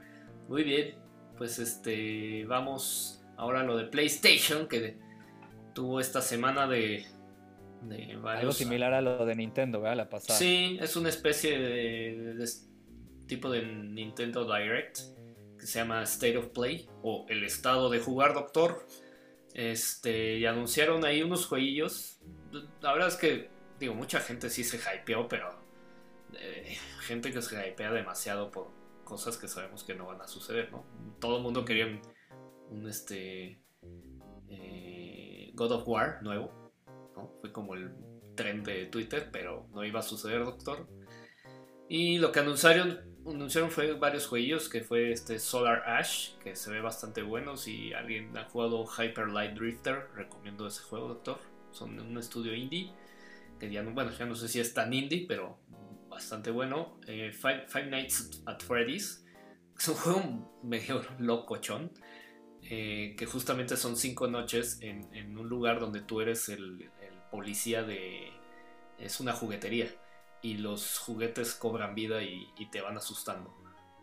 Muy 0.47 0.63
bien, 0.63 0.95
pues 1.38 1.60
este, 1.60 2.45
vamos 2.45 3.23
ahora 3.38 3.62
a 3.62 3.63
lo 3.63 3.77
de 3.77 3.86
PlayStation, 3.86 4.67
que 4.67 4.97
tuvo 5.73 5.99
esta 5.99 6.21
semana 6.21 6.67
de, 6.67 7.05
Algo 8.25 8.51
similar 8.51 8.93
a 8.93 9.01
lo 9.01 9.25
de 9.25 9.36
Nintendo, 9.36 9.81
¿verdad? 9.81 9.97
La 9.97 10.09
pasada. 10.09 10.38
Sí, 10.38 10.77
es 10.81 10.95
una 10.95 11.09
especie 11.09 11.57
de, 11.57 12.45
tipo 13.27 13.49
de 13.49 13.63
Nintendo 13.63 14.45
Direct 14.45 14.99
que 15.59 15.65
se 15.65 15.79
llama 15.79 16.03
State 16.03 16.38
of 16.38 16.47
Play 16.47 16.89
o 17.01 17.25
el 17.29 17.43
estado 17.43 17.89
de 17.89 17.99
jugar, 17.99 18.33
doctor. 18.33 18.86
Este, 19.53 20.38
y 20.39 20.45
anunciaron 20.45 21.05
ahí 21.05 21.21
unos 21.21 21.45
jueguillos. 21.45 22.19
La 22.81 22.91
verdad 22.91 23.07
es 23.09 23.15
que, 23.15 23.49
digo, 23.79 23.93
mucha 23.93 24.19
gente 24.19 24.49
sí 24.49 24.63
se 24.63 24.77
hypeó, 24.77 25.27
pero 25.27 25.63
eh, 26.39 26.75
gente 27.01 27.31
que 27.31 27.41
se 27.41 27.55
hypea 27.67 27.91
demasiado 27.91 28.51
por 28.51 28.71
cosas 29.03 29.38
que 29.38 29.47
sabemos 29.47 29.83
que 29.83 29.93
no 29.93 30.07
van 30.07 30.21
a 30.21 30.27
suceder, 30.27 30.71
¿no? 30.71 30.86
Todo 31.19 31.38
el 31.38 31.43
mundo 31.43 31.65
quería 31.65 31.88
un, 32.69 32.89
este, 32.89 33.62
God 35.53 35.71
of 35.71 35.87
War 35.87 36.21
nuevo. 36.21 36.51
¿no? 37.15 37.31
Fue 37.41 37.51
como 37.51 37.75
el 37.75 37.91
tren 38.35 38.63
de 38.63 38.85
Twitter, 38.87 39.29
pero 39.31 39.67
no 39.73 39.83
iba 39.83 39.99
a 39.99 40.03
suceder, 40.03 40.43
doctor. 40.43 40.87
Y 41.89 42.17
lo 42.17 42.31
que 42.31 42.39
anunciaron, 42.39 43.01
anunciaron 43.25 43.69
fue 43.69 43.93
varios 43.93 44.27
juegos, 44.27 44.69
que 44.69 44.81
fue 44.81 45.11
este 45.11 45.39
Solar 45.39 45.83
Ash, 45.85 46.35
que 46.37 46.55
se 46.55 46.71
ve 46.71 46.81
bastante 46.81 47.21
bueno. 47.21 47.55
Si 47.57 47.93
alguien 47.93 48.35
ha 48.37 48.45
jugado 48.45 48.85
Hyper 48.85 49.27
Light 49.29 49.53
Drifter, 49.53 50.07
recomiendo 50.15 50.67
ese 50.67 50.81
juego, 50.83 51.07
doctor. 51.07 51.37
Son 51.71 51.99
un 51.99 52.17
estudio 52.17 52.53
indie, 52.53 52.91
que 53.59 53.71
ya 53.71 53.83
no, 53.83 53.91
bueno, 53.91 54.11
ya 54.11 54.25
no 54.25 54.35
sé 54.35 54.47
si 54.47 54.59
es 54.59 54.73
tan 54.73 54.93
indie, 54.93 55.25
pero 55.27 55.57
bastante 56.09 56.51
bueno. 56.51 56.99
Eh, 57.07 57.31
Five, 57.31 57.87
Nights 57.87 58.43
at 58.45 58.59
Freddy's, 58.61 59.25
es 59.77 59.87
un 59.87 59.95
juego 59.95 60.59
medio 60.63 61.03
locochón. 61.19 61.91
Eh, 62.75 63.13
que 63.15 63.27
justamente 63.27 63.77
son 63.77 63.95
cinco 63.95 64.25
noches 64.25 64.79
en, 64.81 65.38
un 65.38 65.47
lugar 65.47 65.79
donde 65.79 66.01
tú 66.01 66.21
eres 66.21 66.49
el, 66.49 66.89
policía 67.29 67.83
de... 67.83 68.31
es 68.97 69.19
una 69.19 69.33
juguetería 69.33 69.93
y 70.41 70.57
los 70.57 70.97
juguetes 70.97 71.53
cobran 71.53 71.93
vida 71.93 72.23
y, 72.23 72.51
te 72.71 72.81
van 72.81 72.97
asustando, 72.97 73.55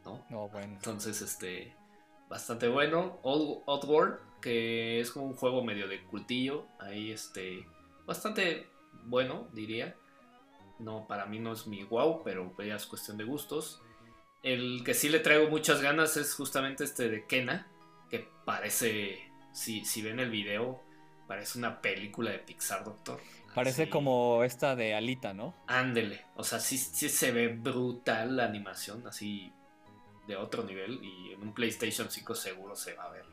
¿no? 0.04 0.24
bueno. 0.48 0.74
Entonces, 0.74 1.20
este, 1.20 1.74
bastante 2.28 2.68
bueno. 2.68 3.18
Oddworld, 3.22 4.20
que 4.40 5.00
es 5.00 5.10
como 5.10 5.26
un 5.26 5.34
juego 5.34 5.64
medio 5.64 5.88
de 5.88 6.04
cultillo, 6.04 6.66
ahí 6.78 7.10
este, 7.10 7.66
bastante 8.06 8.68
bueno, 9.04 9.48
diría. 9.52 9.96
No, 10.78 11.08
para 11.08 11.26
mí 11.26 11.40
no 11.40 11.52
es 11.52 11.66
mi 11.66 11.82
wow, 11.82 12.22
pero 12.22 12.54
ya 12.64 12.76
es 12.76 12.86
cuestión 12.86 13.16
de 13.16 13.24
gustos. 13.24 13.82
El 14.44 14.84
que 14.84 14.94
sí 14.94 15.08
le 15.08 15.18
traigo 15.18 15.50
muchas 15.50 15.82
ganas 15.82 16.16
es 16.16 16.34
justamente 16.34 16.84
este 16.84 17.08
de 17.08 17.26
Kena, 17.26 17.69
que 18.10 18.28
parece, 18.44 19.18
si, 19.52 19.84
si 19.84 20.02
ven 20.02 20.20
el 20.20 20.30
video, 20.30 20.82
parece 21.26 21.58
una 21.58 21.80
película 21.80 22.30
de 22.30 22.38
Pixar, 22.38 22.84
doctor. 22.84 23.20
Parece 23.54 23.88
como 23.88 24.44
esta 24.44 24.76
de 24.76 24.94
Alita, 24.94 25.32
¿no? 25.32 25.54
Ándele, 25.66 26.24
o 26.36 26.44
sea, 26.44 26.60
sí, 26.60 26.78
sí 26.78 27.08
se 27.08 27.32
ve 27.32 27.48
brutal 27.48 28.36
la 28.36 28.44
animación, 28.44 29.06
así 29.06 29.52
de 30.26 30.36
otro 30.36 30.62
nivel, 30.64 31.00
y 31.02 31.32
en 31.32 31.42
un 31.42 31.54
PlayStation 31.54 32.10
5 32.10 32.34
seguro 32.34 32.76
se 32.76 32.94
va 32.94 33.04
a 33.04 33.10
ver, 33.10 33.24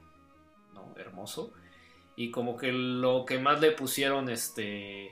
¿no? 0.74 0.94
Hermoso. 0.98 1.54
Y 2.16 2.32
como 2.32 2.58
que 2.58 2.72
lo 2.72 3.26
que 3.26 3.38
más 3.38 3.62
le 3.62 3.72
pusieron 3.72 4.30
este 4.30 5.12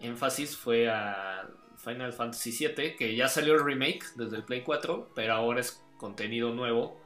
énfasis 0.00 0.56
fue 0.56 0.90
a 0.90 1.48
Final 1.76 2.12
Fantasy 2.12 2.50
VII, 2.50 2.96
que 2.96 3.16
ya 3.16 3.28
salió 3.28 3.54
el 3.54 3.64
remake 3.64 4.04
desde 4.16 4.36
el 4.36 4.44
Play 4.44 4.62
4, 4.62 5.12
pero 5.14 5.34
ahora 5.34 5.60
es 5.60 5.82
contenido 5.96 6.52
nuevo 6.52 7.03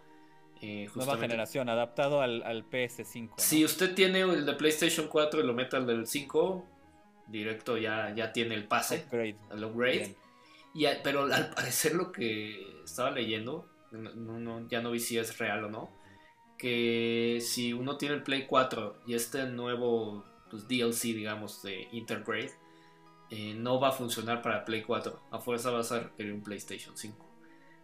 eh, 0.60 0.88
Nueva 0.94 1.16
generación, 1.18 1.68
adaptado 1.68 2.20
al, 2.20 2.42
PS5. 2.70 3.30
Si 3.36 3.64
usted 3.64 3.94
tiene 3.94 4.20
el 4.22 4.44
de 4.46 4.54
PlayStation 4.54 5.08
4 5.08 5.40
y 5.40 5.46
lo 5.46 5.54
mete 5.54 5.76
al 5.76 5.86
del 5.86 6.06
5, 6.06 6.64
directo 7.28 7.76
ya, 7.76 8.12
ya 8.14 8.32
tiene 8.32 8.54
el 8.54 8.66
pase, 8.66 9.04
Upgrade. 9.06 9.36
el 9.52 9.64
upgrade. 9.64 10.16
Y 10.74 10.86
pero 11.02 11.22
al 11.24 11.50
parecer 11.50 11.94
lo 11.94 12.12
que 12.12 12.82
estaba 12.84 13.10
leyendo, 13.10 13.68
no- 13.92 14.38
no- 14.38 14.68
ya 14.68 14.80
no 14.80 14.90
vi 14.90 15.00
si 15.00 15.18
es 15.18 15.38
real 15.38 15.64
o 15.64 15.70
no, 15.70 15.90
que 16.58 17.38
si 17.40 17.72
uno 17.72 17.96
tiene 17.96 18.16
el 18.16 18.22
Play 18.22 18.46
4 18.46 19.00
y 19.06 19.14
este 19.14 19.46
nuevo 19.46 20.24
pues, 20.50 20.66
DLC, 20.66 21.14
digamos, 21.14 21.62
de 21.62 21.88
Intergrade, 21.92 22.52
eh, 23.30 23.54
no 23.54 23.78
va 23.78 23.88
a 23.88 23.92
funcionar 23.92 24.42
para 24.42 24.64
Play 24.64 24.82
4. 24.82 25.20
A 25.30 25.38
fuerza 25.38 25.70
vas 25.70 25.92
a 25.92 26.00
requerir 26.00 26.32
un 26.32 26.42
PlayStation 26.42 26.96
5. 26.96 27.27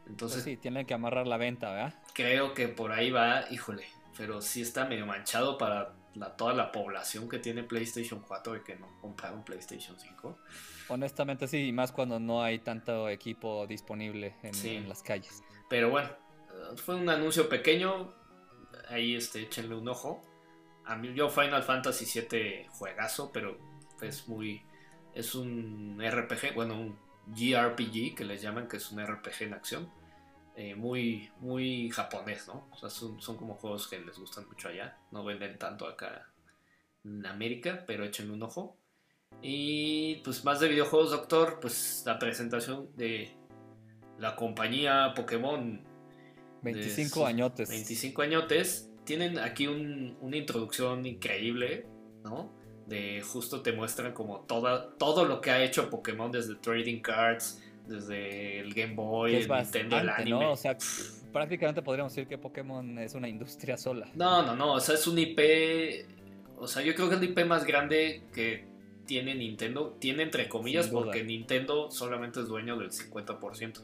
Entonces 0.06 0.42
Pues 0.42 0.54
sí, 0.54 0.56
tienen 0.56 0.86
que 0.86 0.94
amarrar 0.94 1.26
la 1.26 1.36
venta, 1.36 1.70
¿verdad? 1.72 1.94
creo 2.12 2.54
que 2.54 2.68
por 2.68 2.92
ahí 2.92 3.10
va, 3.10 3.44
híjole, 3.50 3.84
pero 4.16 4.40
sí 4.42 4.62
está 4.62 4.84
medio 4.84 5.06
manchado 5.06 5.56
para 5.58 5.94
la- 6.14 6.36
toda 6.36 6.52
la 6.54 6.70
población 6.70 7.28
que 7.28 7.38
tiene 7.38 7.62
PlayStation 7.64 8.20
4 8.20 8.56
y 8.56 8.60
que 8.60 8.76
no 8.76 8.86
compraron 9.00 9.44
PlayStation 9.44 9.98
5. 9.98 10.38
Honestamente 10.88 11.48
sí, 11.48 11.68
y 11.68 11.72
más 11.72 11.90
cuando 11.92 12.20
no 12.20 12.42
hay 12.42 12.58
tanto 12.58 13.08
equipo 13.08 13.66
disponible 13.66 14.36
en, 14.42 14.54
Sí. 14.54 14.76
en 14.76 14.88
las 14.88 15.02
calles. 15.02 15.42
Pero 15.68 15.90
bueno, 15.90 16.08
eh, 16.10 16.76
fue 16.76 16.94
un 16.96 17.08
anuncio 17.08 17.48
pequeño. 17.48 18.12
Ahí 18.90 19.16
este, 19.16 19.40
échenle 19.42 19.74
un 19.74 19.88
ojo. 19.88 20.22
A 20.84 20.94
mí, 20.96 21.14
yo 21.14 21.30
Final 21.30 21.62
Fantasy 21.62 22.04
VII 22.04 22.66
juegazo, 22.68 23.32
pero 23.32 23.58
es 24.02 24.28
muy. 24.28 24.62
Es 25.14 25.34
un 25.34 25.98
RPG, 26.02 26.54
bueno, 26.54 26.74
un 26.78 26.98
JRPG 27.32 28.14
que 28.14 28.24
les 28.24 28.42
llaman, 28.42 28.68
que 28.68 28.76
es 28.78 28.90
un 28.92 29.04
RPG 29.04 29.42
en 29.42 29.54
acción. 29.54 29.90
eh, 30.56 30.76
muy, 30.76 31.30
muy 31.40 31.90
japonés, 31.90 32.46
¿no? 32.46 32.68
O 32.70 32.76
sea, 32.76 32.88
son, 32.88 33.20
son 33.20 33.36
como 33.36 33.54
juegos 33.56 33.88
que 33.88 33.98
les 33.98 34.16
gustan 34.16 34.46
mucho 34.46 34.68
allá. 34.68 34.96
No 35.10 35.24
venden 35.24 35.58
tanto 35.58 35.84
acá 35.84 36.30
en 37.04 37.26
América, 37.26 37.82
pero 37.88 38.04
échenle 38.04 38.32
un 38.34 38.42
ojo. 38.44 38.76
Y 39.42 40.16
pues 40.24 40.44
más 40.44 40.60
de 40.60 40.68
videojuegos, 40.68 41.10
doctor, 41.10 41.58
pues 41.60 42.04
la 42.06 42.20
presentación 42.20 42.88
de 42.96 43.36
la 44.18 44.36
compañía 44.36 45.12
Pokémon 45.16 45.82
25 46.62 47.08
sus 47.20 47.24
añotes. 47.28 47.68
25 47.68 48.22
añotes. 48.22 48.90
Tienen 49.04 49.40
aquí 49.40 49.66
un- 49.66 50.16
una 50.20 50.36
introducción 50.36 51.04
increíble, 51.04 51.84
¿no? 52.22 52.52
De 52.86 53.22
justo 53.22 53.62
te 53.62 53.72
muestran 53.72 54.12
como 54.12 54.40
toda, 54.40 54.90
todo 54.98 55.24
lo 55.24 55.40
que 55.40 55.50
ha 55.50 55.62
hecho 55.62 55.88
Pokémon 55.88 56.30
desde 56.30 56.54
Trading 56.56 57.00
Cards, 57.00 57.62
desde 57.86 58.60
el 58.60 58.74
Game 58.74 58.94
Boy, 58.94 59.36
el 59.36 59.48
Nintendo, 59.48 59.98
el 59.98 60.08
anime. 60.10 60.30
¿no? 60.40 60.52
O 60.52 60.56
sea, 60.56 60.76
prácticamente 61.32 61.80
podríamos 61.82 62.14
decir 62.14 62.28
que 62.28 62.36
Pokémon 62.36 62.98
es 62.98 63.14
una 63.14 63.28
industria 63.28 63.76
sola. 63.78 64.06
No, 64.14 64.42
no, 64.42 64.54
no, 64.54 64.74
o 64.74 64.80
sea, 64.80 64.94
es 64.96 65.06
un 65.06 65.18
IP, 65.18 66.06
o 66.58 66.66
sea, 66.66 66.82
yo 66.82 66.94
creo 66.94 67.08
que 67.08 67.14
es 67.14 67.22
el 67.22 67.30
IP 67.30 67.46
más 67.46 67.64
grande 67.64 68.22
que 68.34 68.66
tiene 69.06 69.34
Nintendo, 69.34 69.96
tiene 69.98 70.22
entre 70.22 70.48
comillas, 70.48 70.88
porque 70.88 71.24
Nintendo 71.24 71.90
solamente 71.90 72.40
es 72.40 72.48
dueño 72.48 72.76
del 72.76 72.90
50%. 72.90 73.80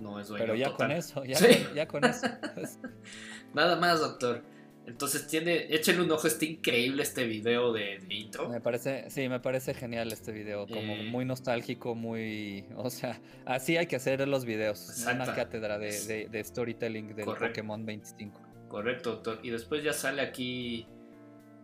No 0.00 0.18
es 0.20 0.28
dueño 0.28 0.44
Pero 0.44 0.56
ya 0.56 0.70
total. 0.70 0.88
con 0.88 0.96
eso, 0.96 1.24
ya, 1.24 1.36
Sí. 1.36 1.66
ya 1.74 1.86
con 1.88 2.04
eso. 2.04 2.26
Nada 3.54 3.76
más, 3.76 4.00
doctor. 4.00 4.42
Entonces 4.86 5.26
tiene, 5.26 5.74
échenle 5.74 6.02
un 6.02 6.10
ojo, 6.12 6.26
está 6.26 6.44
increíble 6.44 7.02
este 7.02 7.24
video 7.26 7.72
de, 7.72 8.00
de 8.06 8.14
intro. 8.14 8.48
Me 8.50 8.60
parece, 8.60 9.08
sí, 9.10 9.28
me 9.30 9.40
parece 9.40 9.72
genial 9.72 10.12
este 10.12 10.30
video, 10.30 10.66
como 10.66 10.92
Eh. 10.94 11.08
muy 11.10 11.24
nostálgico, 11.24 11.94
muy, 11.94 12.66
o 12.76 12.90
sea, 12.90 13.18
así 13.46 13.76
hay 13.78 13.86
que 13.86 13.96
hacer 13.96 14.26
los 14.28 14.44
videos, 14.44 15.04
una 15.10 15.34
cátedra 15.34 15.78
de, 15.78 15.98
de- 16.06 16.28
de 16.28 16.44
storytelling 16.44 17.14
del 17.16 17.24
Correcto. 17.24 17.46
Pokémon 17.48 17.86
25. 17.86 18.40
Correcto, 18.68 19.10
doctor. 19.12 19.40
Y 19.42 19.50
después 19.50 19.82
ya 19.82 19.92
sale 19.94 20.20
aquí 20.20 20.86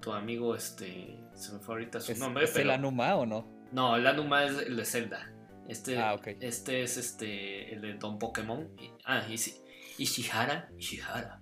tu 0.01 0.13
amigo, 0.13 0.55
este, 0.57 1.19
se 1.35 1.53
me 1.53 1.59
fue 1.59 1.75
ahorita 1.75 2.01
su 2.01 2.13
¿Es, 2.13 2.19
nombre, 2.19 2.45
es 2.45 2.51
pero 2.53 2.65
el 2.65 2.71
Anuma 2.71 3.17
o 3.17 3.27
no? 3.27 3.47
no, 3.73 3.97
el 3.97 4.07
Anuma 4.07 4.45
es 4.45 4.59
el 4.67 4.77
de 4.77 4.85
Zelda. 4.87 5.31
Este, 5.69 5.99
Ah, 5.99 6.15
ok. 6.15 6.29
este 6.41 6.83
es 6.83 6.97
este, 6.97 7.75
el 7.75 7.83
de 7.83 7.95
Don 7.95 8.19
Pokémon. 8.19 8.69
Y- 8.79 8.91
Ah, 9.05 9.25
Ishi- 9.29 9.61
Ishihara, 9.99 10.71
Ishihara, 10.79 11.40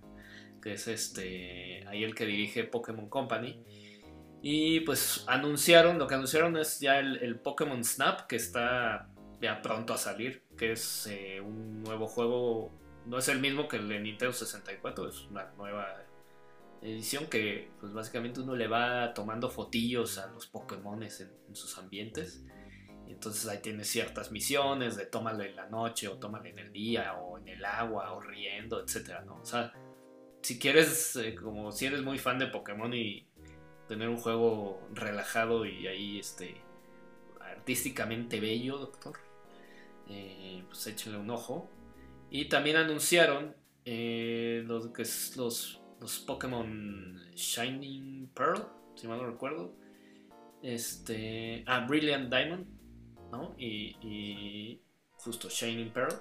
que 0.69 0.75
es 0.75 0.87
este, 0.87 1.83
ahí 1.89 2.05
el 2.05 2.15
que 2.15 2.27
dirige 2.27 2.65
Pokémon 2.65 3.09
Company. 3.09 3.59
Y 4.43 4.81
pues 4.81 5.25
anunciaron, 5.27 5.99
lo 5.99 6.07
que 6.07 6.15
anunciaron 6.15 6.57
es 6.59 6.79
ya 6.79 6.99
el, 6.99 7.17
el 7.19 7.41
Pokémon 7.41 7.83
Snap, 7.83 8.27
que 8.27 8.37
está 8.37 9.09
ya 9.41 9.63
pronto 9.63 9.95
a 9.95 9.97
salir, 9.97 10.43
que 10.59 10.73
es 10.73 11.07
eh, 11.07 11.41
un 11.41 11.83
nuevo 11.83 12.07
juego, 12.07 12.71
no 13.07 13.19
es 13.19 13.29
el 13.29 13.41
mismo 13.41 13.67
que 13.67 13.77
el 13.77 13.89
de 13.89 13.99
Nintendo 13.99 14.33
64, 14.33 15.09
es 15.09 15.23
una 15.23 15.51
nueva 15.57 16.05
edición 16.83 17.27
que 17.27 17.71
pues 17.81 17.93
básicamente 17.93 18.41
uno 18.41 18.55
le 18.55 18.69
va 18.69 19.15
tomando 19.15 19.51
fotillos 19.51 20.19
a 20.19 20.27
los 20.29 20.47
Pokémones 20.47 21.23
en, 21.23 21.31
en 21.49 21.57
sus 21.57 21.79
ambientes. 21.79 22.45
Y 23.09 23.13
entonces 23.13 23.49
ahí 23.49 23.59
tienes 23.63 23.89
ciertas 23.89 24.31
misiones 24.31 24.97
de 24.97 25.07
tómalo 25.07 25.43
en 25.43 25.57
la 25.57 25.67
noche 25.67 26.09
o 26.09 26.19
tómalo 26.19 26.45
en 26.45 26.59
el 26.59 26.71
día 26.71 27.15
o 27.15 27.39
en 27.39 27.49
el 27.49 27.65
agua 27.65 28.13
o 28.13 28.21
riendo, 28.21 28.85
etcétera, 28.85 29.23
¿no? 29.23 29.41
O 29.41 29.47
sea, 29.47 29.73
si 30.43 30.59
quieres, 30.59 31.17
eh, 31.17 31.35
como 31.35 31.73
si 31.73 31.87
eres 31.87 32.03
muy 32.03 32.19
fan 32.19 32.39
de 32.39 32.47
Pokémon 32.47 32.93
y 32.95 33.27
tener 33.87 34.09
un 34.09 34.19
juego 34.19 34.87
relajado 34.93 35.65
y 35.65 35.87
ahí 35.87 36.19
este 36.19 36.61
artísticamente 37.41 38.41
bello, 38.41 38.79
doctor, 38.79 39.19
eh, 40.09 40.63
pues 40.69 40.87
échenle 40.87 41.19
un 41.19 41.31
ojo. 41.31 41.71
Y 42.31 42.47
también 42.47 42.77
anunciaron 42.77 43.57
eh, 43.85 44.63
los, 44.67 44.89
que 44.89 45.03
es 45.03 45.37
los, 45.37 45.81
los 46.01 46.19
Pokémon 46.21 47.19
Shining 47.35 48.31
Pearl, 48.35 48.69
si 48.95 49.09
mal 49.09 49.19
no 49.19 49.27
recuerdo. 49.27 49.75
Este. 50.63 51.65
Ah, 51.67 51.87
Brilliant 51.89 52.33
Diamond, 52.33 52.67
¿no? 53.31 53.55
Y, 53.57 53.97
y 54.03 54.81
justo 55.17 55.49
Shining 55.49 55.91
Pearl. 55.91 56.15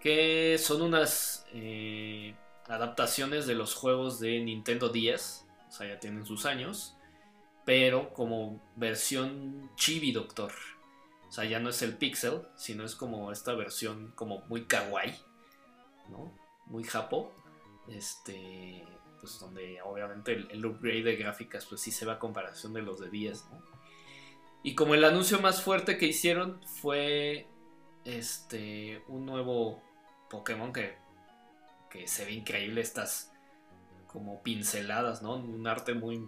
Que 0.00 0.56
son 0.58 0.82
unas 0.82 1.46
eh, 1.52 2.34
adaptaciones 2.70 3.46
de 3.46 3.54
los 3.54 3.74
juegos 3.74 4.20
de 4.20 4.40
Nintendo 4.40 4.88
10. 4.88 5.46
O 5.68 5.72
sea, 5.72 5.88
ya 5.88 6.00
tienen 6.00 6.24
sus 6.24 6.46
años. 6.46 6.96
Pero 7.64 8.12
como 8.14 8.62
versión 8.76 9.70
chibi, 9.76 10.12
doctor. 10.12 10.52
O 11.28 11.32
sea, 11.32 11.44
ya 11.44 11.60
no 11.60 11.68
es 11.68 11.82
el 11.82 11.96
pixel, 11.96 12.42
sino 12.56 12.84
es 12.84 12.96
como 12.96 13.30
esta 13.30 13.54
versión 13.54 14.12
como 14.14 14.40
muy 14.48 14.64
kawaii, 14.64 15.14
¿no? 16.08 16.32
Muy 16.66 16.84
japo. 16.84 17.32
Este, 17.88 18.84
pues 19.20 19.38
donde 19.38 19.80
obviamente 19.82 20.32
el, 20.32 20.64
upgrade 20.64 21.02
de 21.02 21.16
gráficas 21.16 21.66
pues 21.66 21.80
sí 21.80 21.90
se 21.90 22.06
va 22.06 22.14
a 22.14 22.18
comparación 22.18 22.72
de 22.72 22.82
los 22.82 23.00
de 23.00 23.10
10, 23.10 23.44
¿no? 23.50 23.62
Y 24.62 24.74
como 24.74 24.94
el 24.94 25.04
anuncio 25.04 25.40
más 25.40 25.62
fuerte 25.62 25.98
que 25.98 26.06
hicieron 26.06 26.60
fue 26.66 27.46
este 28.04 29.02
un 29.08 29.24
nuevo 29.26 29.82
Pokémon 30.28 30.72
que, 30.72 30.96
que 31.90 32.06
se 32.08 32.24
ve 32.24 32.32
increíble 32.32 32.80
estas 32.80 33.32
como 34.06 34.42
pinceladas, 34.42 35.22
¿no? 35.22 35.34
Un 35.36 35.66
arte 35.66 35.94
muy 35.94 36.26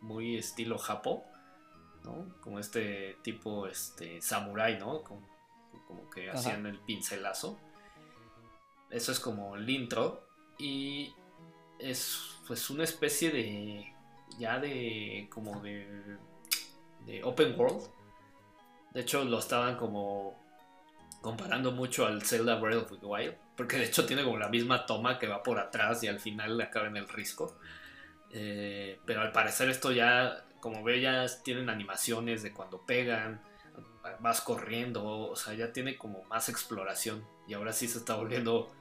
muy 0.00 0.36
estilo 0.36 0.78
japo, 0.78 1.24
¿no? 2.02 2.34
Como 2.40 2.58
este 2.58 3.16
tipo 3.22 3.66
este 3.66 4.20
samurai, 4.20 4.78
¿no? 4.78 5.02
Como, 5.04 5.22
como 5.86 6.10
que 6.10 6.28
Ajá. 6.28 6.38
hacían 6.38 6.66
el 6.66 6.78
pincelazo. 6.80 7.58
Eso 8.90 9.12
es 9.12 9.20
como 9.20 9.56
el 9.56 9.68
intro 9.70 10.26
y 10.58 11.14
es 11.78 12.36
pues 12.46 12.68
una 12.68 12.84
especie 12.84 13.30
de 13.30 13.94
ya 14.38 14.58
de 14.58 15.28
como 15.30 15.60
de 15.60 16.18
de 17.06 17.24
open 17.24 17.58
world. 17.58 17.82
De 18.92 19.00
hecho 19.00 19.24
lo 19.24 19.38
estaban 19.38 19.76
como 19.76 20.41
comparando 21.22 21.72
mucho 21.72 22.04
al 22.04 22.22
Zelda 22.22 22.56
Breath 22.56 22.92
of 22.92 23.00
the 23.00 23.06
Wild, 23.06 23.36
porque 23.56 23.78
de 23.78 23.84
hecho 23.84 24.04
tiene 24.04 24.24
como 24.24 24.36
la 24.36 24.48
misma 24.48 24.84
toma 24.84 25.18
que 25.18 25.28
va 25.28 25.42
por 25.42 25.58
atrás 25.58 26.02
y 26.02 26.08
al 26.08 26.20
final 26.20 26.60
acaba 26.60 26.88
en 26.88 26.98
el 26.98 27.08
risco. 27.08 27.56
Eh, 28.30 28.98
pero 29.06 29.22
al 29.22 29.32
parecer 29.32 29.70
esto 29.70 29.92
ya, 29.92 30.44
como 30.60 30.82
ve, 30.82 31.00
ya 31.00 31.26
tienen 31.42 31.70
animaciones 31.70 32.42
de 32.42 32.52
cuando 32.52 32.84
pegan, 32.84 33.40
vas 34.20 34.40
corriendo, 34.40 35.04
o 35.06 35.36
sea, 35.36 35.54
ya 35.54 35.72
tiene 35.72 35.96
como 35.96 36.24
más 36.24 36.48
exploración. 36.48 37.24
Y 37.46 37.54
ahora 37.54 37.72
sí 37.72 37.88
se 37.88 37.98
está 37.98 38.16
volviendo 38.16 38.72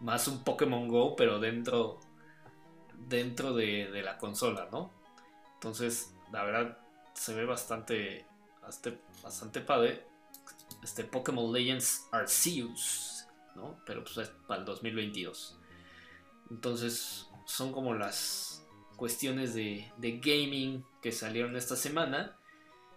más 0.00 0.26
un 0.26 0.42
Pokémon 0.42 0.88
Go, 0.88 1.16
pero 1.16 1.38
dentro, 1.38 2.00
dentro 2.96 3.52
de, 3.52 3.90
de 3.90 4.02
la 4.02 4.16
consola, 4.16 4.68
¿no? 4.72 4.90
Entonces, 5.54 6.14
la 6.32 6.44
verdad, 6.44 6.78
se 7.12 7.34
ve 7.34 7.44
bastante, 7.44 8.24
bastante, 8.62 9.02
bastante 9.22 9.60
padre. 9.60 10.09
Este 10.82 11.04
Pokémon 11.04 11.52
Legends 11.52 12.08
Arceus, 12.10 13.26
¿no? 13.54 13.78
Pero 13.84 14.02
pues 14.02 14.16
es 14.18 14.28
para 14.46 14.60
el 14.60 14.66
2022. 14.66 15.58
Entonces, 16.50 17.28
son 17.44 17.72
como 17.72 17.94
las 17.94 18.66
cuestiones 18.96 19.54
de, 19.54 19.90
de 19.96 20.18
gaming 20.18 20.84
que 21.02 21.12
salieron 21.12 21.56
esta 21.56 21.76
semana. 21.76 22.36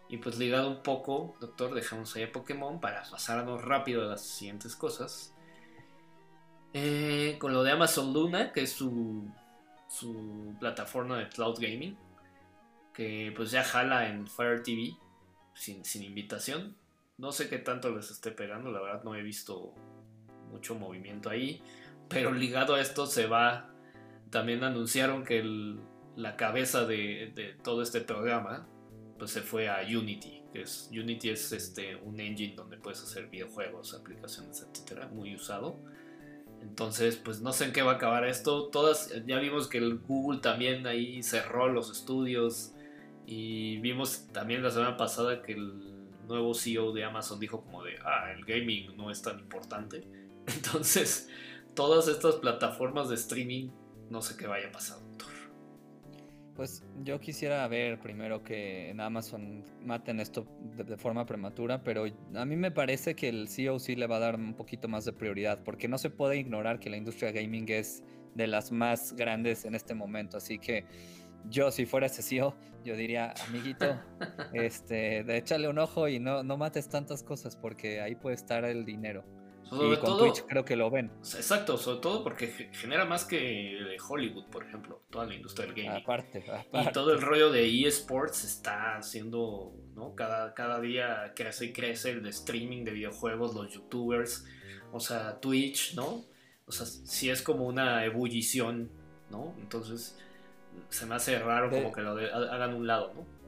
Y 0.09 0.17
pues 0.17 0.37
ligado 0.37 0.69
un 0.69 0.83
poco, 0.83 1.35
doctor, 1.39 1.73
dejamos 1.73 2.15
ahí 2.15 2.23
a 2.23 2.31
Pokémon 2.31 2.79
para 2.79 3.03
pasarnos 3.09 3.63
rápido 3.63 4.03
a 4.03 4.05
las 4.05 4.21
siguientes 4.21 4.75
cosas. 4.75 5.33
Eh, 6.73 7.37
con 7.39 7.53
lo 7.53 7.63
de 7.63 7.71
Amazon 7.71 8.13
Luna, 8.13 8.51
que 8.51 8.63
es 8.63 8.73
su, 8.73 9.27
su 9.87 10.55
plataforma 10.59 11.17
de 11.17 11.29
cloud 11.29 11.57
gaming, 11.59 11.97
que 12.93 13.31
pues 13.35 13.51
ya 13.51 13.63
jala 13.63 14.07
en 14.09 14.27
Fire 14.27 14.61
TV. 14.61 14.95
sin, 15.53 15.85
sin 15.85 16.03
invitación. 16.03 16.75
No 17.17 17.31
sé 17.31 17.47
qué 17.47 17.59
tanto 17.59 17.95
les 17.95 18.09
esté 18.09 18.31
pegando, 18.31 18.71
la 18.71 18.81
verdad 18.81 19.03
no 19.03 19.15
he 19.15 19.21
visto 19.21 19.73
mucho 20.49 20.75
movimiento 20.75 21.29
ahí. 21.29 21.61
Pero 22.09 22.31
ligado 22.31 22.75
a 22.75 22.81
esto 22.81 23.05
se 23.05 23.27
va, 23.27 23.69
también 24.29 24.63
anunciaron 24.63 25.23
que 25.23 25.43
la 26.15 26.35
cabeza 26.35 26.85
de, 26.85 27.57
todo 27.63 27.81
este 27.81 28.01
programa 28.01 28.67
pues 29.17 29.31
se 29.31 29.41
fue 29.41 29.69
a 29.69 29.81
Unity, 29.81 30.43
que 30.51 30.63
es 30.63 30.89
Unity 30.91 31.29
es 31.29 31.51
este 31.51 31.95
un 31.95 32.19
engine 32.19 32.55
donde 32.55 32.77
puedes 32.77 33.01
hacer 33.01 33.27
videojuegos, 33.29 33.93
aplicaciones, 33.93 34.67
etcétera, 34.67 35.07
muy 35.07 35.35
usado. 35.35 35.79
Entonces, 36.61 37.17
pues 37.17 37.41
no 37.41 37.53
sé 37.53 37.65
en 37.65 37.73
qué 37.73 37.81
va 37.83 37.93
a 37.93 37.95
acabar 37.95 38.25
esto. 38.25 38.69
Todas, 38.69 39.13
ya 39.25 39.37
vimos 39.39 39.67
que 39.67 39.77
el 39.77 39.99
Google 39.99 40.39
también 40.39 40.87
ahí 40.87 41.21
cerró 41.21 41.67
los 41.67 41.91
estudios. 41.91 42.73
Y 43.25 43.77
vimos 43.79 44.27
también 44.31 44.63
la 44.63 44.71
semana 44.71 44.95
pasada 44.97 45.41
que 45.41 45.53
el 45.53 45.92
nuevo 46.27 46.53
CEO 46.53 46.91
de 46.91 47.03
Amazon 47.03 47.39
dijo 47.39 47.61
como 47.61 47.83
de, 47.83 47.95
ah, 48.03 48.31
el 48.31 48.45
gaming 48.45 48.95
no 48.97 49.11
es 49.11 49.21
tan 49.21 49.39
importante. 49.39 50.07
Entonces, 50.47 51.29
todas 51.73 52.07
estas 52.07 52.35
plataformas 52.35 53.09
de 53.09 53.15
streaming, 53.15 53.69
no 54.09 54.21
sé 54.21 54.37
qué 54.37 54.47
vaya 54.47 54.67
a 54.67 54.71
pasar, 54.71 54.99
doctor. 54.99 55.29
Pues 56.55 56.83
yo 57.03 57.19
quisiera 57.19 57.67
ver 57.67 57.99
primero 57.99 58.43
que 58.43 58.91
en 58.91 59.01
Amazon 59.01 59.63
maten 59.83 60.19
esto 60.19 60.45
de, 60.77 60.97
forma 60.97 61.25
prematura, 61.25 61.83
pero 61.83 62.05
a 62.35 62.45
mí 62.45 62.55
me 62.55 62.69
parece 62.69 63.15
que 63.15 63.29
el 63.29 63.47
CEO 63.47 63.79
sí 63.79 63.95
le 63.95 64.05
va 64.05 64.17
a 64.17 64.19
dar 64.19 64.35
un 64.35 64.53
poquito 64.53 64.87
más 64.87 65.03
de 65.03 65.13
prioridad, 65.13 65.63
porque 65.63 65.87
no 65.87 65.97
se 65.97 66.11
puede 66.11 66.37
ignorar 66.37 66.79
que 66.79 66.91
la 66.91 66.97
industria 66.97 67.31
gaming 67.31 67.67
es 67.69 68.03
de 68.35 68.45
las 68.45 68.71
más 68.71 69.13
grandes 69.13 69.65
en 69.65 69.73
este 69.73 69.95
momento, 69.95 70.37
así 70.37 70.59
que 70.59 70.85
yo 71.49 71.71
si 71.71 71.85
fuera 71.85 72.07
ese 72.07 72.21
CEO, 72.21 72.55
yo 72.83 72.95
diría, 72.95 73.33
amiguito, 73.47 73.85
este, 74.53 75.37
échale 75.37 75.67
un 75.67 75.79
ojo 75.79 76.07
y 76.07 76.19
no, 76.19 76.43
no 76.43 76.57
mates 76.57 76.89
tantas 76.89 77.23
cosas 77.23 77.55
porque 77.55 78.01
ahí 78.01 78.15
puede 78.15 78.35
estar 78.35 78.65
el 78.65 78.85
dinero 78.85 79.23
y 79.71 79.97
con 79.97 80.17
Twitch 80.17 80.43
creo 80.47 80.65
que 80.65 80.75
lo 80.75 80.89
ven. 80.89 81.11
Exacto, 81.21 81.77
sobre 81.77 81.99
todo 81.99 82.23
porque 82.23 82.69
genera 82.71 83.05
más 83.05 83.25
que 83.25 83.97
Hollywood, 84.07 84.45
por 84.45 84.63
ejemplo, 84.63 85.01
toda 85.09 85.25
la 85.25 85.35
industria 85.35 85.65
del 85.65 85.75
gaming. 85.75 86.01
Aparte, 86.01 86.43
Y 86.73 86.91
todo 86.91 87.13
el 87.13 87.21
rollo 87.21 87.51
de 87.51 87.87
eSports 87.87 88.43
está 88.43 88.97
haciendo, 88.97 89.73
¿no? 89.95 90.15
Cada, 90.15 90.53
cada 90.53 90.79
día 90.79 91.33
crece 91.35 91.65
y 91.65 91.73
crece 91.73 92.11
el 92.11 92.23
de 92.23 92.29
streaming 92.29 92.83
de 92.83 92.91
videojuegos, 92.91 93.55
los 93.55 93.73
youtubers, 93.73 94.45
o 94.91 94.99
sea, 94.99 95.39
Twitch, 95.39 95.95
¿no? 95.95 96.25
O 96.65 96.71
sea, 96.71 96.85
si 96.85 97.29
es 97.29 97.41
como 97.41 97.65
una 97.65 98.05
ebullición, 98.05 98.89
¿no? 99.29 99.55
Entonces 99.59 100.17
se 100.89 101.05
me 101.05 101.15
hace 101.15 101.39
raro 101.39 101.69
como 101.69 101.91
que 101.91 102.01
lo 102.01 102.11
hagan 102.11 102.73
un 102.73 102.87
lado, 102.87 103.13
¿no? 103.13 103.43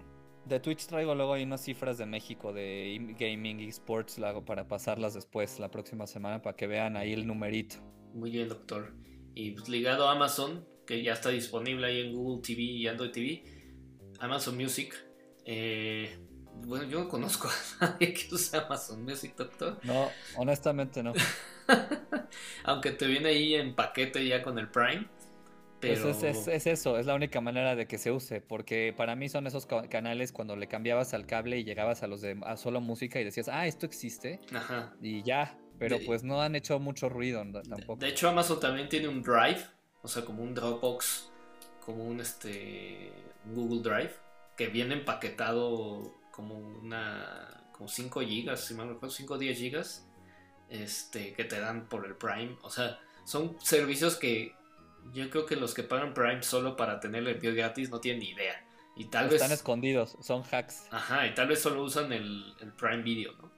De 0.45 0.59
Twitch 0.59 0.85
traigo 0.85 1.15
luego 1.15 1.33
ahí 1.33 1.43
unas 1.43 1.61
cifras 1.61 1.97
de 1.97 2.05
México 2.05 2.53
de 2.53 3.15
gaming 3.17 3.59
y 3.59 3.69
sports 3.69 4.19
para 4.45 4.67
pasarlas 4.67 5.15
después 5.15 5.59
la 5.59 5.71
próxima 5.71 6.05
semana 6.05 6.41
para 6.41 6.55
que 6.55 6.67
vean 6.67 6.97
ahí 6.97 7.13
el 7.13 7.25
numerito. 7.25 7.77
Muy 8.13 8.29
bien, 8.29 8.47
doctor. 8.47 8.93
Y 9.33 9.51
pues, 9.51 9.67
ligado 9.69 10.07
a 10.07 10.11
Amazon, 10.11 10.63
que 10.85 11.01
ya 11.01 11.13
está 11.13 11.29
disponible 11.29 11.87
ahí 11.87 12.01
en 12.01 12.13
Google 12.13 12.43
TV 12.43 12.61
y 12.61 12.87
Android 12.87 13.11
TV, 13.11 13.43
Amazon 14.19 14.55
Music. 14.55 14.95
Eh, 15.45 16.15
bueno, 16.63 16.85
yo 16.85 17.03
no 17.03 17.09
conozco 17.09 17.49
a 17.79 17.85
nadie 17.85 18.13
que 18.13 18.33
use 18.33 18.55
Amazon 18.55 19.03
Music, 19.03 19.35
doctor. 19.35 19.79
No, 19.83 20.09
honestamente 20.37 21.01
no. 21.01 21.13
Aunque 22.63 22.91
te 22.91 23.07
viene 23.07 23.29
ahí 23.29 23.55
en 23.55 23.73
paquete 23.73 24.25
ya 24.27 24.43
con 24.43 24.59
el 24.59 24.69
Prime. 24.69 25.07
Pues 25.85 26.23
es, 26.23 26.67
eso, 26.67 26.97
es 26.97 27.05
la 27.05 27.15
única 27.15 27.41
manera 27.41 27.75
de 27.75 27.87
que 27.87 27.97
se 27.97 28.11
use, 28.11 28.41
porque 28.41 28.93
para 28.95 29.15
mí 29.15 29.29
son 29.29 29.47
esos 29.47 29.65
canales 29.65 30.31
cuando 30.31 30.55
le 30.55 30.67
cambiabas 30.67 31.13
al 31.13 31.25
cable 31.25 31.59
y 31.59 31.63
llegabas 31.63 32.03
a 32.03 32.07
los 32.07 32.21
de 32.21 32.39
solo 32.57 32.81
música 32.81 33.19
y 33.19 33.23
decías, 33.23 33.47
ah, 33.49 33.67
esto 33.67 33.85
existe, 33.85 34.39
Ajá. 34.53 34.95
y 35.01 35.23
ya, 35.23 35.57
pero 35.77 35.97
pues 36.05 36.23
no 36.23 36.41
han 36.41 36.55
hecho 36.55 36.79
mucho 36.79 37.09
ruido 37.09 37.43
tampoco. 37.67 37.99
De, 37.99 38.09
hecho, 38.09 38.29
Amazon 38.29 38.59
también 38.59 38.89
tiene 38.89 39.07
un 39.07 39.21
Drive, 39.21 39.65
o 40.01 40.07
sea, 40.07 40.23
como 40.23 40.43
un 40.43 40.53
Dropbox, 40.53 41.31
como 41.85 42.05
un 42.05 42.19
este 42.19 43.11
Google 43.45 43.81
Drive, 43.81 44.13
que 44.55 44.67
viene 44.67 44.95
empaquetado 44.95 46.15
como 46.31 46.57
una 46.57 47.65
como 47.71 47.89
5 47.89 48.21
gigas, 48.21 48.61
si 48.61 48.73
me 48.73 48.85
recuerdo, 48.85 49.09
5 49.09 49.33
o 49.33 49.37
10 49.37 49.57
gigas, 49.57 50.07
este, 50.69 51.33
que 51.33 51.43
te 51.43 51.59
dan 51.59 51.89
por 51.89 52.05
el 52.05 52.15
Prime, 52.15 52.55
o 52.61 52.69
sea, 52.69 52.99
son 53.25 53.57
servicios 53.61 54.15
que 54.15 54.53
yo 55.13 55.29
creo 55.29 55.45
que 55.45 55.55
los 55.55 55.73
que 55.73 55.83
pagan 55.83 56.13
Prime 56.13 56.43
solo 56.43 56.75
para 56.75 56.99
tener 56.99 57.21
el 57.21 57.35
envío 57.35 57.53
gratis 57.53 57.89
no 57.89 57.99
tienen 57.99 58.21
ni 58.21 58.29
idea. 58.29 58.65
Y 58.95 59.05
tal 59.05 59.31
Están 59.33 59.51
escondidos, 59.51 60.17
son 60.21 60.43
hacks. 60.49 60.87
Ajá, 60.91 61.27
y 61.27 61.33
tal 61.33 61.47
vez 61.47 61.61
solo 61.61 61.83
usan 61.83 62.13
el, 62.13 62.55
Prime 62.77 63.03
Video, 63.03 63.33
¿no? 63.33 63.51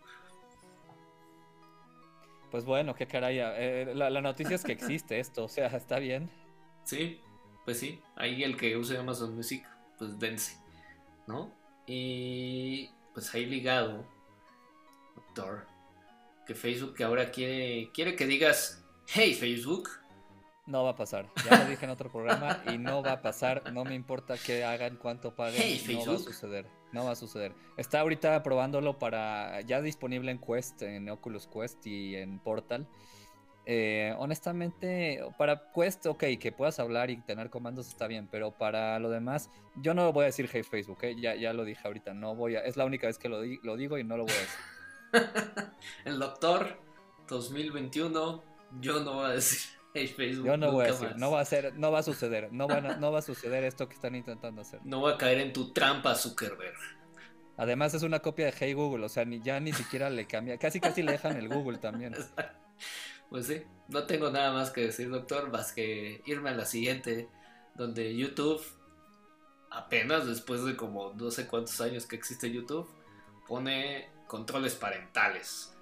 Pues 2.50 2.66
bueno, 2.66 2.96
qué 2.96 3.06
caray. 3.06 3.40
Eh, 3.40 3.94
la, 3.94 4.22
noticia 4.22 4.56
es 4.56 4.64
que 4.64 4.72
existe 4.74 5.20
esto, 5.20 5.44
o 5.44 5.48
sea, 5.48 5.68
está 5.68 6.00
bien. 6.00 6.30
Sí, 6.84 7.22
pues 7.66 7.80
sí. 7.80 8.02
Ahí 8.16 8.44
el 8.44 8.58
que 8.58 8.76
use 8.78 8.98
Amazon 8.98 9.36
Music, 9.36 9.64
pues 10.00 10.18
dense, 10.18 10.58
¿no? 11.28 11.54
Y 11.86 12.90
pues 13.14 13.34
ahí 13.36 13.46
ligado, 13.46 14.06
doctor, 15.16 15.68
que 16.48 16.56
Facebook 16.56 16.96
que 16.96 17.04
ahora 17.04 17.30
quiere, 17.30 17.92
quiere 17.94 18.16
que 18.16 18.26
digas, 18.26 18.84
hey 19.06 19.36
Facebook, 19.36 19.90
no 20.68 20.84
va 20.84 20.92
a 20.92 20.96
pasar. 20.96 21.28
Ya 21.50 21.64
lo 21.64 21.70
dije 21.70 21.86
en 21.86 21.92
otro 21.92 22.12
programa 22.12 22.62
y 22.72 22.78
no 22.78 23.02
va 23.02 23.14
a 23.14 23.22
pasar. 23.22 23.72
No 23.74 23.86
me 23.86 23.96
importa 23.96 24.36
qué 24.38 24.64
hagan, 24.64 24.98
cuánto 24.98 25.34
paguen. 25.34 25.82
no 25.88 26.06
va 26.06 26.16
a 26.16 26.20
suceder. 26.20 26.68
No 26.92 27.06
va 27.06 27.12
a 27.12 27.16
suceder. 27.16 27.54
Está 27.78 28.02
ahorita 28.02 28.44
probándolo 28.44 29.00
para. 29.00 29.62
Ya 29.62 29.82
disponible 29.82 30.30
en 30.30 30.40
Quest, 30.40 30.82
en 30.82 31.10
Oculus 31.10 31.48
Quest 31.48 31.88
y 31.88 32.16
en 32.16 32.40
Portal. 32.40 32.88
Eh, 33.66 34.14
honestamente, 34.18 35.22
para 35.38 35.72
Quest, 35.74 36.06
ok, 36.06 36.24
que 36.40 36.54
puedas 36.54 36.80
hablar 36.80 37.10
y 37.10 37.18
tener 37.18 37.50
comandos 37.50 37.90
está 37.90 38.08
bien, 38.08 38.30
pero 38.32 38.52
para 38.52 38.98
lo 39.00 39.10
demás, 39.10 39.50
yo 39.76 39.94
no 39.94 40.14
voy 40.14 40.24
a 40.24 40.26
decir 40.28 40.50
hey 40.50 40.64
Facebook, 40.64 41.00
eh, 41.02 41.18
ya, 41.20 41.36
ya 41.36 41.52
lo 41.52 41.66
dije 41.66 41.82
ahorita, 41.86 42.14
no 42.14 42.34
voy 42.34 42.56
a, 42.56 42.62
es 42.62 42.78
la 42.78 42.86
única 42.86 43.08
vez 43.08 43.18
que 43.18 43.28
lo, 43.28 43.44
lo 43.44 43.76
digo 43.76 43.98
y 43.98 44.06
no 44.06 44.16
lo 44.16 44.24
voy 44.24 44.32
a 44.32 44.40
decir. 44.40 45.70
El 46.06 46.18
doctor 46.18 46.80
2021, 47.28 48.42
yo 48.80 49.00
no 49.02 49.16
voy 49.16 49.26
a 49.26 49.34
decir. 49.34 49.77
Yo 50.44 50.58
no 50.58 50.72
voy 50.72 50.86
a 50.86 50.88
decir, 50.88 51.16
no 51.18 51.32
va 51.32 51.42
a 51.42 51.46
ser, 51.46 51.76
no 51.76 51.92
va 51.92 52.00
a 52.00 52.04
suceder, 52.04 52.52
no 52.52 52.68
va, 52.68 52.82
no 52.82 53.12
va 53.12 53.20
a 53.20 53.22
suceder 53.22 53.64
esto 53.64 53.88
que 53.88 53.96
están 53.96 54.16
intentando 54.16 54.62
hacer. 54.62 54.80
No 54.84 55.02
va 55.02 55.12
a 55.12 55.18
caer 55.18 55.40
en 55.40 55.54
tu 55.54 55.74
trampa, 55.74 56.16
Zuckerberg. 56.16 56.76
Además 57.58 57.94
es 57.96 58.04
una 58.04 58.20
copia 58.20 58.46
de 58.46 58.54
Hey 58.58 58.74
Google, 58.74 59.06
o 59.06 59.10
sea, 59.10 59.26
ni, 59.26 59.42
ya 59.42 59.60
ni 59.60 59.74
siquiera 59.74 60.10
le 60.10 60.28
cambia, 60.28 60.58
casi 60.58 60.80
casi 60.80 61.02
le 61.02 61.14
dejan 61.14 61.38
el 61.38 61.50
Google 61.50 61.78
también. 61.78 62.16
Pues 63.30 63.48
sí, 63.48 63.62
no 63.90 64.06
tengo 64.06 64.32
nada 64.32 64.54
más 64.54 64.70
que 64.70 64.86
decir, 64.86 65.10
doctor, 65.10 65.52
más 65.52 65.74
que 65.74 66.22
irme 66.26 66.50
a 66.50 66.54
la 66.54 66.66
siguiente, 66.66 67.28
donde 67.76 68.16
YouTube, 68.16 68.62
apenas 69.70 70.26
después 70.26 70.64
de 70.64 70.78
como 70.78 71.14
no 71.14 71.30
sé 71.30 71.46
cuántos 71.46 71.82
años 71.82 72.06
que 72.06 72.16
existe 72.16 72.50
YouTube, 72.50 72.88
pone 73.46 74.10
controles 74.28 74.76
parentales. 74.76 75.77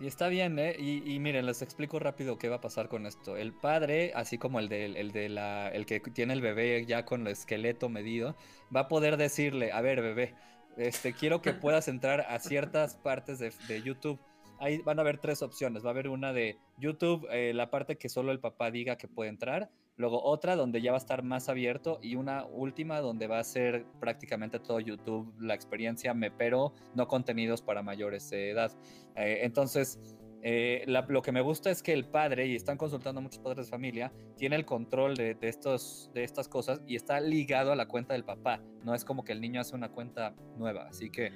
Y 0.00 0.06
está 0.06 0.28
bien, 0.28 0.58
¿eh? 0.60 0.76
Y, 0.78 1.18
miren, 1.18 1.44
les 1.44 1.60
explico 1.60 1.98
rápido 1.98 2.38
qué 2.38 2.48
va 2.48 2.56
a 2.56 2.60
pasar 2.60 2.88
con 2.88 3.04
esto. 3.04 3.36
El 3.36 3.52
padre, 3.52 4.12
así 4.14 4.38
como 4.38 4.60
el, 4.60 4.68
de, 4.68 4.86
el, 4.86 5.10
de 5.10 5.28
la, 5.28 5.68
el 5.70 5.86
que 5.86 5.98
tiene 5.98 6.34
el 6.34 6.40
bebé 6.40 6.84
ya 6.86 7.04
con 7.04 7.22
el 7.22 7.32
esqueleto 7.32 7.88
medido, 7.88 8.36
va 8.74 8.82
a 8.82 8.88
poder 8.88 9.16
decirle, 9.16 9.72
a 9.72 9.80
ver, 9.80 10.00
bebé, 10.00 10.34
este, 10.76 11.14
quiero 11.14 11.42
que 11.42 11.52
puedas 11.52 11.88
entrar 11.88 12.20
a 12.28 12.38
ciertas 12.38 12.94
partes 12.94 13.40
de, 13.40 13.52
de 13.66 13.82
YouTube. 13.82 14.20
Ahí 14.60 14.78
van 14.78 15.00
a 15.00 15.02
haber 15.02 15.18
tres 15.18 15.42
opciones. 15.42 15.84
Va 15.84 15.88
a 15.88 15.92
haber 15.92 16.08
una 16.08 16.32
de 16.32 16.58
YouTube, 16.76 17.26
eh, 17.32 17.52
la 17.52 17.70
parte 17.70 17.96
que 17.96 18.08
solo 18.08 18.30
el 18.30 18.38
papá 18.38 18.70
diga 18.70 18.96
que 18.96 19.08
puede 19.08 19.30
entrar 19.30 19.68
luego 19.98 20.22
otra 20.24 20.56
donde 20.56 20.80
ya 20.80 20.92
va 20.92 20.96
a 20.96 20.98
estar 20.98 21.22
más 21.22 21.50
abierto 21.50 21.98
y 22.00 22.14
una 22.14 22.46
última 22.46 23.00
donde 23.00 23.26
va 23.26 23.40
a 23.40 23.44
ser 23.44 23.84
prácticamente 24.00 24.58
todo 24.58 24.80
YouTube 24.80 25.34
la 25.38 25.54
experiencia, 25.54 26.14
me 26.14 26.30
pero 26.30 26.72
no 26.94 27.06
contenidos 27.06 27.60
para 27.60 27.82
mayores 27.82 28.30
de 28.30 28.50
edad. 28.50 28.72
Eh, 29.16 29.40
entonces, 29.42 30.00
eh, 30.40 30.84
lo 30.86 31.20
que 31.20 31.32
me 31.32 31.40
gusta 31.40 31.70
es 31.70 31.82
que 31.82 31.92
el 31.92 32.04
padre, 32.04 32.46
y 32.46 32.54
están 32.54 32.76
consultando 32.76 33.20
muchos 33.20 33.40
padres 33.40 33.66
de 33.66 33.70
familia, 33.70 34.12
tiene 34.36 34.54
el 34.54 34.64
control 34.64 35.14
de, 35.16 35.36
estos, 35.42 36.10
de 36.14 36.22
estas 36.22 36.48
cosas 36.48 36.80
y 36.86 36.94
está 36.94 37.20
ligado 37.20 37.72
a 37.72 37.76
la 37.76 37.88
cuenta 37.88 38.14
del 38.14 38.24
papá. 38.24 38.62
No 38.84 38.94
es 38.94 39.04
como 39.04 39.24
que 39.24 39.32
el 39.32 39.40
niño 39.40 39.60
hace 39.60 39.74
una 39.74 39.90
cuenta 39.90 40.34
nueva. 40.56 40.86
Así 40.88 41.10
que 41.10 41.32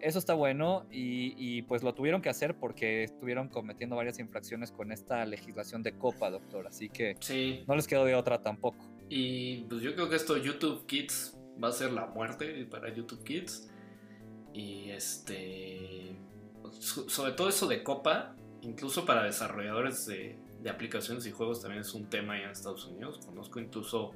eso 0.00 0.18
está 0.18 0.34
bueno 0.34 0.86
y, 0.90 1.62
pues 1.62 1.82
lo 1.82 1.94
tuvieron 1.94 2.22
que 2.22 2.28
hacer 2.28 2.56
porque 2.56 3.04
estuvieron 3.04 3.48
cometiendo 3.48 3.96
varias 3.96 4.18
infracciones 4.18 4.70
con 4.72 4.92
esta 4.92 5.24
legislación 5.26 5.82
de 5.82 5.92
copa, 5.92 6.30
doctor. 6.30 6.66
Así 6.66 6.88
que 6.88 7.16
no 7.66 7.74
les 7.74 7.86
quedó 7.86 8.04
de 8.04 8.14
otra 8.14 8.42
tampoco. 8.42 8.78
Y 9.08 9.62
pues 9.64 9.82
yo 9.82 9.94
creo 9.94 10.08
que 10.08 10.16
esto 10.16 10.36
YouTube 10.36 10.86
Kids 10.86 11.36
va 11.62 11.68
a 11.68 11.72
ser 11.72 11.92
la 11.92 12.06
muerte 12.06 12.66
para 12.66 12.92
YouTube 12.92 13.22
Kids. 13.24 13.70
Y 14.52 14.90
este, 14.90 16.16
sobre 16.80 17.32
todo 17.32 17.48
eso 17.48 17.66
de 17.66 17.82
copa, 17.82 18.34
incluso 18.62 19.04
para 19.04 19.22
desarrolladores 19.22 20.06
de, 20.06 20.38
de 20.62 20.70
aplicaciones 20.70 21.26
y 21.26 21.30
juegos 21.30 21.60
también 21.60 21.82
es 21.82 21.92
un 21.94 22.08
tema 22.08 22.40
en 22.40 22.50
Estados 22.50 22.86
Unidos. 22.86 23.20
Conozco 23.24 23.60
incluso 23.60 24.12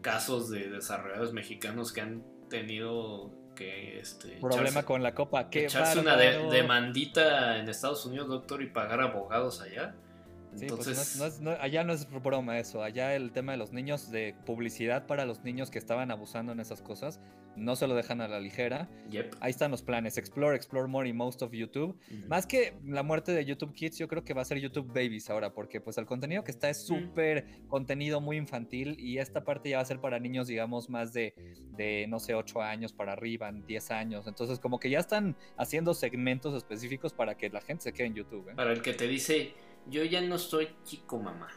casos 0.00 0.50
de 0.50 0.68
desarrolladores 0.68 1.32
mexicanos 1.32 1.92
que 1.92 2.02
han 2.02 2.22
tenido 2.48 3.32
que 3.54 3.98
este, 3.98 4.38
Problema 4.40 4.82
con 4.82 5.02
la 5.02 5.14
copa. 5.14 5.48
¿Qué 5.50 5.64
echarse 5.64 5.98
una 5.98 6.16
demandita 6.16 7.58
en 7.58 7.68
Estados 7.68 8.04
Unidos, 8.06 8.28
doctor, 8.28 8.62
y 8.62 8.66
pagar 8.66 9.00
abogados 9.00 9.60
allá. 9.60 9.94
Sí, 10.54 10.66
pues 10.68 11.40
allá 11.60 11.84
no 11.84 11.92
es 11.92 12.08
broma 12.22 12.58
eso, 12.58 12.82
allá 12.82 13.14
el 13.14 13.32
tema 13.32 13.52
de 13.52 13.58
los 13.58 13.72
niños, 13.72 14.10
de 14.10 14.34
publicidad 14.46 15.06
para 15.06 15.24
los 15.24 15.42
niños 15.42 15.70
que 15.70 15.78
estaban 15.78 16.10
abusando 16.10 16.52
en 16.52 16.60
esas 16.60 16.80
cosas, 16.80 17.20
no 17.56 17.76
se 17.76 17.86
lo 17.86 17.94
dejan 17.94 18.20
a 18.20 18.28
la 18.28 18.40
ligera. 18.40 18.88
Ahí 19.40 19.50
están 19.50 19.70
los 19.70 19.82
planes, 19.82 20.18
Explore, 20.18 20.56
Explore 20.56 20.88
More 20.88 21.08
y 21.08 21.12
Most 21.12 21.42
of 21.42 21.52
YouTube. 21.52 21.96
Más 22.28 22.46
que 22.46 22.74
la 22.84 23.02
muerte 23.02 23.32
de 23.32 23.44
YouTube 23.44 23.72
Kids, 23.72 23.98
yo 23.98 24.08
creo 24.08 24.24
que 24.24 24.34
va 24.34 24.42
a 24.42 24.44
ser 24.44 24.58
YouTube 24.58 24.88
Babies 24.88 25.30
ahora, 25.30 25.52
porque 25.52 25.80
pues 25.80 25.98
el 25.98 26.06
contenido 26.06 26.44
que 26.44 26.50
está 26.50 26.68
es 26.68 26.84
súper 26.84 27.46
contenido 27.68 28.20
muy 28.20 28.36
infantil 28.36 28.96
y 28.98 29.18
esta 29.18 29.44
parte 29.44 29.70
ya 29.70 29.76
va 29.76 29.82
a 29.82 29.86
ser 29.86 30.00
para 30.00 30.18
niños, 30.18 30.46
digamos, 30.46 30.88
más 30.88 31.12
de, 31.12 31.34
de, 31.76 32.06
no 32.08 32.18
sé, 32.18 32.34
8 32.34 32.62
años 32.62 32.92
para 32.92 33.12
arriba, 33.12 33.52
10 33.52 33.90
años. 33.90 34.26
Entonces 34.26 34.58
como 34.58 34.78
que 34.78 34.90
ya 34.90 34.98
están 34.98 35.36
haciendo 35.56 35.94
segmentos 35.94 36.54
específicos 36.54 37.12
para 37.12 37.36
que 37.36 37.50
la 37.50 37.60
gente 37.60 37.84
se 37.84 37.92
quede 37.92 38.08
en 38.08 38.14
YouTube. 38.14 38.48
¿eh? 38.48 38.54
Para 38.56 38.72
el 38.72 38.82
que 38.82 38.94
te 38.94 39.06
dice 39.06 39.54
yo 39.88 40.04
ya 40.04 40.20
no 40.20 40.38
soy 40.38 40.68
chico 40.84 41.18
mamá. 41.18 41.48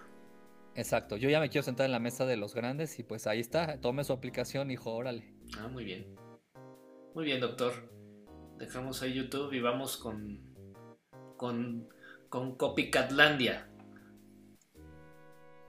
Exacto, 0.75 1.17
yo 1.17 1.29
ya 1.29 1.39
me 1.39 1.49
quiero 1.49 1.63
sentar 1.63 1.85
en 1.85 1.91
la 1.91 1.99
mesa 1.99 2.25
de 2.25 2.37
los 2.37 2.53
grandes 2.53 2.99
y 2.99 3.03
pues 3.03 3.25
ahí 3.25 3.39
está, 3.39 3.81
tome 3.81 4.03
su 4.03 4.13
aplicación, 4.13 4.69
hijo, 4.69 4.93
órale. 4.93 5.33
Ah, 5.57 5.67
muy 5.67 5.83
bien. 5.83 6.15
Muy 7.15 7.25
bien, 7.25 7.41
doctor. 7.41 7.73
Dejamos 8.57 9.01
ahí 9.01 9.13
YouTube 9.13 9.53
y 9.53 9.59
vamos 9.59 9.97
con 9.97 10.39
con 11.35 11.89
con 12.29 12.55
Copycatlandia. 12.57 13.69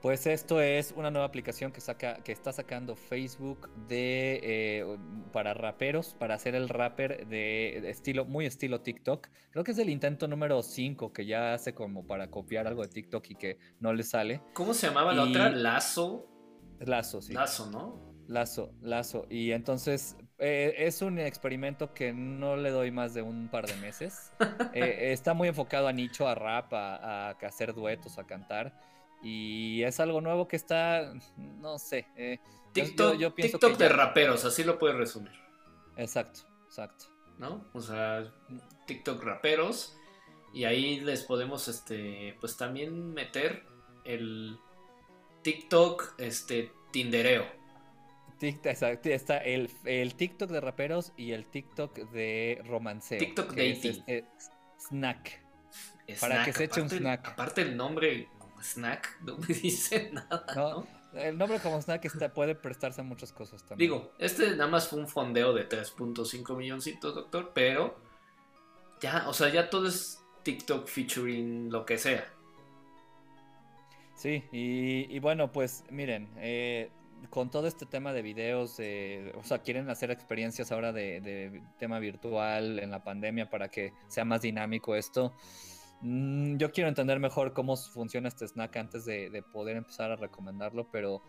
Pues 0.01 0.25
esto 0.27 0.61
es 0.61 0.93
una 0.95 1.11
nueva 1.11 1.25
aplicación 1.25 1.73
que 1.73 1.81
saca, 1.81 2.23
que 2.23 2.31
está 2.31 2.53
sacando 2.53 2.95
Facebook 2.95 3.69
de 3.89 4.39
eh, 4.43 4.97
para 5.33 5.53
raperos, 5.53 6.15
para 6.17 6.35
hacer 6.35 6.55
el 6.55 6.69
rapper 6.69 7.27
de, 7.27 7.89
estilo, 7.89 8.23
muy 8.23 8.45
estilo 8.45 8.79
TikTok. 8.79 9.27
Creo 9.51 9.63
que 9.65 9.71
es 9.71 9.77
el 9.77 9.89
intento 9.89 10.29
número 10.29 10.63
5 10.63 11.11
que 11.11 11.25
ya 11.25 11.53
hace 11.53 11.73
como 11.73 12.07
para 12.07 12.31
copiar 12.31 12.65
algo 12.65 12.81
de 12.83 12.87
TikTok 12.87 13.29
y 13.29 13.35
que 13.35 13.57
no 13.81 13.91
le 13.91 14.03
sale. 14.03 14.41
¿Cómo 14.53 14.73
se 14.73 14.87
llamaba 14.87 15.13
la 15.13 15.23
otra? 15.23 15.49
Lazo. 15.49 16.27
Lazo, 16.79 17.21
sí. 17.21 17.33
Lazo, 17.33 17.69
¿no? 17.69 18.15
Lazo, 18.27 18.71
Lazo. 18.81 19.25
Y 19.29 19.51
entonces 19.51 20.15
eh, 20.37 20.75
es 20.77 21.01
un 21.01 21.19
experimento 21.19 21.93
que 21.93 22.13
no 22.13 22.55
le 22.55 22.69
doy 22.69 22.91
más 22.91 23.13
de 23.13 23.21
un 23.21 23.49
par 23.49 23.67
de 23.67 23.75
meses. 23.75 24.31
Eh, 24.71 25.11
está 25.13 25.33
muy 25.33 25.47
enfocado 25.47 25.87
a 25.87 25.93
nicho, 25.93 26.27
a 26.27 26.35
rap, 26.35 26.71
a 26.73 27.31
hacer 27.31 27.73
duetos, 27.73 28.19
a 28.19 28.23
cantar. 28.23 28.71
Y 29.21 29.83
es 29.83 29.99
algo 29.99 30.21
nuevo 30.21 30.47
que 30.47 30.55
está, 30.55 31.13
no 31.37 31.77
sé. 31.77 32.07
Eh, 32.15 32.39
TikTok, 32.71 33.35
TikTok 33.35 33.77
de 33.77 33.89
raperos, 33.89 34.45
así 34.45 34.63
lo 34.63 34.79
puedes 34.79 34.97
resumir. 34.97 35.33
Exacto, 35.97 36.41
exacto. 36.65 37.05
¿No? 37.37 37.65
O 37.73 37.81
sea, 37.81 38.31
TikTok 38.85 39.23
raperos. 39.23 39.95
Y 40.53 40.63
ahí 40.63 40.99
les 41.01 41.23
podemos, 41.23 41.67
este, 41.67 42.35
pues 42.39 42.57
también 42.57 43.13
meter 43.13 43.65
el 44.03 44.57
TikTok, 45.43 46.15
este, 46.17 46.71
tindereo. 46.91 47.45
Exacto, 48.41 49.09
está 49.09 49.37
el, 49.39 49.69
el, 49.83 50.15
TikTok 50.15 50.49
de 50.49 50.61
raperos 50.61 51.11
y 51.17 51.33
el 51.33 51.45
TikTok 51.45 51.93
de 52.11 52.61
romanceo. 52.65 53.19
TikTok 53.19 53.51
de 53.51 53.71
este 53.71 54.25
snack. 54.79 55.41
Para 56.19 56.45
que 56.45 56.53
se 56.53 56.63
eche 56.63 56.81
un 56.81 56.89
snack. 56.89 57.27
Aparte 57.27 57.61
el 57.61 57.75
nombre 57.75 58.29
snack, 58.61 59.19
no 59.23 59.37
me 59.37 59.47
dice 59.47 60.11
nada. 60.11 60.45
No, 60.55 60.87
El 61.13 61.37
nombre 61.37 61.59
como 61.59 61.81
snack 61.81 62.05
está, 62.05 62.33
puede 62.33 62.55
prestarse 62.55 63.01
a 63.01 63.03
muchas 63.03 63.31
cosas 63.31 63.63
también. 63.63 63.89
Digo, 63.89 64.13
este 64.19 64.51
nada 64.51 64.67
más 64.67 64.87
fue 64.87 64.99
un 64.99 65.07
fondeo 65.07 65.53
de 65.53 65.67
3.5 65.67 66.55
milloncitos, 66.55 67.15
doctor, 67.15 67.51
pero 67.53 67.97
ya, 69.01 69.27
o 69.27 69.33
sea, 69.33 69.49
ya 69.49 69.69
todo 69.69 69.87
es 69.87 70.19
TikTok 70.43 70.87
featuring 70.87 71.71
lo 71.71 71.85
que 71.85 71.97
sea. 71.97 72.25
Sí, 74.15 74.43
y, 74.51 75.17
bueno, 75.19 75.49
pues 75.53 75.85
miren, 75.89 76.29
eh, 76.35 76.89
con 77.29 77.49
todo 77.49 77.67
este 77.67 77.85
tema 77.85 78.11
de 78.11 78.21
videos, 78.21 78.73
o 78.73 79.43
sea, 79.43 79.59
quieren 79.63 79.89
hacer 79.89 80.11
experiencias 80.11 80.73
ahora 80.73 80.91
de, 80.91 81.21
de, 81.21 81.61
tema 81.77 81.99
virtual 81.99 82.79
en 82.79 82.91
la 82.91 83.01
pandemia 83.01 83.49
para 83.49 83.69
que 83.69 83.93
sea 84.09 84.25
más 84.25 84.41
dinámico 84.41 84.93
esto. 84.95 85.33
Mm, 86.01 86.57
yo 86.57 86.71
quiero 86.71 86.87
entender 86.87 87.19
mejor 87.19 87.53
cómo 87.53 87.75
funciona 87.75 88.27
este 88.29 88.47
snack 88.47 88.75
antes 88.77 89.05
de, 89.05 89.43
poder 89.51 89.77
empezar 89.77 90.11
a 90.11 90.15
recomendarlo, 90.15 90.89
pero, 90.91 91.21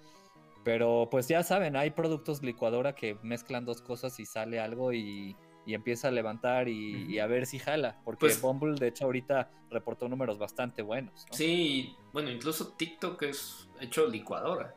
pero 0.64 1.09
pues 1.11 1.29
ya 1.29 1.43
saben, 1.43 1.77
hay 1.77 1.91
productos 1.91 2.43
licuadora 2.43 2.95
que 2.95 3.18
mezclan 3.23 3.64
dos 3.64 3.83
cosas 3.83 4.18
y 4.21 4.27
sale 4.27 4.61
algo 4.61 4.93
y, 4.93 5.37
empieza 5.66 6.09
a 6.09 6.11
levantar 6.11 6.68
y, 6.68 7.21
a 7.21 7.29
ver 7.29 7.47
si 7.47 7.61
jala, 7.61 8.01
porque 8.05 8.18
pues 8.27 8.43
Bumble 8.43 8.75
de 8.75 8.89
hecho 8.89 9.05
ahorita 9.05 9.53
reportó 9.71 10.09
números 10.09 10.37
bastante 10.37 10.83
buenos. 10.83 11.27
Sí, 11.31 11.95
bueno, 12.12 12.29
incluso 12.29 12.73
TikTok 12.73 13.23
es 13.23 13.68
hecho 13.81 14.09
licuadora. 14.09 14.75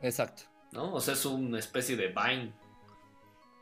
Exacto. 0.00 0.42
¿No? 0.72 0.94
O 0.94 1.00
sea, 1.00 1.14
es 1.14 1.24
una 1.26 1.60
especie 1.60 1.96
de 1.96 2.08
Vine. 2.08 2.52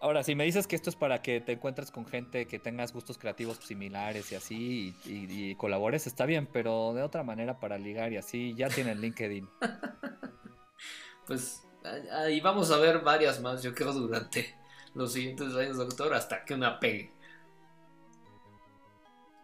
Ahora, 0.00 0.22
si 0.22 0.36
me 0.36 0.44
dices 0.44 0.68
que 0.68 0.76
esto 0.76 0.90
es 0.90 0.96
para 0.96 1.22
que 1.22 1.40
te 1.40 1.52
encuentres 1.52 1.90
con 1.90 2.06
gente 2.06 2.46
que 2.46 2.60
tengas 2.60 2.92
gustos 2.92 3.18
creativos 3.18 3.58
similares 3.58 4.30
y 4.30 4.36
así 4.36 4.94
y, 5.04 5.54
colabores, 5.56 6.06
está 6.06 6.24
bien, 6.24 6.48
pero 6.52 6.94
de 6.94 7.02
otra 7.02 7.24
manera 7.24 7.58
para 7.58 7.78
ligar 7.78 8.12
y 8.12 8.16
así, 8.16 8.54
ya 8.54 8.68
tienen 8.68 9.00
LinkedIn. 9.00 9.48
pues 11.26 11.62
ahí 12.12 12.40
vamos 12.40 12.70
a 12.70 12.78
ver 12.78 13.00
varias 13.00 13.40
más, 13.40 13.62
yo 13.62 13.74
creo, 13.74 13.92
durante 13.92 14.54
los 14.94 15.12
siguientes 15.12 15.54
años, 15.54 15.76
doctor, 15.76 16.14
hasta 16.14 16.44
que 16.44 16.54
una 16.54 16.78
pegue. 16.78 17.12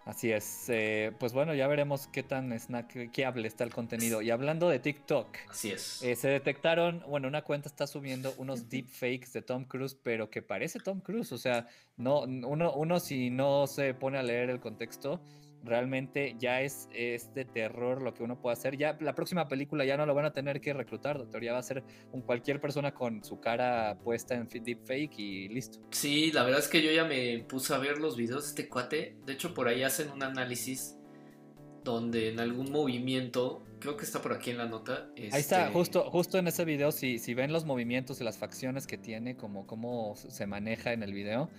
Así 0.05 0.31
es. 0.31 0.67
Eh, 0.69 1.13
pues 1.19 1.33
bueno, 1.33 1.55
ya 1.55 1.67
veremos 1.67 2.09
qué 2.09 2.23
tan 2.23 2.59
snackeable 2.59 3.49
está 3.49 3.65
el 3.65 3.71
contenido. 3.71 4.21
Y 4.21 4.31
hablando 4.31 4.69
de 4.69 4.79
TikTok. 4.79 5.29
Así 5.49 5.71
es. 5.71 6.03
Eh, 6.03 6.15
se 6.15 6.29
detectaron, 6.29 7.03
bueno, 7.09 7.27
una 7.27 7.43
cuenta 7.43 7.69
está 7.69 7.87
subiendo 7.87 8.35
unos 8.37 8.69
deepfakes 8.69 9.33
de 9.33 9.41
Tom 9.41 9.65
Cruise, 9.65 9.97
pero 10.03 10.29
que 10.29 10.43
parece 10.43 10.79
Tom 10.79 11.01
Cruise. 11.01 11.33
O 11.33 11.39
sea, 11.39 11.69
no, 11.97 12.21
uno, 12.21 12.75
uno 12.75 13.01
si 13.01 13.31
no 13.31 13.67
se 13.67 13.95
pone 13.95 14.19
a 14.19 14.23
leer 14.23 14.51
el 14.51 14.61
contexto, 14.61 15.21
realmente 15.65 16.37
ya 16.39 16.61
es, 16.61 16.89
de 16.93 17.45
terror 17.45 18.03
lo 18.03 18.15
que 18.15 18.23
uno 18.23 18.41
puede 18.41 18.55
hacer. 18.55 18.77
Ya 18.77 18.97
la 19.01 19.15
próxima 19.15 19.49
película 19.49 19.85
ya 19.85 19.97
no 19.97 20.07
lo 20.07 20.15
van 20.15 20.27
a 20.27 20.33
tener 20.33 20.61
que 20.61 20.73
reclutar, 20.73 21.19
doctor. 21.19 21.43
Ya 21.43 21.53
va 21.53 21.59
a 21.59 21.63
ser 21.63 21.83
un, 22.13 22.23
cualquier 22.23 22.61
persona 22.61 22.93
con 22.93 23.25
su 23.25 23.41
cara 23.41 23.99
puesta 24.03 24.35
en 24.35 24.49
deepfake 24.49 25.19
y 25.19 25.49
listo. 25.49 25.81
Sí, 25.91 26.33
la 26.33 26.45
verdad 26.45 26.61
es 26.61 26.69
que 26.69 26.83
yo 26.83 26.91
ya 26.93 27.05
me 27.05 27.45
puse 27.49 27.75
a 27.75 27.79
ver 27.79 27.99
los 27.99 28.17
videos 28.17 28.45
de 28.45 28.49
este 28.51 28.69
cuate. 28.69 29.17
De 29.25 29.33
hecho, 29.33 29.55
por 29.55 29.69
ahí 29.69 29.83
hacen 29.83 30.11
un 30.11 30.23
análisis 30.23 30.97
donde 31.83 32.31
en 32.31 32.41
algún 32.41 32.73
movimiento, 32.73 33.63
creo 33.79 33.97
que 33.97 34.05
está 34.05 34.23
por 34.23 34.33
aquí 34.33 34.51
en 34.51 34.59
la 34.59 34.67
nota. 34.67 35.11
Ahí 35.17 35.41
está, 35.41 35.67
este 35.67 35.73
justo, 35.73 36.11
justo 36.11 36.39
en 36.39 36.49
ese 36.49 36.65
video, 36.65 36.91
si, 36.93 37.19
si 37.19 37.35
ven 37.35 37.53
los 37.53 37.67
movimientos 37.67 38.21
y 38.21 38.25
las 38.25 38.39
facciones 38.39 38.87
que 38.87 38.97
tiene, 38.97 39.37
como 39.37 39.67
cómo 39.67 40.17
se 40.17 40.47
maneja 40.47 40.93
en 40.93 41.03
el 41.03 41.13
video, 41.13 41.51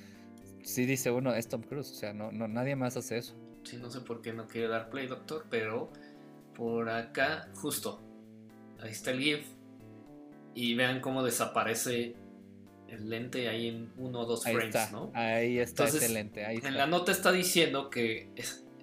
sí 0.64 0.86
dice 0.86 1.12
uno, 1.12 1.34
es 1.34 1.47
Tom 1.47 1.62
Cruise, 1.62 1.91
o 1.91 1.95
sea, 1.95 2.14
no, 2.14 2.32
no, 2.32 2.47
nadie 2.47 2.76
más 2.76 2.97
hace 2.97 3.18
eso. 3.18 3.36
Sí, 3.66 3.78
no 3.78 3.89
sé 3.89 4.01
por 4.01 4.22
qué 4.22 4.32
no 4.32 4.47
quiere 4.47 4.68
dar 4.68 4.89
play, 4.89 5.07
doctor, 5.07 5.45
pero 5.49 5.91
por 6.55 6.89
acá, 6.89 7.49
justo, 7.55 8.01
ahí 8.80 8.91
está 8.91 9.11
el 9.11 9.20
GIF. 9.20 9.45
Y 10.53 10.76
vean 10.76 11.01
cómo 11.01 11.24
desaparece 11.24 12.16
el 12.88 13.09
lente 13.09 13.49
ahí 13.49 13.68
en 13.68 13.91
uno 13.97 14.22
o 14.22 14.26
dos 14.26 14.43
frames, 14.43 14.91
¿no? 14.91 15.11
Ahí 15.13 15.59
está 15.59 15.86
ese 15.86 16.07
lente. 16.09 16.45
Ahí 16.45 16.59
En 16.63 16.78
la 16.78 16.88
nota 16.88 17.11
está 17.11 17.32
diciendo 17.32 17.89
que 17.89 18.32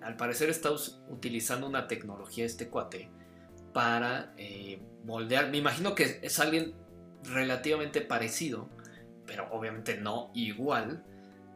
al 0.02 0.16
parecer 0.16 0.50
está 0.50 0.70
utilizando 1.08 1.66
una 1.66 1.86
tecnología 1.86 2.44
este 2.44 2.68
cuate 2.68 3.08
para 3.72 4.34
eh, 4.36 4.82
moldear. 5.04 5.50
Me 5.50 5.58
imagino 5.58 5.94
que 5.94 6.18
es 6.20 6.40
alguien 6.40 6.74
relativamente 7.24 8.00
parecido, 8.00 8.68
pero 9.26 9.48
obviamente 9.52 9.96
no 9.96 10.30
igual 10.34 11.04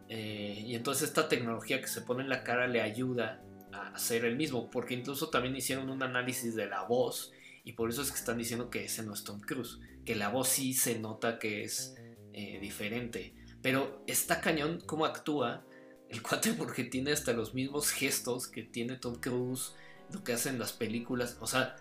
eh, 0.08 0.62
y 0.64 0.74
entonces 0.74 1.08
esta 1.08 1.28
tecnología 1.28 1.80
que 1.80 1.88
se 1.88 2.02
pone 2.02 2.22
en 2.22 2.28
la 2.28 2.44
cara 2.44 2.66
le 2.66 2.80
ayuda 2.80 3.42
a 3.72 3.88
hacer 3.88 4.24
el 4.24 4.36
mismo, 4.36 4.70
porque 4.70 4.94
incluso 4.94 5.30
también 5.30 5.56
hicieron 5.56 5.90
un 5.90 6.02
análisis 6.02 6.54
de 6.54 6.66
la 6.66 6.82
voz 6.82 7.32
y 7.64 7.72
por 7.72 7.90
eso 7.90 8.02
es 8.02 8.10
que 8.10 8.18
están 8.18 8.38
diciendo 8.38 8.70
que 8.70 8.84
ese 8.84 9.02
no 9.02 9.14
es 9.14 9.24
Tom 9.24 9.40
Cruise, 9.40 9.80
que 10.04 10.14
la 10.14 10.28
voz 10.28 10.48
sí 10.48 10.72
se 10.72 10.98
nota 10.98 11.38
que 11.38 11.64
es 11.64 11.96
eh, 12.32 12.58
diferente, 12.60 13.34
pero 13.60 14.04
está 14.06 14.40
cañón 14.40 14.80
cómo 14.86 15.04
actúa 15.04 15.64
el 16.08 16.22
cuate 16.22 16.52
porque 16.52 16.84
tiene 16.84 17.10
hasta 17.12 17.32
los 17.32 17.54
mismos 17.54 17.90
gestos 17.90 18.46
que 18.46 18.62
tiene 18.62 18.96
Tom 18.96 19.16
Cruise, 19.16 19.74
lo 20.12 20.22
que 20.22 20.34
hacen 20.34 20.60
las 20.60 20.72
películas, 20.72 21.36
o 21.40 21.48
sea, 21.48 21.74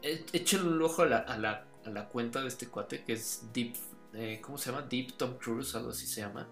e, 0.00 0.24
échenle 0.32 0.68
un 0.68 0.80
ojo 0.80 1.02
a 1.02 1.06
la, 1.06 2.08
cuenta 2.10 2.40
de 2.40 2.48
este 2.48 2.68
cuate 2.68 3.04
que 3.04 3.12
es 3.12 3.46
Deep, 3.52 3.74
eh, 4.14 4.40
¿cómo 4.42 4.56
se 4.56 4.70
llama? 4.70 4.86
Deep 4.88 5.18
Tom 5.18 5.36
Cruise, 5.36 5.74
algo 5.74 5.90
así 5.90 6.06
se 6.06 6.22
llama 6.22 6.48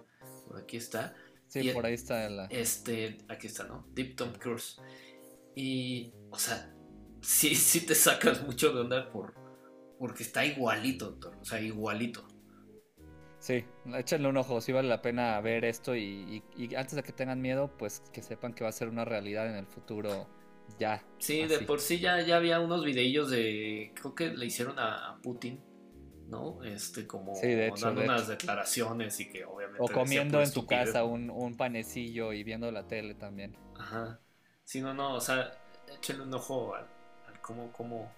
por 0.47 0.59
aquí 0.59 0.77
está. 0.77 1.15
Sí, 1.49 1.71
por 1.71 1.87
ahí 1.87 1.95
está 1.95 2.29
la... 2.29 2.47
Este, 2.47 3.19
aquí 3.29 3.47
está, 3.47 3.65
¿no? 3.65 3.87
Deep 3.95 4.17
Tom 4.17 4.33
Cruise. 4.33 4.81
Y, 5.55 6.13
o 6.31 6.39
sea, 6.39 6.75
sí, 7.21 7.55
sí 7.55 7.87
te 7.87 7.95
sacas 7.95 8.43
mucho 8.45 8.73
de 8.73 8.81
onda 8.81 9.11
por, 9.11 9.35
porque 9.99 10.23
está 10.23 10.45
igualito, 10.45 11.11
doctor. 11.11 11.37
O 11.41 11.45
sea, 11.45 11.61
igualito. 11.61 12.27
Sí, 13.39 13.65
échenle 13.95 14.29
un 14.29 14.37
ojo, 14.39 14.61
sí 14.61 14.73
vale 14.73 14.89
la 14.89 15.03
pena 15.03 15.41
ver 15.41 15.65
esto 15.65 15.95
y, 15.95 16.43
antes 16.77 16.97
de 16.97 17.03
que 17.03 17.13
tengan 17.13 17.41
miedo, 17.41 17.71
pues 17.79 18.03
que 18.13 18.23
sepan 18.23 18.55
que 18.55 18.65
va 18.65 18.71
a 18.71 18.73
ser 18.73 18.89
una 18.89 19.05
realidad 19.05 19.49
en 19.49 19.55
el 19.55 19.67
futuro 19.67 20.27
ya. 20.81 21.05
Sí, 21.19 21.47
de 21.47 21.61
por 21.61 21.81
sí 21.81 22.01
ya, 22.01 22.21
ya 22.23 22.39
había 22.39 22.59
unos 22.59 22.85
videillos 22.85 23.31
de, 23.31 23.93
creo 23.95 24.15
que 24.15 24.31
le 24.31 24.47
hicieron 24.47 24.79
a 24.79 25.21
Putin, 25.23 25.61
¿no? 26.29 26.62
Este, 26.64 27.07
como 27.07 27.35
dando 27.81 28.03
unas 28.03 28.29
declaraciones 28.29 29.18
y 29.20 29.31
que 29.31 29.45
obviamente... 29.45 29.83
O 29.83 29.89
comiendo 29.89 30.43
en 30.43 30.53
tu 30.53 30.66
casa 30.66 31.05
un, 31.05 31.57
panecillo 31.57 32.33
y 32.33 32.43
viendo 32.45 32.70
la 32.70 32.87
tele 32.87 33.14
también. 33.14 33.57
Ajá. 33.79 34.20
Sí, 34.64 34.81
no, 34.81 34.93
no, 34.93 35.14
o 35.14 35.20
sea, 35.20 35.53
échenle 35.95 36.24
un 36.24 36.35
ojo 36.35 36.74
al, 36.74 36.87
cómo, 37.41 37.70
cómo, 37.72 38.12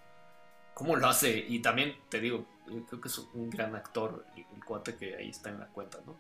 cómo 0.75 0.97
lo 0.97 1.07
hace. 1.09 1.45
Y 1.49 1.61
también 1.61 1.97
te 2.09 2.21
digo, 2.21 2.47
creo 2.89 3.01
que 3.01 3.09
es 3.09 3.19
un 3.19 3.51
gran 3.51 3.75
actor, 3.75 4.25
el, 4.37 4.65
cuate 4.65 4.97
que 4.97 5.17
ahí 5.17 5.29
está 5.29 5.51
en 5.51 5.61
la 5.61 5.69
cuenta, 5.69 5.99
¿no? 6.07 6.19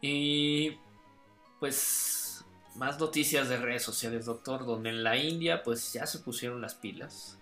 Y 0.00 0.78
pues 1.58 2.44
más 2.76 3.00
noticias 3.00 3.48
de 3.48 3.56
redes 3.56 3.82
sociales, 3.82 4.26
doctor, 4.26 4.64
donde 4.64 4.90
en 4.90 5.02
la 5.02 5.16
India 5.16 5.64
pues 5.64 5.92
ya 5.92 6.06
se 6.06 6.20
pusieron 6.20 6.60
las 6.60 6.76
pilas 6.76 7.38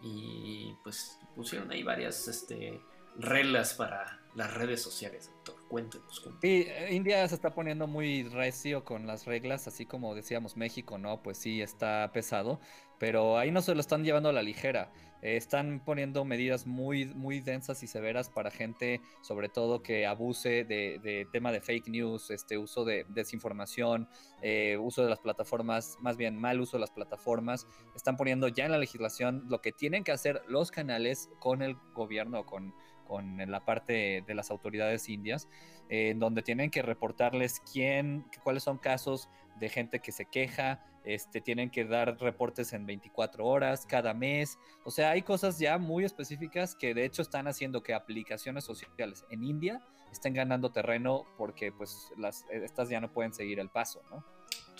y 0.00 0.74
pues 0.82 1.19
pusieron 1.40 1.70
ahí 1.70 1.82
varias 1.82 2.28
este, 2.28 2.80
reglas 3.16 3.74
para 3.74 4.20
las 4.34 4.52
redes 4.54 4.82
sociales, 4.82 5.30
doctor. 5.32 5.56
Cuéntenos. 5.68 6.22
Sí, 6.42 6.66
eh, 6.68 6.88
India 6.90 7.26
se 7.28 7.34
está 7.34 7.50
poniendo 7.50 7.86
muy 7.86 8.24
recio 8.24 8.84
con 8.84 9.06
las 9.06 9.24
reglas, 9.24 9.66
así 9.68 9.86
como 9.86 10.14
decíamos 10.14 10.56
México, 10.56 10.98
¿no? 10.98 11.22
Pues 11.22 11.38
sí, 11.38 11.62
está 11.62 12.10
pesado, 12.12 12.60
pero 13.00 13.38
ahí 13.38 13.50
no 13.50 13.62
se 13.62 13.74
lo 13.74 13.80
están 13.80 14.04
llevando 14.04 14.28
a 14.28 14.32
la 14.32 14.42
ligera. 14.42 14.92
Eh, 15.22 15.36
están 15.36 15.80
poniendo 15.82 16.22
medidas 16.26 16.66
muy, 16.66 17.06
muy 17.06 17.40
densas 17.40 17.82
y 17.82 17.86
severas 17.86 18.28
para 18.28 18.50
gente, 18.50 19.00
sobre 19.22 19.48
todo 19.48 19.82
que 19.82 20.06
abuse 20.06 20.64
de, 20.64 21.26
tema 21.32 21.50
de 21.50 21.62
fake 21.62 21.88
news, 21.88 22.30
este 22.30 22.58
uso 22.58 22.84
de 22.84 23.06
desinformación, 23.08 24.06
eh, 24.42 24.76
uso 24.78 25.02
de 25.02 25.08
las 25.08 25.18
plataformas, 25.18 25.96
más 26.00 26.18
bien 26.18 26.36
mal 26.36 26.60
uso 26.60 26.76
de 26.76 26.82
las 26.82 26.90
plataformas. 26.90 27.66
Están 27.96 28.18
poniendo 28.18 28.48
ya 28.48 28.66
en 28.66 28.70
la 28.70 28.78
legislación 28.78 29.44
lo 29.48 29.62
que 29.62 29.72
tienen 29.72 30.04
que 30.04 30.12
hacer 30.12 30.42
los 30.46 30.70
canales 30.70 31.30
con 31.38 31.62
el 31.62 31.76
gobierno, 31.94 32.44
con, 32.44 32.74
con 33.06 33.38
la 33.50 33.64
parte 33.64 34.22
de 34.26 34.34
las 34.34 34.50
autoridades 34.50 35.08
indias, 35.08 35.48
en 35.88 36.18
donde 36.18 36.42
tienen 36.42 36.70
que 36.70 36.82
reportarles 36.82 37.60
quién, 37.60 38.26
cuáles 38.44 38.62
son 38.62 38.76
casos 38.76 39.30
de 39.58 39.70
gente 39.70 40.00
que 40.00 40.12
se 40.12 40.26
queja, 40.26 40.84
este, 41.04 41.40
tienen 41.40 41.70
que 41.70 41.84
dar 41.84 42.18
reportes 42.20 42.72
en 42.72 42.86
24 42.86 43.44
horas 43.46 43.86
cada 43.86 44.14
mes. 44.14 44.58
O 44.84 44.90
sea, 44.90 45.10
hay 45.10 45.22
cosas 45.22 45.58
ya 45.58 45.78
muy 45.78 46.04
específicas 46.04 46.74
que 46.74 46.94
de 46.94 47.04
hecho 47.04 47.22
están 47.22 47.48
haciendo 47.48 47.82
que 47.82 47.94
aplicaciones 47.94 48.64
sociales 48.64 49.24
en 49.30 49.44
India 49.44 49.80
estén 50.12 50.34
ganando 50.34 50.70
terreno 50.70 51.24
porque 51.38 51.72
pues 51.72 52.12
las, 52.16 52.44
estas 52.50 52.88
ya 52.88 53.00
no 53.00 53.12
pueden 53.12 53.32
seguir 53.32 53.60
el 53.60 53.68
paso, 53.68 54.02
¿no? 54.10 54.24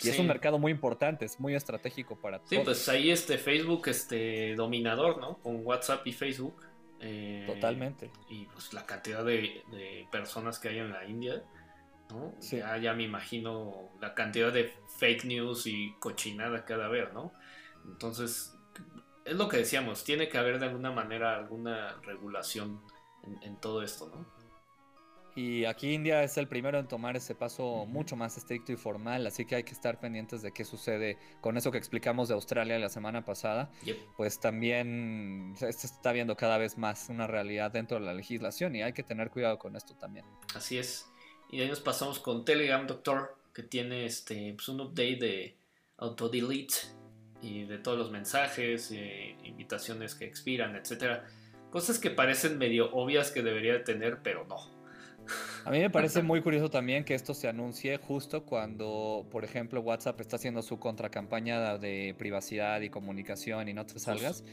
Y 0.03 0.09
es 0.09 0.17
un 0.17 0.25
mercado 0.25 0.57
muy 0.57 0.71
importante, 0.71 1.25
es 1.25 1.39
muy 1.39 1.53
estratégico 1.53 2.19
para 2.19 2.39
todos. 2.39 2.49
Sí, 2.49 2.59
pues 2.63 2.89
ahí 2.89 3.11
este 3.11 3.37
Facebook, 3.37 3.87
este 3.87 4.55
dominador, 4.55 5.19
¿no? 5.19 5.37
Con 5.37 5.63
WhatsApp 5.63 6.07
y 6.07 6.11
Facebook. 6.11 6.55
Eh, 6.99 7.43
Totalmente. 7.45 8.09
Y 8.27 8.45
pues 8.45 8.73
la 8.73 8.85
cantidad 8.87 9.23
de, 9.23 9.63
de 9.69 10.07
personas 10.11 10.57
que 10.57 10.69
hay 10.69 10.79
en 10.79 10.91
la 10.91 11.05
India 11.05 11.43
ya, 12.41 12.93
me 12.93 13.03
imagino 13.03 13.91
la 13.99 14.13
cantidad 14.13 14.51
de 14.51 14.73
fake 14.97 15.25
news 15.25 15.67
y 15.67 15.93
cochinada 15.99 16.65
cada 16.65 16.87
vez, 16.87 17.11
¿no? 17.13 17.33
Entonces, 17.85 18.55
es 19.25 19.35
lo 19.35 19.47
que 19.47 19.57
decíamos, 19.57 20.03
tiene 20.03 20.29
que 20.29 20.37
haber 20.37 20.59
de 20.59 20.67
alguna 20.67 20.91
manera 20.91 21.35
alguna 21.35 21.97
regulación 22.03 22.81
en, 23.41 23.55
todo 23.57 23.83
esto, 23.83 24.09
¿no? 24.13 24.41
Y 25.33 25.63
aquí 25.63 25.93
India 25.93 26.23
es 26.23 26.37
el 26.37 26.49
primero 26.49 26.77
en 26.77 26.87
tomar 26.87 27.15
ese 27.15 27.35
paso 27.35 27.85
mucho 27.85 28.17
más 28.17 28.35
estricto 28.35 28.73
y 28.73 28.75
formal, 28.75 29.25
así 29.25 29.45
que 29.45 29.55
hay 29.55 29.63
que 29.63 29.71
estar 29.71 29.99
pendientes 29.99 30.41
de 30.41 30.51
qué 30.51 30.65
sucede 30.65 31.17
con 31.39 31.55
eso 31.55 31.71
que 31.71 31.77
explicamos 31.77 32.27
de 32.27 32.33
Australia 32.33 32.77
la 32.79 32.89
semana 32.89 33.23
pasada. 33.23 33.71
Pues 34.17 34.41
también 34.41 35.53
se 35.55 35.69
está 35.69 36.11
viendo 36.11 36.35
cada 36.35 36.57
vez 36.57 36.77
más 36.77 37.07
una 37.07 37.27
realidad 37.27 37.71
dentro 37.71 37.97
de 37.99 38.05
la 38.05 38.13
legislación 38.13 38.75
y 38.75 38.81
hay 38.81 38.91
que 38.91 39.03
tener 39.03 39.29
cuidado 39.29 39.57
con 39.57 39.77
esto 39.77 39.95
también. 39.95 40.25
Así 40.53 40.77
es. 40.77 41.09
Y 41.51 41.57
de 41.57 41.63
ahí 41.63 41.69
nos 41.69 41.81
pasamos 41.81 42.19
con 42.19 42.45
Telegram 42.45 42.87
Doctor, 42.87 43.35
que 43.53 43.63
tiene 43.63 44.05
este, 44.05 44.53
pues, 44.53 44.69
un 44.69 44.81
update 44.81 45.17
de 45.17 45.55
auto-delete 45.97 46.75
y 47.41 47.65
de 47.65 47.77
todos 47.77 47.97
los 47.97 48.11
mensajes, 48.11 48.91
eh, 48.91 49.35
invitaciones 49.43 50.15
que 50.15 50.25
expiran, 50.25 50.75
etcétera. 50.75 51.27
Cosas 51.69 51.99
que 51.99 52.09
parecen 52.09 52.57
medio 52.57 52.91
obvias 52.93 53.31
que 53.31 53.41
debería 53.43 53.83
tener, 53.83 54.19
pero 54.23 54.45
no. 54.45 54.57
A 55.65 55.71
mí 55.71 55.79
me 55.79 55.89
parece 55.89 56.21
muy 56.23 56.41
curioso 56.41 56.69
también 56.69 57.03
que 57.03 57.13
esto 57.13 57.33
se 57.33 57.47
anuncie 57.47 57.97
justo 57.97 58.43
cuando, 58.43 59.27
por 59.29 59.43
ejemplo, 59.43 59.81
WhatsApp 59.81 60.19
está 60.21 60.37
haciendo 60.37 60.61
su 60.61 60.79
contracampaña 60.79 61.77
de 61.77 62.15
privacidad 62.17 62.81
y 62.81 62.89
comunicación 62.89 63.67
y 63.67 63.73
no 63.73 63.85
te 63.85 63.99
salgas 63.99 64.43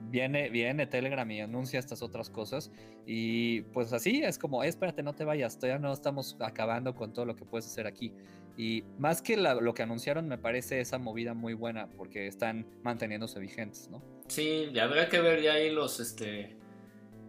viene, 0.00 0.50
viene 0.50 0.86
Telegram 0.86 1.30
y 1.30 1.40
anuncia 1.40 1.78
estas 1.78 2.02
otras 2.02 2.30
cosas. 2.30 2.70
Y 3.06 3.62
pues 3.72 3.92
así 3.92 4.22
es 4.22 4.38
como, 4.38 4.62
espérate, 4.62 5.02
no 5.02 5.14
te 5.14 5.24
vayas, 5.24 5.58
todavía 5.58 5.78
no 5.78 5.92
estamos 5.92 6.36
acabando 6.40 6.94
con 6.94 7.12
todo 7.12 7.24
lo 7.24 7.34
que 7.34 7.44
puedes 7.44 7.66
hacer 7.66 7.86
aquí. 7.86 8.12
Y 8.56 8.82
más 8.98 9.22
que 9.22 9.36
lo 9.36 9.72
que 9.72 9.82
anunciaron, 9.82 10.26
me 10.26 10.36
parece 10.36 10.80
esa 10.80 10.98
movida 10.98 11.32
muy 11.32 11.54
buena 11.54 11.88
porque 11.96 12.26
están 12.26 12.66
manteniéndose 12.82 13.38
vigentes, 13.38 13.88
¿no? 13.88 14.02
Sí, 14.26 14.76
habrá 14.80 15.08
que 15.08 15.20
ver 15.20 15.42
ya 15.42 15.52
ahí 15.52 15.70
los, 15.70 16.00
este, 16.00 16.56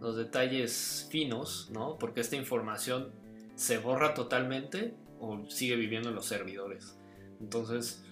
los 0.00 0.16
detalles 0.16 1.06
finos, 1.10 1.70
¿no? 1.72 1.98
Porque 1.98 2.20
esta 2.20 2.34
información 2.34 3.12
se 3.54 3.78
borra 3.78 4.12
totalmente 4.14 4.94
o 5.20 5.44
sigue 5.48 5.76
viviendo 5.76 6.08
en 6.08 6.16
los 6.16 6.26
servidores. 6.26 6.98
Entonces... 7.40 8.02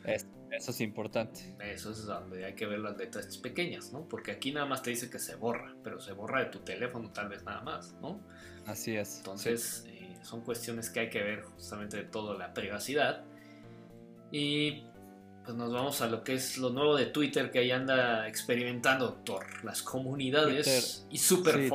Eso 0.51 0.71
es 0.71 0.81
importante. 0.81 1.55
Eso 1.61 1.91
es 1.91 2.05
donde 2.05 2.45
hay 2.45 2.55
que 2.55 2.67
ver 2.67 2.81
las 2.81 2.97
letras 2.97 3.37
pequeñas, 3.39 3.93
¿no? 3.93 4.09
Porque 4.09 4.33
aquí 4.33 4.53
nada 4.53 4.67
más 4.67 4.83
te 4.83 4.91
dice 4.91 5.11
que 5.11 5.19
se 5.19 5.37
borra, 5.37 5.75
pero 5.83 6.01
se 6.01 6.13
borra 6.13 6.45
de 6.45 6.51
tu 6.51 6.61
teléfono 6.61 7.11
tal 7.11 7.29
vez 7.29 7.45
nada 7.45 7.61
más, 7.63 7.95
¿no? 8.01 8.21
Así 8.67 8.97
es. 8.97 9.19
Entonces, 9.19 9.85
eh, 9.89 10.19
son 10.23 10.43
cuestiones 10.43 10.91
que 10.91 11.01
hay 11.01 11.11
que 11.11 11.23
ver 11.23 11.43
justamente 11.43 11.97
de 11.97 12.05
todo 12.05 12.37
la 12.37 12.53
privacidad. 12.55 13.25
Y 14.31 14.85
pues 15.45 15.57
nos 15.57 15.73
vamos 15.73 16.03
a 16.03 16.07
lo 16.07 16.23
que 16.25 16.35
es 16.35 16.59
lo 16.59 16.71
nuevo 16.71 16.97
de 16.97 17.07
Twitter 17.07 17.51
que 17.51 17.61
ahí 17.61 17.71
anda 17.71 18.29
experimentando, 18.29 19.07
doctor. 19.07 19.47
Las 19.65 19.83
comunidades 19.83 21.07
y 21.11 21.19
super 21.19 21.69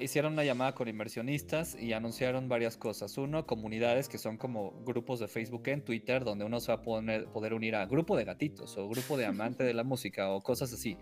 hicieron 0.00 0.34
una 0.34 0.44
llamada 0.44 0.74
con 0.74 0.88
inversionistas 0.88 1.74
y 1.74 1.92
anunciaron 1.92 2.48
varias 2.48 2.76
cosas. 2.76 3.18
Uno, 3.18 3.46
comunidades 3.46 4.08
que 4.08 4.18
son 4.18 4.36
como 4.36 4.72
grupos 4.84 5.18
de 5.20 5.28
Facebook 5.28 5.62
en 5.66 5.84
Twitter 5.84 6.24
donde 6.24 6.44
uno 6.44 6.60
se 6.60 6.72
va 6.72 6.78
a 6.78 6.82
poder 6.82 7.54
unir 7.54 7.74
a 7.74 7.86
grupo 7.86 8.16
de 8.16 8.24
gatitos 8.24 8.76
o 8.78 8.88
grupo 8.88 9.16
de 9.16 9.26
amante 9.26 9.64
de 9.64 9.74
la 9.74 9.82
música 9.82 10.30
o 10.30 10.42
cosas 10.42 10.72
así. 10.72 10.96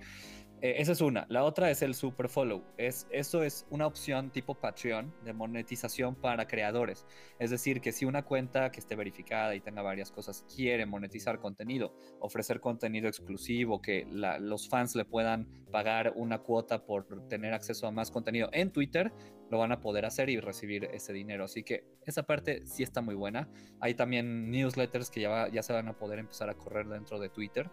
Eh, 0.63 0.75
esa 0.79 0.93
es 0.93 1.01
una. 1.01 1.27
La 1.31 1.45
otra 1.45 1.71
es 1.71 1.81
el 1.81 1.95
super 1.95 2.29
follow. 2.29 2.63
Es, 2.77 3.07
eso 3.11 3.43
es 3.43 3.67
una 3.71 3.87
opción 3.87 4.31
tipo 4.31 4.55
Patreon 4.55 5.13
de 5.25 5.33
monetización 5.33 6.15
para 6.15 6.47
creadores. 6.47 7.07
Es 7.39 7.51
decir, 7.51 7.81
que 7.81 7.93
si 7.93 8.05
una 8.05 8.25
cuenta 8.25 8.71
que 8.71 8.81
esté 8.81 8.95
verificada 8.95 9.55
y 9.55 9.61
tenga 9.61 9.81
varias 9.81 10.11
cosas 10.11 10.45
quiere 10.55 10.85
monetizar 10.85 11.39
contenido, 11.39 11.95
ofrecer 12.19 12.61
contenido 12.61 13.09
exclusivo, 13.09 13.81
que 13.81 14.07
los 14.11 14.69
fans 14.69 14.95
le 14.95 15.07
puedan 15.07 15.49
pagar 15.71 16.13
una 16.15 16.41
cuota 16.41 16.85
por 16.85 17.27
tener 17.29 17.55
acceso 17.55 17.87
a 17.87 17.91
más 17.91 18.11
contenido 18.11 18.51
en 18.53 18.71
Twitter, 18.71 19.13
lo 19.51 19.59
van 19.59 19.73
a 19.73 19.81
poder 19.81 20.05
hacer 20.05 20.29
y 20.29 20.39
recibir 20.41 20.85
ese 20.93 21.13
dinero. 21.13 21.45
Así 21.45 21.63
que 21.63 21.85
esa 22.05 22.23
parte 22.25 22.67
sí 22.67 22.83
está 22.83 23.01
muy 23.01 23.15
buena. 23.15 23.49
Hay 23.81 23.95
también 23.95 24.51
newsletters 24.51 25.11
que 25.11 25.23
ya, 25.23 25.49
ya 25.49 25.63
se 25.63 25.73
van 25.73 25.89
a 25.89 25.97
poder 25.97 26.19
empezar 26.19 26.51
a 26.51 26.55
correr 26.55 26.87
dentro 26.87 27.19
de 27.19 27.31
Twitter. 27.31 27.71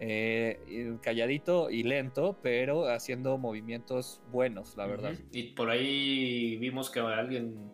Eh, 0.00 0.96
calladito 1.00 1.70
y 1.70 1.84
lento, 1.84 2.38
pero 2.42 2.88
haciendo 2.88 3.38
movimientos 3.38 4.20
buenos, 4.32 4.76
la 4.76 4.86
verdad. 4.86 5.14
Y 5.32 5.54
por 5.54 5.70
ahí 5.70 6.56
vimos 6.56 6.90
que 6.90 7.00
alguien, 7.00 7.70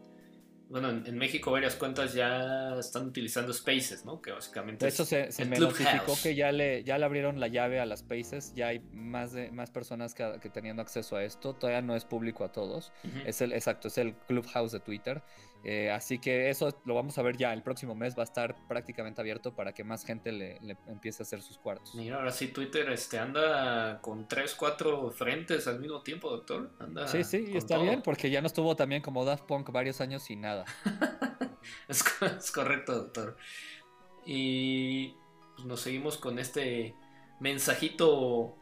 bueno, 0.69 0.91
en, 0.91 1.17
México 1.17 1.51
varias 1.51 1.75
cuentas 1.77 2.13
ya 2.13 2.79
están 2.79 3.07
utilizando 3.07 3.53
Spaces, 3.55 4.05
¿no? 4.05 4.21
Que 4.21 4.33
básicamente... 4.33 4.85
De 4.85 4.91
hecho, 4.91 5.07
se, 5.07 5.31
me 5.47 5.59
notificó 5.59 6.15
que 6.23 6.35
ya 6.35 6.53
le, 6.53 6.85
ya 6.85 6.99
le 6.99 7.07
abrieron 7.07 7.41
la 7.41 7.49
llave 7.49 7.81
a 7.81 7.87
las 7.87 8.01
Spaces, 8.01 8.53
ya 8.55 8.69
hay 8.69 8.81
más, 8.93 9.33
de, 9.33 9.51
más 9.51 9.71
personas 9.71 10.15
que, 10.15 10.39
que 10.43 10.51
teniendo 10.51 10.83
acceso 10.83 11.17
a 11.17 11.25
esto, 11.25 11.55
todavía 11.55 11.81
no 11.81 11.97
es 11.97 12.05
público 12.05 12.45
a 12.45 12.53
todos, 12.53 12.93
es 13.25 13.41
el, 13.41 13.53
exacto, 13.53 13.89
es 13.89 13.97
el 13.97 14.15
Clubhouse 14.27 14.73
de 14.73 14.81
Twitter. 14.81 15.23
Eh, 15.65 15.91
así 15.91 16.19
que 16.19 16.51
eso 16.51 16.81
lo 16.85 16.95
vamos 16.95 17.19
a 17.19 17.23
ver 17.23 17.37
ya 17.37 17.53
el 17.53 17.63
próximo 17.63 17.95
mes, 17.95 18.17
va 18.17 18.23
a 18.23 18.25
estar 18.25 18.55
prácticamente 18.69 19.21
abierto 19.21 19.55
para 19.55 19.73
que 19.73 19.85
más 19.85 20.05
gente 20.05 20.31
le, 20.33 20.59
empiece 20.87 21.23
a 21.23 21.25
hacer 21.25 21.43
sus 21.43 21.59
cuartos. 21.59 21.95
Mira, 21.95 22.17
ahora 22.17 22.31
sí 22.31 22.49
Twitter 22.49 22.89
este, 22.91 23.19
anda 23.19 24.01
con 24.01 24.29
tres, 24.29 24.55
cuatro 24.55 25.11
frentes 25.11 25.67
al 25.67 25.81
mismo 25.81 26.03
tiempo, 26.03 26.31
doctor. 26.31 26.71
Anda 26.79 27.09
sí, 27.09 27.25
sí, 27.25 27.51
está 27.55 27.79
bien, 27.79 28.03
porque 28.03 28.31
ya 28.31 28.41
no 28.41 28.47
estuvo 28.47 28.77
también 28.77 29.03
como 29.03 29.25
Daft 29.25 29.45
Punk 29.45 29.71
varios 29.71 30.01
años 30.01 30.31
y 30.31 30.37
nada. 30.37 30.65
es, 31.89 32.03
correcto, 32.53 32.95
doctor. 32.95 33.37
Y 34.25 35.15
pues, 35.57 35.67
nos 35.67 35.81
seguimos 35.81 36.19
con 36.19 36.39
este 36.39 36.95
mensajito 37.41 38.57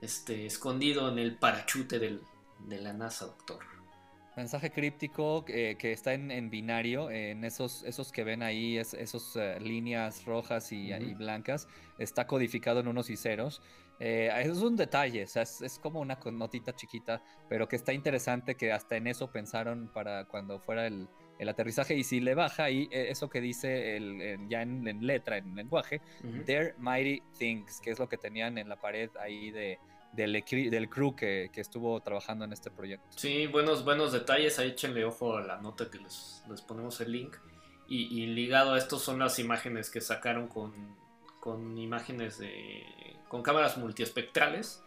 este, 0.00 0.46
escondido 0.46 1.10
en 1.10 1.18
el 1.18 1.36
parachute 1.36 1.98
del, 1.98 2.22
de 2.60 2.80
la 2.80 2.92
NASA, 2.92 3.26
doctor. 3.26 3.75
Mensaje 4.36 4.70
críptico 4.70 5.44
que 5.46 5.76
está 5.80 6.12
en, 6.12 6.50
binario, 6.50 7.10
en 7.10 7.42
esos, 7.42 7.82
esos 7.84 8.12
que 8.12 8.22
ven 8.22 8.42
ahí, 8.42 8.76
es, 8.76 8.92
esos 8.92 9.34
eh, 9.36 9.58
líneas 9.60 10.26
rojas 10.26 10.72
y, 10.72 10.92
blancas, 11.14 11.66
está 11.98 12.26
codificado 12.26 12.80
en 12.80 12.88
unos 12.88 13.08
y 13.08 13.16
ceros. 13.16 13.62
Eh, 13.98 14.30
es 14.42 14.58
un 14.58 14.76
detalle, 14.76 15.24
o 15.24 15.26
sea, 15.26 15.42
es, 15.42 15.80
como 15.82 16.00
una 16.00 16.18
notita 16.30 16.76
chiquita, 16.76 17.22
pero 17.48 17.66
que 17.66 17.76
está 17.76 17.94
interesante 17.94 18.56
que 18.56 18.72
hasta 18.72 18.96
en 18.96 19.06
eso 19.06 19.32
pensaron 19.32 19.88
para 19.88 20.26
cuando 20.26 20.60
fuera 20.60 20.86
el, 20.86 21.08
aterrizaje. 21.48 21.94
Y 21.96 22.04
si 22.04 22.20
le 22.20 22.34
baja 22.34 22.64
ahí, 22.64 22.88
e, 22.92 23.10
eso 23.10 23.30
que 23.30 23.40
dice 23.40 23.96
el, 23.96 24.48
ya 24.50 24.60
en, 24.60 25.06
letra, 25.06 25.38
en 25.38 25.54
lenguaje, 25.54 26.02
Their 26.44 26.74
Mighty 26.78 27.22
Things, 27.38 27.80
que 27.80 27.90
es 27.90 27.98
lo 27.98 28.06
que 28.06 28.18
tenían 28.18 28.58
en 28.58 28.68
la 28.68 28.76
pared 28.76 29.08
ahí 29.18 29.50
de, 29.50 29.78
del, 30.16 30.42
del 30.70 30.88
crew 30.88 31.14
que, 31.14 31.50
estuvo 31.54 32.00
trabajando 32.00 32.44
en 32.44 32.52
este 32.52 32.70
proyecto. 32.70 33.06
Sí, 33.16 33.46
buenos, 33.46 33.84
buenos 33.84 34.12
detalles. 34.12 34.58
Ahí 34.58 34.70
échenle 34.70 35.04
ojo 35.04 35.36
a 35.36 35.42
la 35.42 35.60
nota 35.60 35.90
que 35.90 35.98
les, 35.98 36.42
les 36.48 36.62
ponemos 36.62 37.00
el 37.00 37.12
link. 37.12 37.36
Y, 37.88 38.26
ligado 38.26 38.72
a 38.72 38.78
esto 38.78 38.98
son 38.98 39.20
las 39.20 39.38
imágenes 39.38 39.90
que 39.90 40.00
sacaron 40.00 40.48
con, 40.48 40.72
con 41.38 41.78
imágenes 41.78 42.38
de. 42.38 42.82
con 43.28 43.42
cámaras 43.42 43.76
multiespectrales. 43.78 44.82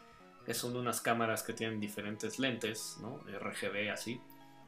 Que 0.45 0.53
son 0.53 0.75
unas 0.75 0.99
cámaras 0.99 1.43
que 1.43 1.53
tienen 1.53 1.79
diferentes 1.79 2.39
lentes, 2.39 2.97
¿no? 2.99 3.19
RGB 3.39 3.91
así. 3.91 4.19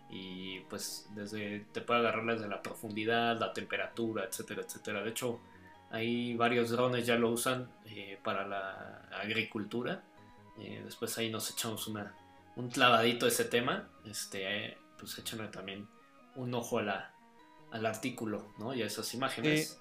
Y 0.10 0.60
pues 0.70 1.10
desde. 1.16 1.66
te 1.72 1.82
puede 1.82 2.02
agarrar 2.02 2.26
desde 2.26 2.48
la 2.48 2.62
profundidad, 2.62 3.38
la 3.40 3.52
temperatura, 3.52 4.26
etcétera, 4.26 4.62
etcétera. 4.62 5.02
De 5.02 5.10
hecho, 5.10 5.42
hay 5.90 6.36
varios 6.36 6.70
drones 6.70 7.06
ya 7.06 7.16
lo 7.16 7.32
usan 7.32 7.70
eh, 7.86 8.18
para 8.24 8.48
la 8.48 9.10
agricultura 9.12 10.04
eh, 10.62 10.82
después 10.84 11.18
ahí 11.18 11.30
nos 11.30 11.50
echamos 11.52 11.88
una, 11.88 12.16
un 12.56 12.70
clavadito 12.70 13.26
a 13.26 13.30
ese 13.30 13.46
tema. 13.46 13.90
Este, 14.06 14.78
pues 15.00 15.18
échenle 15.18 15.48
también 15.48 15.88
un 16.36 16.54
ojo 16.54 16.80
a 16.80 16.84
la, 16.84 17.16
al 17.72 17.86
artículo, 17.86 18.54
¿no? 18.58 18.74
Y 18.74 18.82
a 18.82 18.86
esas 18.86 19.14
imágenes. 19.14 19.80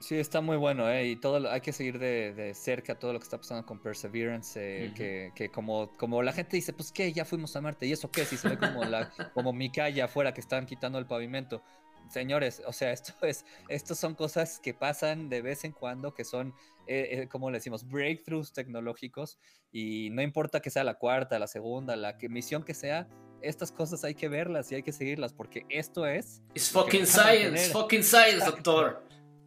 Sí. 0.00 0.16
está 0.16 0.40
muy 0.40 0.56
bueno, 0.56 0.88
¿eh? 0.90 1.06
Y 1.06 1.16
todo 1.16 1.50
hay 1.50 1.60
que 1.60 1.72
seguir 1.72 1.98
de, 1.98 2.52
cerca 2.54 2.98
todo 2.98 3.12
lo 3.12 3.18
que 3.18 3.24
está 3.24 3.38
pasando 3.38 3.64
con 3.64 3.78
Perseverance, 3.78 4.58
eh, 4.60 5.32
que, 5.34 5.50
como, 5.50 5.90
como 5.96 6.22
la 6.22 6.32
gente 6.32 6.56
dice, 6.56 6.72
pues 6.72 6.92
qué, 6.92 7.12
ya 7.12 7.24
fuimos 7.24 7.56
a 7.56 7.60
Marte, 7.60 7.86
¿y 7.86 7.92
eso 7.92 8.10
qué? 8.10 8.24
Si 8.24 8.36
se 8.36 8.48
ve 8.48 8.58
como, 8.58 8.84
la, 8.84 9.10
como 9.32 9.52
mi 9.52 9.70
calle 9.70 10.02
afuera 10.02 10.34
que 10.34 10.40
están 10.40 10.66
quitando 10.66 10.98
el 10.98 11.06
pavimento 11.06 11.62
señores, 12.10 12.62
o 12.66 12.72
sea, 12.72 12.92
esto 12.92 13.12
es, 13.22 13.44
estos 13.68 13.98
son 13.98 14.14
cosas 14.14 14.58
que 14.60 14.74
pasan 14.74 15.28
de 15.28 15.42
vez 15.42 15.64
en 15.64 15.72
cuando, 15.72 16.14
que 16.14 16.24
son, 16.24 16.54
eh, 16.86 17.08
eh, 17.10 17.28
como 17.28 17.50
le 17.50 17.58
decimos, 17.58 17.86
breakthroughs 17.88 18.52
tecnológicos, 18.52 19.38
y 19.72 20.10
no 20.10 20.22
importa 20.22 20.60
que 20.60 20.70
sea 20.70 20.84
la 20.84 20.94
cuarta, 20.94 21.38
la 21.38 21.46
segunda, 21.46 21.96
la 21.96 22.16
misión 22.28 22.62
que 22.62 22.74
sea, 22.74 23.08
estas 23.42 23.72
cosas 23.72 24.04
hay 24.04 24.14
que 24.14 24.28
verlas 24.28 24.70
y 24.72 24.76
hay 24.76 24.82
que 24.82 24.92
seguirlas, 24.92 25.32
porque 25.32 25.66
esto 25.68 26.06
es... 26.06 26.42
Es 26.54 26.70
fucking 26.70 27.06
science, 27.06 27.70
fucking 27.70 28.02
science, 28.02 28.44
doctor. 28.44 29.02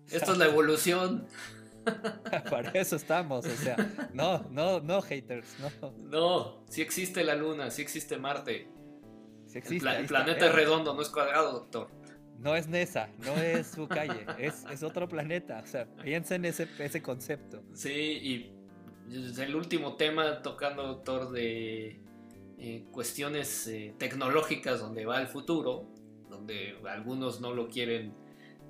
Esto 0.09 0.33
es 0.33 0.37
la 0.37 0.45
evolución. 0.45 1.27
Para 2.49 2.71
eso 2.71 2.95
estamos, 2.95 3.45
o 3.45 3.55
sea, 3.55 3.77
no, 4.13 4.43
no, 4.51 4.81
no, 4.81 5.01
haters, 5.01 5.47
no. 5.59 5.91
No, 5.97 6.65
sí 6.69 6.81
existe 6.81 7.23
la 7.23 7.35
luna, 7.35 7.71
sí 7.71 7.81
existe 7.81 8.17
Marte. 8.17 8.69
Sí 9.47 9.59
existe, 9.59 9.89
el, 9.89 10.05
planeta 10.05 10.47
es 10.47 10.53
redondo, 10.53 10.93
no 10.93 11.01
es 11.01 11.09
cuadrado, 11.09 11.53
doctor 11.53 11.96
no 12.39 12.55
es 12.55 12.67
Nesa, 12.67 13.09
no 13.19 13.35
es 13.37 13.67
su 13.67 13.87
calle, 13.87 14.25
es, 14.37 14.65
es, 14.71 14.83
otro 14.83 15.07
planeta. 15.07 15.61
O 15.63 15.67
sea, 15.67 15.85
piensen 16.03 16.45
en 16.45 16.51
ese, 16.51 16.67
ese 16.79 17.01
concepto. 17.01 17.63
Sí, 17.73 17.89
y 17.89 18.57
el 19.41 19.55
último 19.55 19.95
tema 19.95 20.41
tocando, 20.41 20.83
doctor, 20.83 21.31
de 21.31 21.99
eh, 22.59 22.85
cuestiones 22.91 23.67
eh, 23.67 23.93
tecnológicas 23.97 24.79
donde 24.79 25.05
va 25.05 25.21
el 25.21 25.27
futuro, 25.27 25.87
donde 26.29 26.75
algunos 26.87 27.41
no 27.41 27.53
lo 27.53 27.69
quieren 27.69 28.13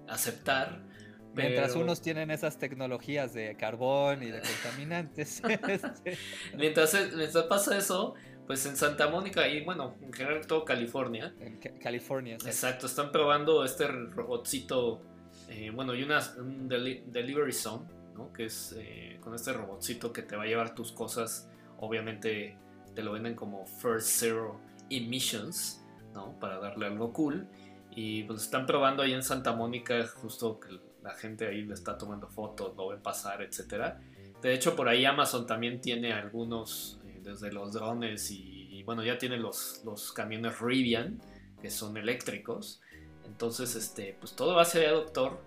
aceptar. 0.08 0.86
Mientras 1.34 1.76
unos 1.76 2.02
tienen 2.02 2.32
esas 2.32 2.58
tecnologías 2.58 3.34
de 3.34 3.56
carbón 3.56 4.24
y 4.24 4.32
de 4.32 4.42
contaminantes. 4.64 5.42
Este, 5.68 6.18
mientras, 6.56 6.94
mientras 7.16 7.46
pasa 7.46 7.78
eso, 7.78 8.16
pues 8.48 8.66
en 8.66 8.78
Santa 8.78 9.10
Mónica 9.10 9.48
y 9.48 9.64
bueno, 9.64 9.96
en 10.02 10.14
general 10.14 10.48
todo 10.48 10.64
California. 10.64 11.36
En 11.40 11.58
California, 11.80 12.36
Exacto, 12.36 12.86
están 12.86 13.12
probando 13.12 13.66
este 13.66 13.88
robotcito, 13.88 15.02
eh, 15.50 15.70
bueno, 15.70 15.94
y 15.94 16.04
una, 16.04 16.22
un 16.38 16.70
delivery 16.70 17.52
zone, 17.52 17.86
¿no? 18.16 18.32
Que 18.32 18.46
es 18.46 18.74
eh, 18.80 19.18
con 19.20 19.36
este 19.36 19.52
robotcito 19.52 20.14
que 20.14 20.22
te 20.22 20.38
va 20.38 20.44
a 20.44 20.46
llevar 20.48 20.74
tus 20.74 20.94
cosas, 20.94 21.50
obviamente 21.80 22.58
te 22.96 23.04
lo 23.04 23.12
venden 23.12 23.36
como 23.36 23.66
First 23.68 24.08
Zero 24.08 24.62
Emissions, 24.90 25.84
¿no? 26.14 26.40
Para 26.40 26.58
darle 26.58 26.88
algo 26.88 27.12
cool. 27.12 27.48
Y 27.92 28.24
pues 28.24 28.44
están 28.44 28.66
probando 28.66 29.04
ahí 29.04 29.12
en 29.12 29.24
Santa 29.24 29.54
Mónica, 29.54 30.08
justo 30.08 30.60
que 30.60 30.80
la 31.04 31.14
gente 31.16 31.48
ahí 31.48 31.64
le 31.64 31.74
está 31.74 31.98
tomando 31.98 32.28
fotos, 32.28 32.76
lo 32.78 32.90
ven 32.90 33.02
pasar, 33.02 33.42
etcétera. 33.42 34.00
De 34.42 34.54
hecho, 34.54 34.76
por 34.76 34.88
ahí 34.88 35.04
Amazon 35.04 35.46
también 35.46 35.82
tiene 35.82 36.14
algunos 36.14 37.00
desde 37.28 37.52
los 37.52 37.74
drones 37.74 38.32
y, 38.32 38.82
bueno, 38.84 39.04
ya 39.04 39.18
tiene 39.18 39.38
los, 39.38 39.82
los 39.86 40.12
camiones 40.14 40.60
Rivian, 40.60 41.20
que 41.62 41.70
son 41.70 41.98
eléctricos. 41.98 42.82
Entonces, 43.26 43.76
este, 43.76 44.16
pues 44.20 44.34
todo 44.34 44.56
va 44.56 44.62
hacia 44.62 44.90
doctor. 44.92 45.40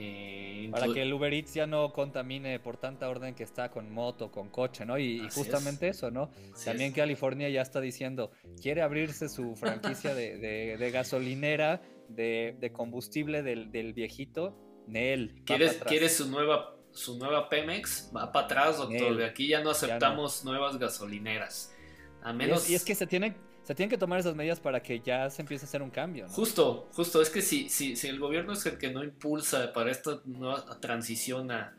Eh, 0.00 0.68
Para 0.70 0.92
que 0.92 1.02
el 1.02 1.12
Uber 1.12 1.34
Eats 1.34 1.54
ya 1.54 1.66
no 1.66 1.92
contamine 1.92 2.60
por 2.60 2.76
tanta 2.76 3.08
orden 3.08 3.34
que 3.34 3.42
está 3.42 3.72
con 3.72 3.92
moto, 3.92 4.30
con 4.30 4.48
coche, 4.48 4.86
¿no? 4.86 4.96
Y, 4.96 5.28
justamente 5.30 5.88
eso, 5.88 6.12
¿no? 6.12 6.30
También 6.64 6.92
California 6.92 7.48
ya 7.48 7.62
está 7.62 7.80
diciendo, 7.80 8.30
quiere 8.62 8.82
abrirse 8.82 9.28
su 9.28 9.56
franquicia 9.56 10.14
de, 10.14 10.90
gasolinera, 10.92 11.82
de, 12.08 12.70
combustible 12.72 13.42
del, 13.42 13.72
del 13.72 13.92
viejito. 13.92 14.56
Nel. 14.86 15.42
¿Quiere, 15.44 15.68
quiere 15.86 16.08
su 16.08 16.30
nueva 16.30 16.77
su 16.92 17.18
nueva 17.18 17.48
Pemex 17.48 18.10
va 18.14 18.32
para 18.32 18.46
atrás, 18.46 18.78
doctor. 18.78 19.16
de 19.16 19.24
aquí 19.24 19.48
ya 19.48 19.62
no 19.62 19.70
aceptamos 19.70 20.44
nuevas 20.44 20.78
gasolineras. 20.78 21.74
A 22.22 22.32
menos... 22.32 22.68
Y 22.68 22.74
es, 22.74 22.84
que 22.84 22.94
se 22.94 23.06
tienen, 23.06 23.36
se 23.62 23.74
tienen 23.74 23.90
que 23.90 23.98
tomar 23.98 24.18
esas 24.18 24.34
medidas 24.34 24.60
para 24.60 24.82
que 24.82 25.00
ya 25.00 25.30
se 25.30 25.42
empiece 25.42 25.64
a 25.64 25.68
hacer 25.68 25.82
un 25.82 25.90
cambio. 25.90 26.28
Justo, 26.28 26.88
justo. 26.92 27.22
Es 27.22 27.30
que 27.30 27.42
si, 27.42 27.68
si, 27.68 27.96
si, 27.96 28.08
el 28.08 28.18
gobierno 28.18 28.52
es 28.52 28.66
el 28.66 28.78
que 28.78 28.90
no 28.90 29.04
impulsa 29.04 29.72
para 29.72 29.90
esta 29.90 30.20
nueva 30.24 30.80
transición 30.80 31.50
a, 31.50 31.74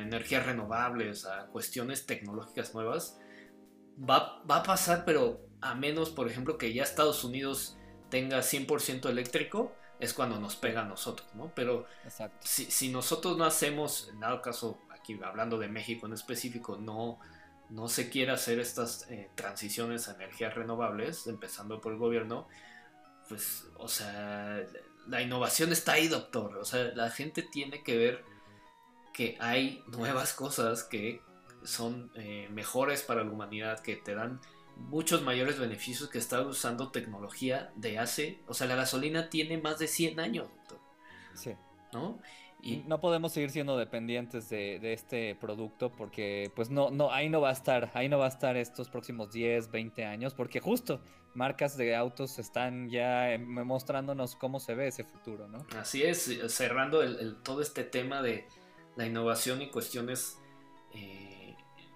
energías 0.00 0.46
renovables, 0.46 1.26
a 1.26 1.46
cuestiones 1.48 2.06
tecnológicas 2.06 2.74
nuevas, 2.74 3.18
va, 3.98 4.42
va 4.50 4.58
a 4.58 4.62
pasar, 4.62 5.04
pero 5.04 5.42
a 5.60 5.74
menos, 5.74 6.08
por 6.08 6.26
ejemplo, 6.26 6.56
que 6.56 6.72
ya 6.72 6.84
Estados 6.84 7.22
Unidos 7.22 7.76
tenga 8.08 8.38
100% 8.38 9.10
eléctrico, 9.10 9.74
es 9.98 10.14
cuando 10.14 10.38
nos 10.38 10.56
pega 10.56 10.82
a 10.82 10.84
nosotros, 10.84 11.28
¿no? 11.34 11.50
Pero 11.54 11.86
si, 12.40 12.90
nosotros 12.90 13.36
no 13.36 13.44
hacemos, 13.44 14.08
en 14.12 14.20
dado 14.20 14.40
caso, 14.42 14.80
aquí 14.90 15.18
hablando 15.22 15.58
de 15.58 15.68
México 15.68 16.06
en 16.06 16.12
específico, 16.12 16.76
no, 16.76 17.18
no 17.70 17.88
se 17.88 18.08
quiere 18.08 18.32
hacer 18.32 18.60
estas 18.60 19.10
eh, 19.10 19.30
transiciones 19.34 20.08
a 20.08 20.14
energías 20.14 20.54
renovables, 20.54 21.26
empezando 21.26 21.80
por 21.80 21.92
el 21.92 21.98
gobierno, 21.98 22.46
pues, 23.28 23.66
o 23.76 23.88
sea, 23.88 24.62
la 25.08 25.22
innovación 25.22 25.72
está 25.72 25.92
ahí, 25.92 26.08
doctor. 26.08 26.56
O 26.58 26.64
sea, 26.64 26.92
la 26.94 27.10
gente 27.10 27.42
tiene 27.42 27.82
que 27.82 27.96
ver 27.96 28.24
que 29.12 29.36
hay 29.40 29.82
nuevas 29.88 30.32
cosas 30.32 30.84
que 30.84 31.20
son 31.64 32.12
eh, 32.14 32.48
mejores 32.52 33.02
para 33.02 33.24
la 33.24 33.30
humanidad, 33.30 33.80
que 33.80 33.96
te 33.96 34.14
dan 34.14 34.40
muchos 34.78 35.22
mayores 35.22 35.58
beneficios 35.58 36.08
que 36.08 36.18
estar 36.18 36.46
usando 36.46 36.90
tecnología 36.90 37.72
de 37.76 37.98
hace, 37.98 38.40
o 38.46 38.54
sea, 38.54 38.66
la 38.66 38.76
gasolina 38.76 39.28
tiene 39.28 39.58
más 39.58 39.78
de 39.78 39.88
100 39.88 40.20
años, 40.20 40.48
doctor. 40.48 40.78
Sí. 41.34 41.54
¿No? 41.92 42.18
Y 42.60 42.78
no 42.88 43.00
podemos 43.00 43.32
seguir 43.32 43.50
siendo 43.50 43.76
dependientes 43.76 44.48
de, 44.48 44.92
este 44.92 45.36
producto 45.36 45.92
porque 45.92 46.50
pues 46.56 46.70
no, 46.70 46.90
no, 46.90 47.12
ahí 47.12 47.28
no 47.28 47.40
va 47.40 47.50
a 47.50 47.52
estar, 47.52 47.90
ahí 47.94 48.08
no 48.08 48.18
va 48.18 48.24
a 48.26 48.28
estar 48.28 48.56
estos 48.56 48.88
próximos 48.88 49.30
10, 49.32 49.70
20 49.70 50.04
años, 50.04 50.34
porque 50.34 50.58
justo 50.58 51.00
marcas 51.34 51.76
de 51.76 51.94
autos 51.94 52.38
están 52.40 52.90
ya 52.90 53.32
em, 53.32 53.46
mostrándonos 53.64 54.34
cómo 54.34 54.58
se 54.58 54.74
ve 54.74 54.88
ese 54.88 55.04
futuro, 55.04 55.46
¿no? 55.46 55.64
Así 55.78 56.02
es, 56.02 56.24
cerrando 56.48 57.02
el, 57.02 57.36
todo 57.42 57.62
este 57.62 57.84
tema 57.84 58.22
de 58.22 58.48
la 58.96 59.06
innovación 59.06 59.62
y 59.62 59.70
cuestiones 59.70 60.38
eh, 60.92 61.37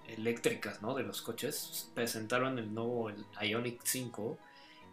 eléctricas 0.08 0.82
¿no? 0.82 0.94
de 0.94 1.02
los 1.02 1.22
coches, 1.22 1.90
presentaron 1.94 2.58
el 2.58 2.72
nuevo 2.72 3.10
Ionic 3.40 3.80
5, 3.84 4.38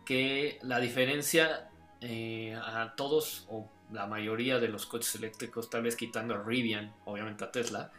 que 0.06 0.60
la 0.64 0.80
diferencia 0.80 1.70
eh, 2.02 2.56
a 2.56 2.94
todos 2.96 3.46
o 3.50 3.70
la 3.92 4.06
mayoría 4.06 4.60
de 4.60 4.68
los 4.68 4.86
coches 4.86 5.16
eléctricos, 5.16 5.70
tal 5.70 5.84
vez 5.84 5.96
quitando 5.96 6.36
a 6.36 6.44
Rivian, 6.44 6.94
obviamente 7.06 7.44
a 7.44 7.52
Tesla, 7.52 7.92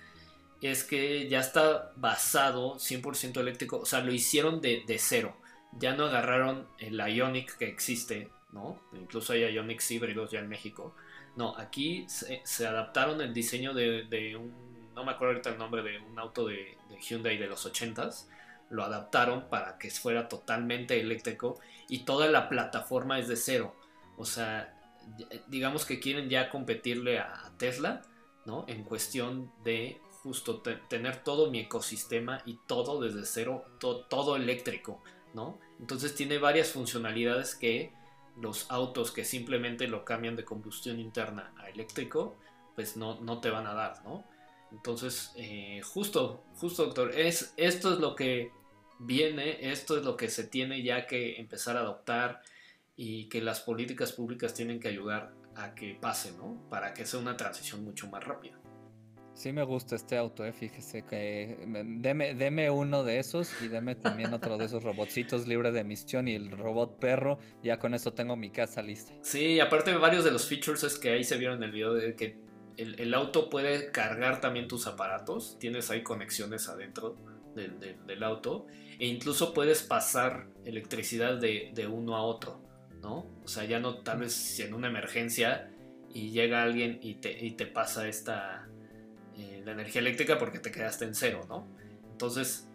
es 0.63 0.85
que 0.85 1.29
ya 1.29 1.41
está 1.41 1.93
basado 1.97 2.77
100% 2.77 3.41
eléctrico, 3.41 3.79
o 3.79 3.87
sea, 3.87 4.01
lo 4.01 4.13
hicieron 4.13 4.61
de, 4.61 4.85
cero. 4.99 5.37
Ya 5.73 5.95
no 5.95 6.05
agarraron 6.05 6.67
el 6.79 6.99
Ionic 6.99 7.57
que 7.57 7.67
existe, 7.67 8.29
¿no? 8.53 8.81
Incluso 8.93 9.33
hay 9.33 9.45
Ionics 9.45 9.91
híbridos 9.91 10.31
ya 10.31 10.41
en 10.41 10.49
México. 10.49 10.95
No, 11.37 11.57
aquí 11.57 12.07
se, 12.09 12.67
adaptaron 12.67 13.21
el 13.21 13.33
diseño 13.33 13.73
de, 13.73 14.05
de 14.05 14.37
un 14.37 14.70
no 15.01 15.07
me 15.07 15.13
acuerdo 15.13 15.33
ahorita 15.33 15.51
el 15.51 15.59
nombre 15.59 15.83
de 15.83 15.99
un 15.99 16.19
auto 16.19 16.47
de, 16.47 16.77
Hyundai 17.01 17.39
de 17.39 17.47
los 17.47 17.67
80s, 17.67 18.27
lo 18.69 18.85
adaptaron 18.85 19.49
para 19.49 19.79
que 19.79 19.91
fuera 19.91 20.29
totalmente 20.29 21.01
eléctrico 21.01 21.59
y 21.89 22.05
toda 22.05 22.29
la 22.29 22.51
plataforma 22.51 23.19
es 23.19 23.27
de 23.27 23.37
cero. 23.37 23.75
O 24.19 24.27
sea, 24.27 24.77
digamos 25.49 25.87
que 25.87 25.99
quieren 25.99 26.29
ya 26.29 26.51
competirle 26.51 27.19
a 27.19 27.51
Tesla, 27.57 28.03
¿no? 28.45 28.67
En 28.69 28.85
cuestión 28.85 29.51
de 29.65 30.01
justo 30.23 30.61
tener 30.61 31.25
todo 31.25 31.51
mi 31.51 31.61
ecosistema 31.61 32.43
y 32.45 32.59
todo 32.67 33.01
desde 33.01 33.25
cero, 33.25 33.65
todo 33.79 34.37
eléctrico, 34.37 35.03
¿no? 35.33 35.59
Entonces 35.79 36.15
tiene 36.15 36.37
varias 36.37 36.73
funcionalidades 36.73 37.55
que 37.55 37.93
los 38.37 38.71
autos 38.71 39.13
que 39.13 39.25
simplemente 39.25 39.89
lo 39.89 40.05
cambian 40.05 40.37
de 40.37 40.45
combustión 40.45 41.01
interna 41.01 41.55
a 41.57 41.71
eléctrico, 41.71 42.37
pues 42.75 42.99
no, 42.99 43.19
no 43.23 43.41
te 43.41 43.49
van 43.49 43.67
a 43.67 43.73
dar, 43.73 44.05
¿no? 44.05 44.25
Entonces, 44.73 45.33
eh, 45.37 45.81
justo, 45.83 46.45
justo 46.55 46.85
doctor, 46.85 47.13
es, 47.15 47.55
esto 47.57 47.93
es 47.93 47.99
lo 47.99 48.15
que 48.15 48.51
viene, 48.99 49.71
esto 49.73 49.99
es 49.99 50.05
lo 50.05 50.17
que 50.17 50.29
se 50.29 50.45
tiene 50.45 50.83
ya 50.83 51.07
que 51.07 51.37
empezar 51.37 51.77
a 51.77 51.81
adoptar 51.81 52.43
y 52.97 53.29
que 53.29 53.41
las 53.41 53.61
políticas 53.61 54.13
públicas 54.13 54.55
tienen 54.55 54.79
que 54.79 54.89
ayudar 54.89 55.33
a 55.57 55.75
que 55.75 55.97
pase, 56.01 56.33
¿no? 56.33 56.67
Para 56.69 56.95
que 56.95 57.07
sea 57.07 57.19
una 57.19 57.37
transición 57.37 57.85
mucho 57.85 58.09
más 58.09 58.25
rápida. 58.25 58.61
Sí 59.35 59.53
me 59.53 59.63
gusta 59.63 59.97
este 59.97 60.19
auto, 60.19 60.45
eh, 60.45 60.53
fíjese 60.53 61.03
que 61.07 61.57
deme, 61.87 62.35
deme, 62.35 62.69
uno 62.69 63.05
de 63.05 63.21
esos 63.21 63.51
y 63.63 63.69
deme 63.69 63.95
también 63.95 64.35
otro 64.35 64.59
de 64.59 64.67
esos 64.67 64.83
robotcitos 64.83 65.47
libres 65.49 65.73
de 65.73 65.81
emisión 65.81 66.29
y 66.29 66.35
el 66.35 66.51
robot 66.51 66.99
perro, 66.99 67.39
ya 67.63 67.79
con 67.79 67.95
eso 67.95 68.13
tengo 68.13 68.37
mi 68.37 68.51
casa 68.51 68.83
lista. 68.83 69.15
Sí, 69.23 69.59
aparte 69.59 69.93
de 69.93 69.97
varios 69.97 70.25
de 70.25 70.31
los 70.31 70.47
features 70.47 70.83
es 70.83 70.99
que 70.99 71.11
ahí 71.11 71.25
se 71.25 71.39
vieron 71.39 71.57
en 71.59 71.63
el 71.63 71.71
video 71.71 71.95
de 71.95 72.15
que 72.15 72.37
el, 72.77 73.15
auto 73.15 73.51
puede 73.51 73.91
cargar 73.91 74.41
también 74.41 74.69
tus 74.69 74.87
aparatos, 74.87 75.59
tienes 75.59 75.91
ahí 75.91 76.03
conexiones 76.03 76.69
adentro 76.69 77.17
del, 77.55 78.23
auto 78.23 78.67
e 78.99 79.07
incluso 79.07 79.53
puedes 79.53 79.83
pasar 79.83 80.47
electricidad 80.65 81.39
de, 81.39 81.89
uno 81.91 82.17
a 82.17 82.23
otro, 82.23 82.61
¿no? 83.01 83.27
O 83.45 83.49
sea, 83.49 83.65
ya 83.65 83.81
no 83.81 83.99
tal 83.99 84.21
vez 84.21 84.33
si 84.33 84.63
en 84.63 84.75
una 84.75 84.89
emergencia 84.89 85.71
y 86.13 86.31
llega 86.31 86.63
alguien 86.63 86.99
y 87.03 87.15
te, 87.15 87.45
y 87.45 87.53
te 87.53 87.67
pasa 87.67 88.09
esta 88.09 88.69
eh, 89.37 89.63
la 89.65 89.73
energía 89.73 90.01
eléctrica 90.01 90.39
porque 90.39 90.59
te 90.59 90.71
quedaste 90.71 91.05
en 91.05 91.15
cero, 91.15 91.47
¿no? 91.49 91.67
Entonces, 92.11 92.69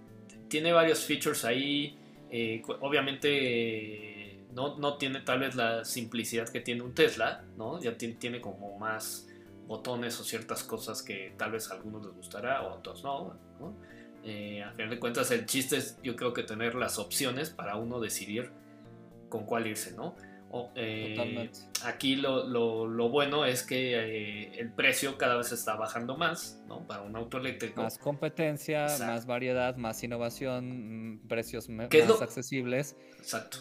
tiene 0.48 0.72
varios 0.72 1.06
features 1.06 1.46
ahí. 1.46 1.98
Eh, 2.32 2.64
obviamente, 2.82 4.46
no, 4.54 4.78
no, 4.78 4.98
tiene 4.98 5.22
tal 5.22 5.40
vez 5.40 5.56
la 5.56 5.86
simplicidad 5.86 6.50
que 6.50 6.62
tiene 6.62 6.82
un 6.82 6.94
Tesla, 6.94 7.44
¿no? 7.58 7.80
Ya 7.80 7.96
tiene, 7.98 8.42
como 8.42 8.78
más 8.80 9.28
botones 9.68 10.20
o 10.20 10.24
ciertas 10.24 10.64
cosas 10.64 11.02
que 11.02 11.34
tal 11.38 11.52
vez 11.52 11.72
a 11.72 11.76
algunos 11.76 12.06
les 12.06 12.16
gustará 12.16 12.62
o 12.64 12.70
a 12.70 12.74
otros 12.76 13.04
no, 13.04 13.38
¿no? 13.60 13.76
Eh, 14.24 14.64
a 14.64 14.72
final 14.72 14.90
de 14.90 15.00
cuentas, 15.00 15.30
el 15.32 15.46
chiste 15.46 15.78
es, 15.78 16.00
yo 16.02 16.16
creo 16.16 16.34
que 16.34 16.42
tener 16.44 16.74
las 16.74 16.98
opciones 16.98 17.52
para 17.52 17.76
uno 17.76 18.00
decidir 18.00 18.52
con 19.30 19.46
cuál 19.46 19.68
irse, 19.68 19.96
¿no? 19.96 20.16
Eh, 20.76 21.50
aquí 21.84 22.16
lo, 22.16 23.10
bueno 23.10 23.46
es 23.46 23.64
que 23.64 23.96
eh, 23.96 24.60
el 24.60 24.72
precio 24.72 25.18
cada 25.18 25.36
vez 25.36 25.52
está 25.52 25.76
bajando 25.76 26.16
más, 26.16 26.62
¿no? 26.68 26.88
Para 26.88 27.02
un 27.02 27.16
auto 27.16 27.38
eléctrico. 27.38 27.84
Más 27.84 27.98
competencia, 27.98 28.88
más 29.00 29.26
variedad, 29.26 29.76
más 29.76 30.02
innovación, 30.04 31.16
mm, 31.16 31.28
precios 31.28 31.68
más 31.70 31.90
accesibles. 32.22 32.96
Exacto. 33.18 33.58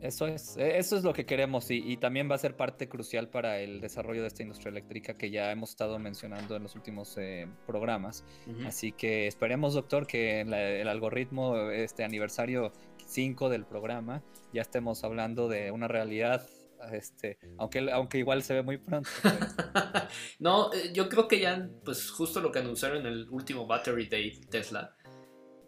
Eso 0.00 0.26
es, 0.26 0.56
e, 0.56 0.78
eso 0.78 0.96
es 0.96 1.04
lo 1.04 1.12
que 1.12 1.26
queremos 1.26 1.70
y, 1.70 1.96
también 1.98 2.30
va 2.30 2.34
a 2.34 2.38
ser 2.38 2.56
parte 2.56 2.88
crucial 2.88 3.28
para 3.28 3.60
el 3.60 3.80
desarrollo 3.80 4.22
de 4.22 4.28
esta 4.28 4.42
industria 4.42 4.70
eléctrica 4.70 5.14
que 5.14 5.30
ya 5.30 5.50
hemos 5.50 5.70
estado 5.70 5.98
mencionando 5.98 6.56
en 6.56 6.62
los 6.62 6.74
últimos 6.74 7.16
eh, 7.18 7.46
programas. 7.66 8.24
Así 8.66 8.92
que 8.92 9.26
esperemos, 9.26 9.74
doctor, 9.74 10.06
que 10.06 10.40
el 10.40 10.88
algoritmo, 10.88 11.70
este 11.70 12.04
aniversario 12.04 12.72
5 13.06 13.48
del 13.48 13.66
programa, 13.66 14.22
ya 14.52 14.62
estemos 14.62 15.04
hablando 15.04 15.48
de 15.48 15.70
una 15.70 15.88
realidad 15.88 16.46
este, 16.92 17.38
aunque, 17.58 17.90
aunque 17.92 18.18
igual 18.18 18.42
se 18.42 18.54
ve 18.54 18.62
muy 18.62 18.78
pronto. 18.78 19.10
no, 20.38 20.72
eh, 20.72 20.92
yo 20.94 21.08
creo 21.08 21.28
que 21.28 21.40
ya, 21.40 21.68
pues 21.84 22.10
justo 22.10 22.40
lo 22.40 22.50
que 22.50 22.60
anunciaron 22.60 22.98
en 23.00 23.06
el 23.06 23.28
último 23.28 23.66
Battery 23.66 24.06
Day 24.08 24.40
Tesla, 24.50 24.96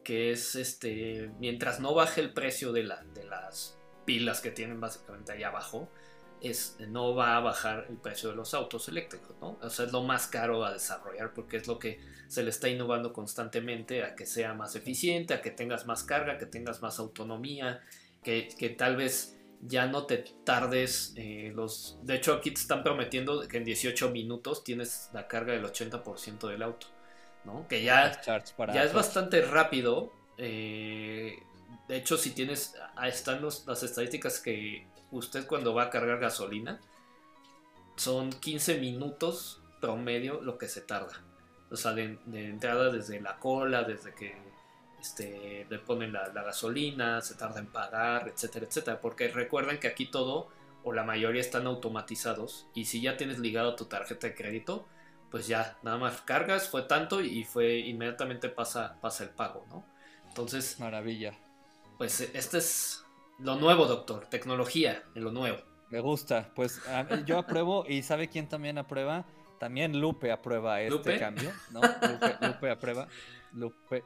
que 0.03 0.30
es 0.30 0.55
este, 0.55 1.30
mientras 1.39 1.80
no 1.80 1.95
baje 1.95 2.20
el 2.20 2.33
precio 2.33 2.72
de, 2.72 2.85
la, 2.85 3.05
de 3.14 3.24
las 3.24 3.78
pilas 4.05 4.41
que 4.41 4.51
tienen 4.51 4.81
básicamente 4.81 5.33
ahí 5.33 5.43
abajo, 5.43 5.89
es, 6.41 6.77
no 6.89 7.15
va 7.15 7.37
a 7.37 7.41
bajar 7.41 7.87
el 7.89 7.97
precio 7.97 8.31
de 8.31 8.37
los 8.37 8.53
autos 8.53 8.89
eléctricos, 8.89 9.37
¿no? 9.41 9.59
O 9.63 9.71
sea, 9.71 9.87
es 9.87 9.93
lo 9.93 10.03
más 10.03 10.27
caro 10.27 10.65
a 10.65 10.73
desarrollar 10.73 11.33
porque 11.33 11.57
es 11.57 11.69
lo 11.69 11.79
que 11.79 12.01
se 12.27 12.43
le 12.43 12.51
está 12.51 12.69
innovando 12.69 13.13
constantemente 13.13 14.03
a 14.03 14.17
que 14.17 14.27
sea 14.27 14.53
más 14.53 14.75
eficiente, 14.75 15.35
a 15.35 15.41
que 15.41 15.51
tengas 15.51 15.87
más 15.87 16.03
carga, 16.03 16.39
que 16.39 16.47
tengas 16.47 16.83
más 16.83 16.99
autonomía, 16.99 17.81
que, 18.25 18.49
que 18.59 18.71
tal 18.71 18.97
vez 18.97 19.39
ya 19.61 19.87
no 19.87 20.07
te 20.07 20.25
tardes 20.45 21.15
eh, 21.17 21.53
los... 21.55 21.99
De 22.03 22.17
hecho, 22.17 22.35
aquí 22.35 22.51
te 22.51 22.61
están 22.61 22.83
prometiendo 22.83 23.47
que 23.47 23.59
en 23.59 23.65
18 23.65 24.11
minutos 24.11 24.65
tienes 24.65 25.11
la 25.13 25.29
carga 25.29 25.53
del 25.53 25.65
80% 25.65 26.49
del 26.49 26.63
auto, 26.63 26.89
¿no? 27.45 27.69
Que 27.69 27.85
ya, 27.85 28.21
ya 28.23 28.83
es 28.83 28.93
bastante 28.93 29.43
rápido. 29.43 30.13
Eh, 30.39 31.37
de 31.93 31.99
hecho, 31.99 32.16
si 32.16 32.30
tienes... 32.30 32.74
Ahí 32.97 33.11
están 33.11 33.43
las 33.43 33.82
estadísticas 33.82 34.40
que 34.40 34.86
usted 35.11 35.47
cuando 35.47 35.74
va 35.74 35.82
a 35.82 35.90
cargar 35.90 36.20
gasolina, 36.20 36.80
son 37.97 38.32
15 38.32 38.78
minutos 38.78 39.61
promedio 39.78 40.40
lo 40.40 40.57
que 40.57 40.68
se 40.68 40.80
tarda. 40.80 41.22
O 41.70 41.76
sea, 41.76 41.93
de, 41.93 42.18
entrada 42.32 42.90
desde 42.90 43.20
la 43.20 43.38
cola, 43.38 43.82
desde 43.82 44.14
que 44.14 44.34
este, 45.03 45.66
le 45.68 45.78
ponen 45.80 46.14
la, 46.14 46.30
gasolina, 46.30 47.20
se 47.20 47.34
tarda 47.34 47.61
en 47.61 47.66
pagar, 47.66 48.26
etcétera, 48.26 48.64
etcétera. 48.64 48.99
Porque 48.99 49.28
recuerden 49.28 49.78
que 49.78 49.88
aquí 49.88 50.07
todo 50.07 50.49
o 50.84 50.95
la 50.95 51.05
mayoría 51.05 51.43
están 51.43 51.66
automatizados 51.66 52.68
y 52.72 52.86
si 52.86 53.03
ya 53.03 53.18
tienes 53.18 53.38
ligado 53.38 53.76
tu 53.76 53.84
tarjeta 53.84 54.28
de 54.28 54.34
crédito, 54.34 54.88
pues 55.30 55.47
ya 55.47 55.76
nada 55.82 55.99
más 55.99 56.22
cargas, 56.22 56.70
fue 56.70 56.84
tanto 56.84 57.20
y 57.20 57.45
fue 57.45 57.80
inmediatamente 57.80 58.49
pasa, 58.49 58.97
pasa 59.03 59.24
el 59.24 59.30
pago, 59.30 59.66
¿no? 59.68 59.84
Entonces... 60.28 60.80
Maravilla. 60.80 61.34
Pues 62.03 62.21
este 62.21 62.59
es 62.59 63.05
lo 63.39 63.55
nuevo, 63.55 63.87
doctor. 63.87 64.27
Tecnología, 64.27 65.05
en 65.15 65.23
lo 65.23 65.31
nuevo. 65.31 65.59
Me 65.89 66.01
gusta. 66.01 66.51
Pues 66.53 66.81
yo 67.27 67.39
apruebo 67.39 67.85
y 67.89 68.03
¿sabe 68.03 68.29
quién 68.29 68.49
también 68.49 68.77
aprueba? 68.77 69.25
También 69.61 70.01
Lupe 70.01 70.33
aprueba 70.33 70.81
este 70.81 71.17
cambio, 71.21 71.53
¿no? 71.71 71.81
Lupe, 72.41 72.71
aprueba. 72.71 73.07
Lupe. 73.53 74.03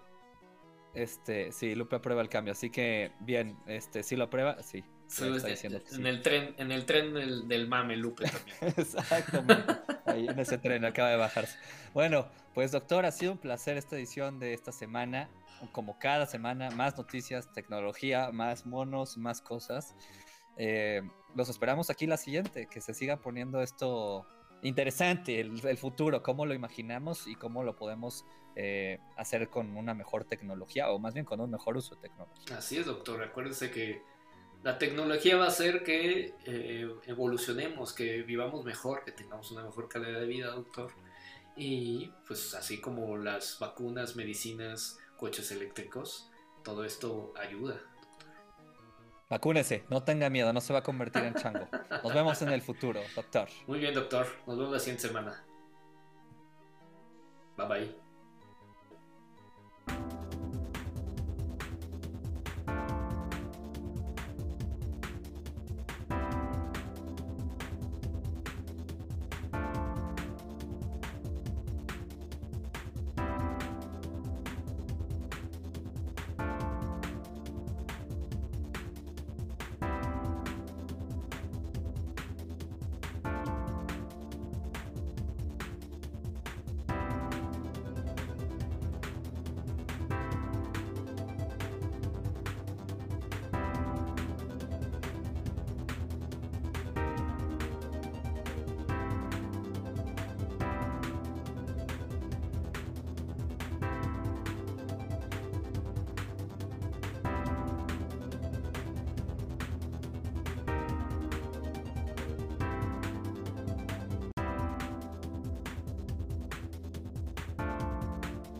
Este, 0.92 1.52
sí, 1.52 1.74
Lupe 1.74 1.96
aprueba 1.96 2.20
el 2.20 2.28
cambio. 2.28 2.52
Así 2.52 2.68
que, 2.68 3.12
bien, 3.20 3.56
este, 3.66 4.02
¿sí 4.02 4.14
lo 4.14 4.24
aprueba? 4.24 4.62
Sí. 4.62 4.84
en, 5.18 6.04
el 6.04 6.20
tren, 6.20 6.54
en 6.58 6.72
el 6.72 6.84
tren 6.84 7.14
del, 7.48 7.66
mame, 7.66 7.96
Lupe 7.96 8.26
también. 8.26 8.58
Exactamente. 8.76 9.74
Ahí 10.16 10.26
en 10.28 10.38
ese 10.38 10.58
tren 10.58 10.84
acaba 10.84 11.10
de 11.10 11.16
bajarse. 11.16 11.58
Bueno, 11.94 12.26
pues 12.54 12.72
doctor, 12.72 13.04
ha 13.04 13.12
sido 13.12 13.32
un 13.32 13.38
placer 13.38 13.76
esta 13.76 13.96
edición 13.96 14.38
de 14.38 14.54
esta 14.54 14.72
semana 14.72 15.28
como 15.72 15.98
cada 15.98 16.26
semana, 16.26 16.70
más 16.70 16.96
noticias, 16.96 17.52
tecnología, 17.52 18.30
más 18.32 18.66
monos, 18.66 19.16
más 19.16 19.40
cosas. 19.40 19.94
Eh, 20.56 21.02
los 21.34 21.48
esperamos 21.48 21.90
aquí 21.90 22.06
la 22.06 22.16
siguiente, 22.16 22.66
que 22.66 22.80
se 22.80 22.94
siga 22.94 23.18
poniendo 23.18 23.62
esto 23.62 24.26
interesante, 24.62 25.40
el, 25.40 25.78
futuro, 25.78 26.22
cómo 26.22 26.46
lo 26.46 26.54
imaginamos 26.54 27.26
y 27.26 27.34
cómo 27.34 27.62
lo 27.62 27.76
podemos 27.76 28.24
eh, 28.56 28.98
hacer 29.16 29.48
con 29.50 29.76
una 29.76 29.94
mejor 29.94 30.24
tecnología 30.24 30.90
o 30.90 30.98
más 30.98 31.14
bien 31.14 31.26
con 31.26 31.40
un 31.40 31.50
mejor 31.50 31.76
uso 31.76 31.94
de 31.94 32.00
tecnología. 32.02 32.56
Así 32.56 32.78
es, 32.78 32.86
doctor. 32.86 33.22
Acuérdense 33.22 33.70
que 33.70 34.02
la 34.66 34.78
tecnología 34.78 35.36
va 35.36 35.44
a 35.44 35.48
hacer 35.48 35.84
que 35.84 36.34
eh, 36.44 36.92
evolucionemos, 37.06 37.92
que 37.92 38.22
vivamos 38.22 38.64
mejor, 38.64 39.04
que 39.04 39.12
tengamos 39.12 39.52
una 39.52 39.62
mejor 39.62 39.88
calidad 39.88 40.18
de 40.18 40.26
vida, 40.26 40.48
doctor. 40.48 40.90
Y 41.56 42.10
pues 42.26 42.52
así 42.52 42.80
como 42.80 43.16
las 43.16 43.60
vacunas, 43.60 44.16
medicinas, 44.16 44.98
coches 45.16 45.52
eléctricos, 45.52 46.32
todo 46.64 46.84
esto 46.84 47.32
ayuda. 47.36 47.80
Vacúnese, 49.30 49.84
no 49.88 50.02
tenga 50.02 50.30
miedo, 50.30 50.52
no 50.52 50.60
se 50.60 50.72
va 50.72 50.80
a 50.80 50.82
convertir 50.82 51.22
en 51.22 51.34
chango. 51.34 51.68
Nos 52.02 52.12
vemos 52.12 52.42
en 52.42 52.48
el 52.48 52.60
futuro, 52.60 53.00
doctor. 53.14 53.48
Muy 53.68 53.78
bien, 53.78 53.94
doctor. 53.94 54.26
Nos 54.48 54.58
vemos 54.58 54.72
la 54.72 54.80
siguiente 54.80 55.06
semana. 55.06 55.44
Bye 57.56 57.68
bye. 57.68 58.05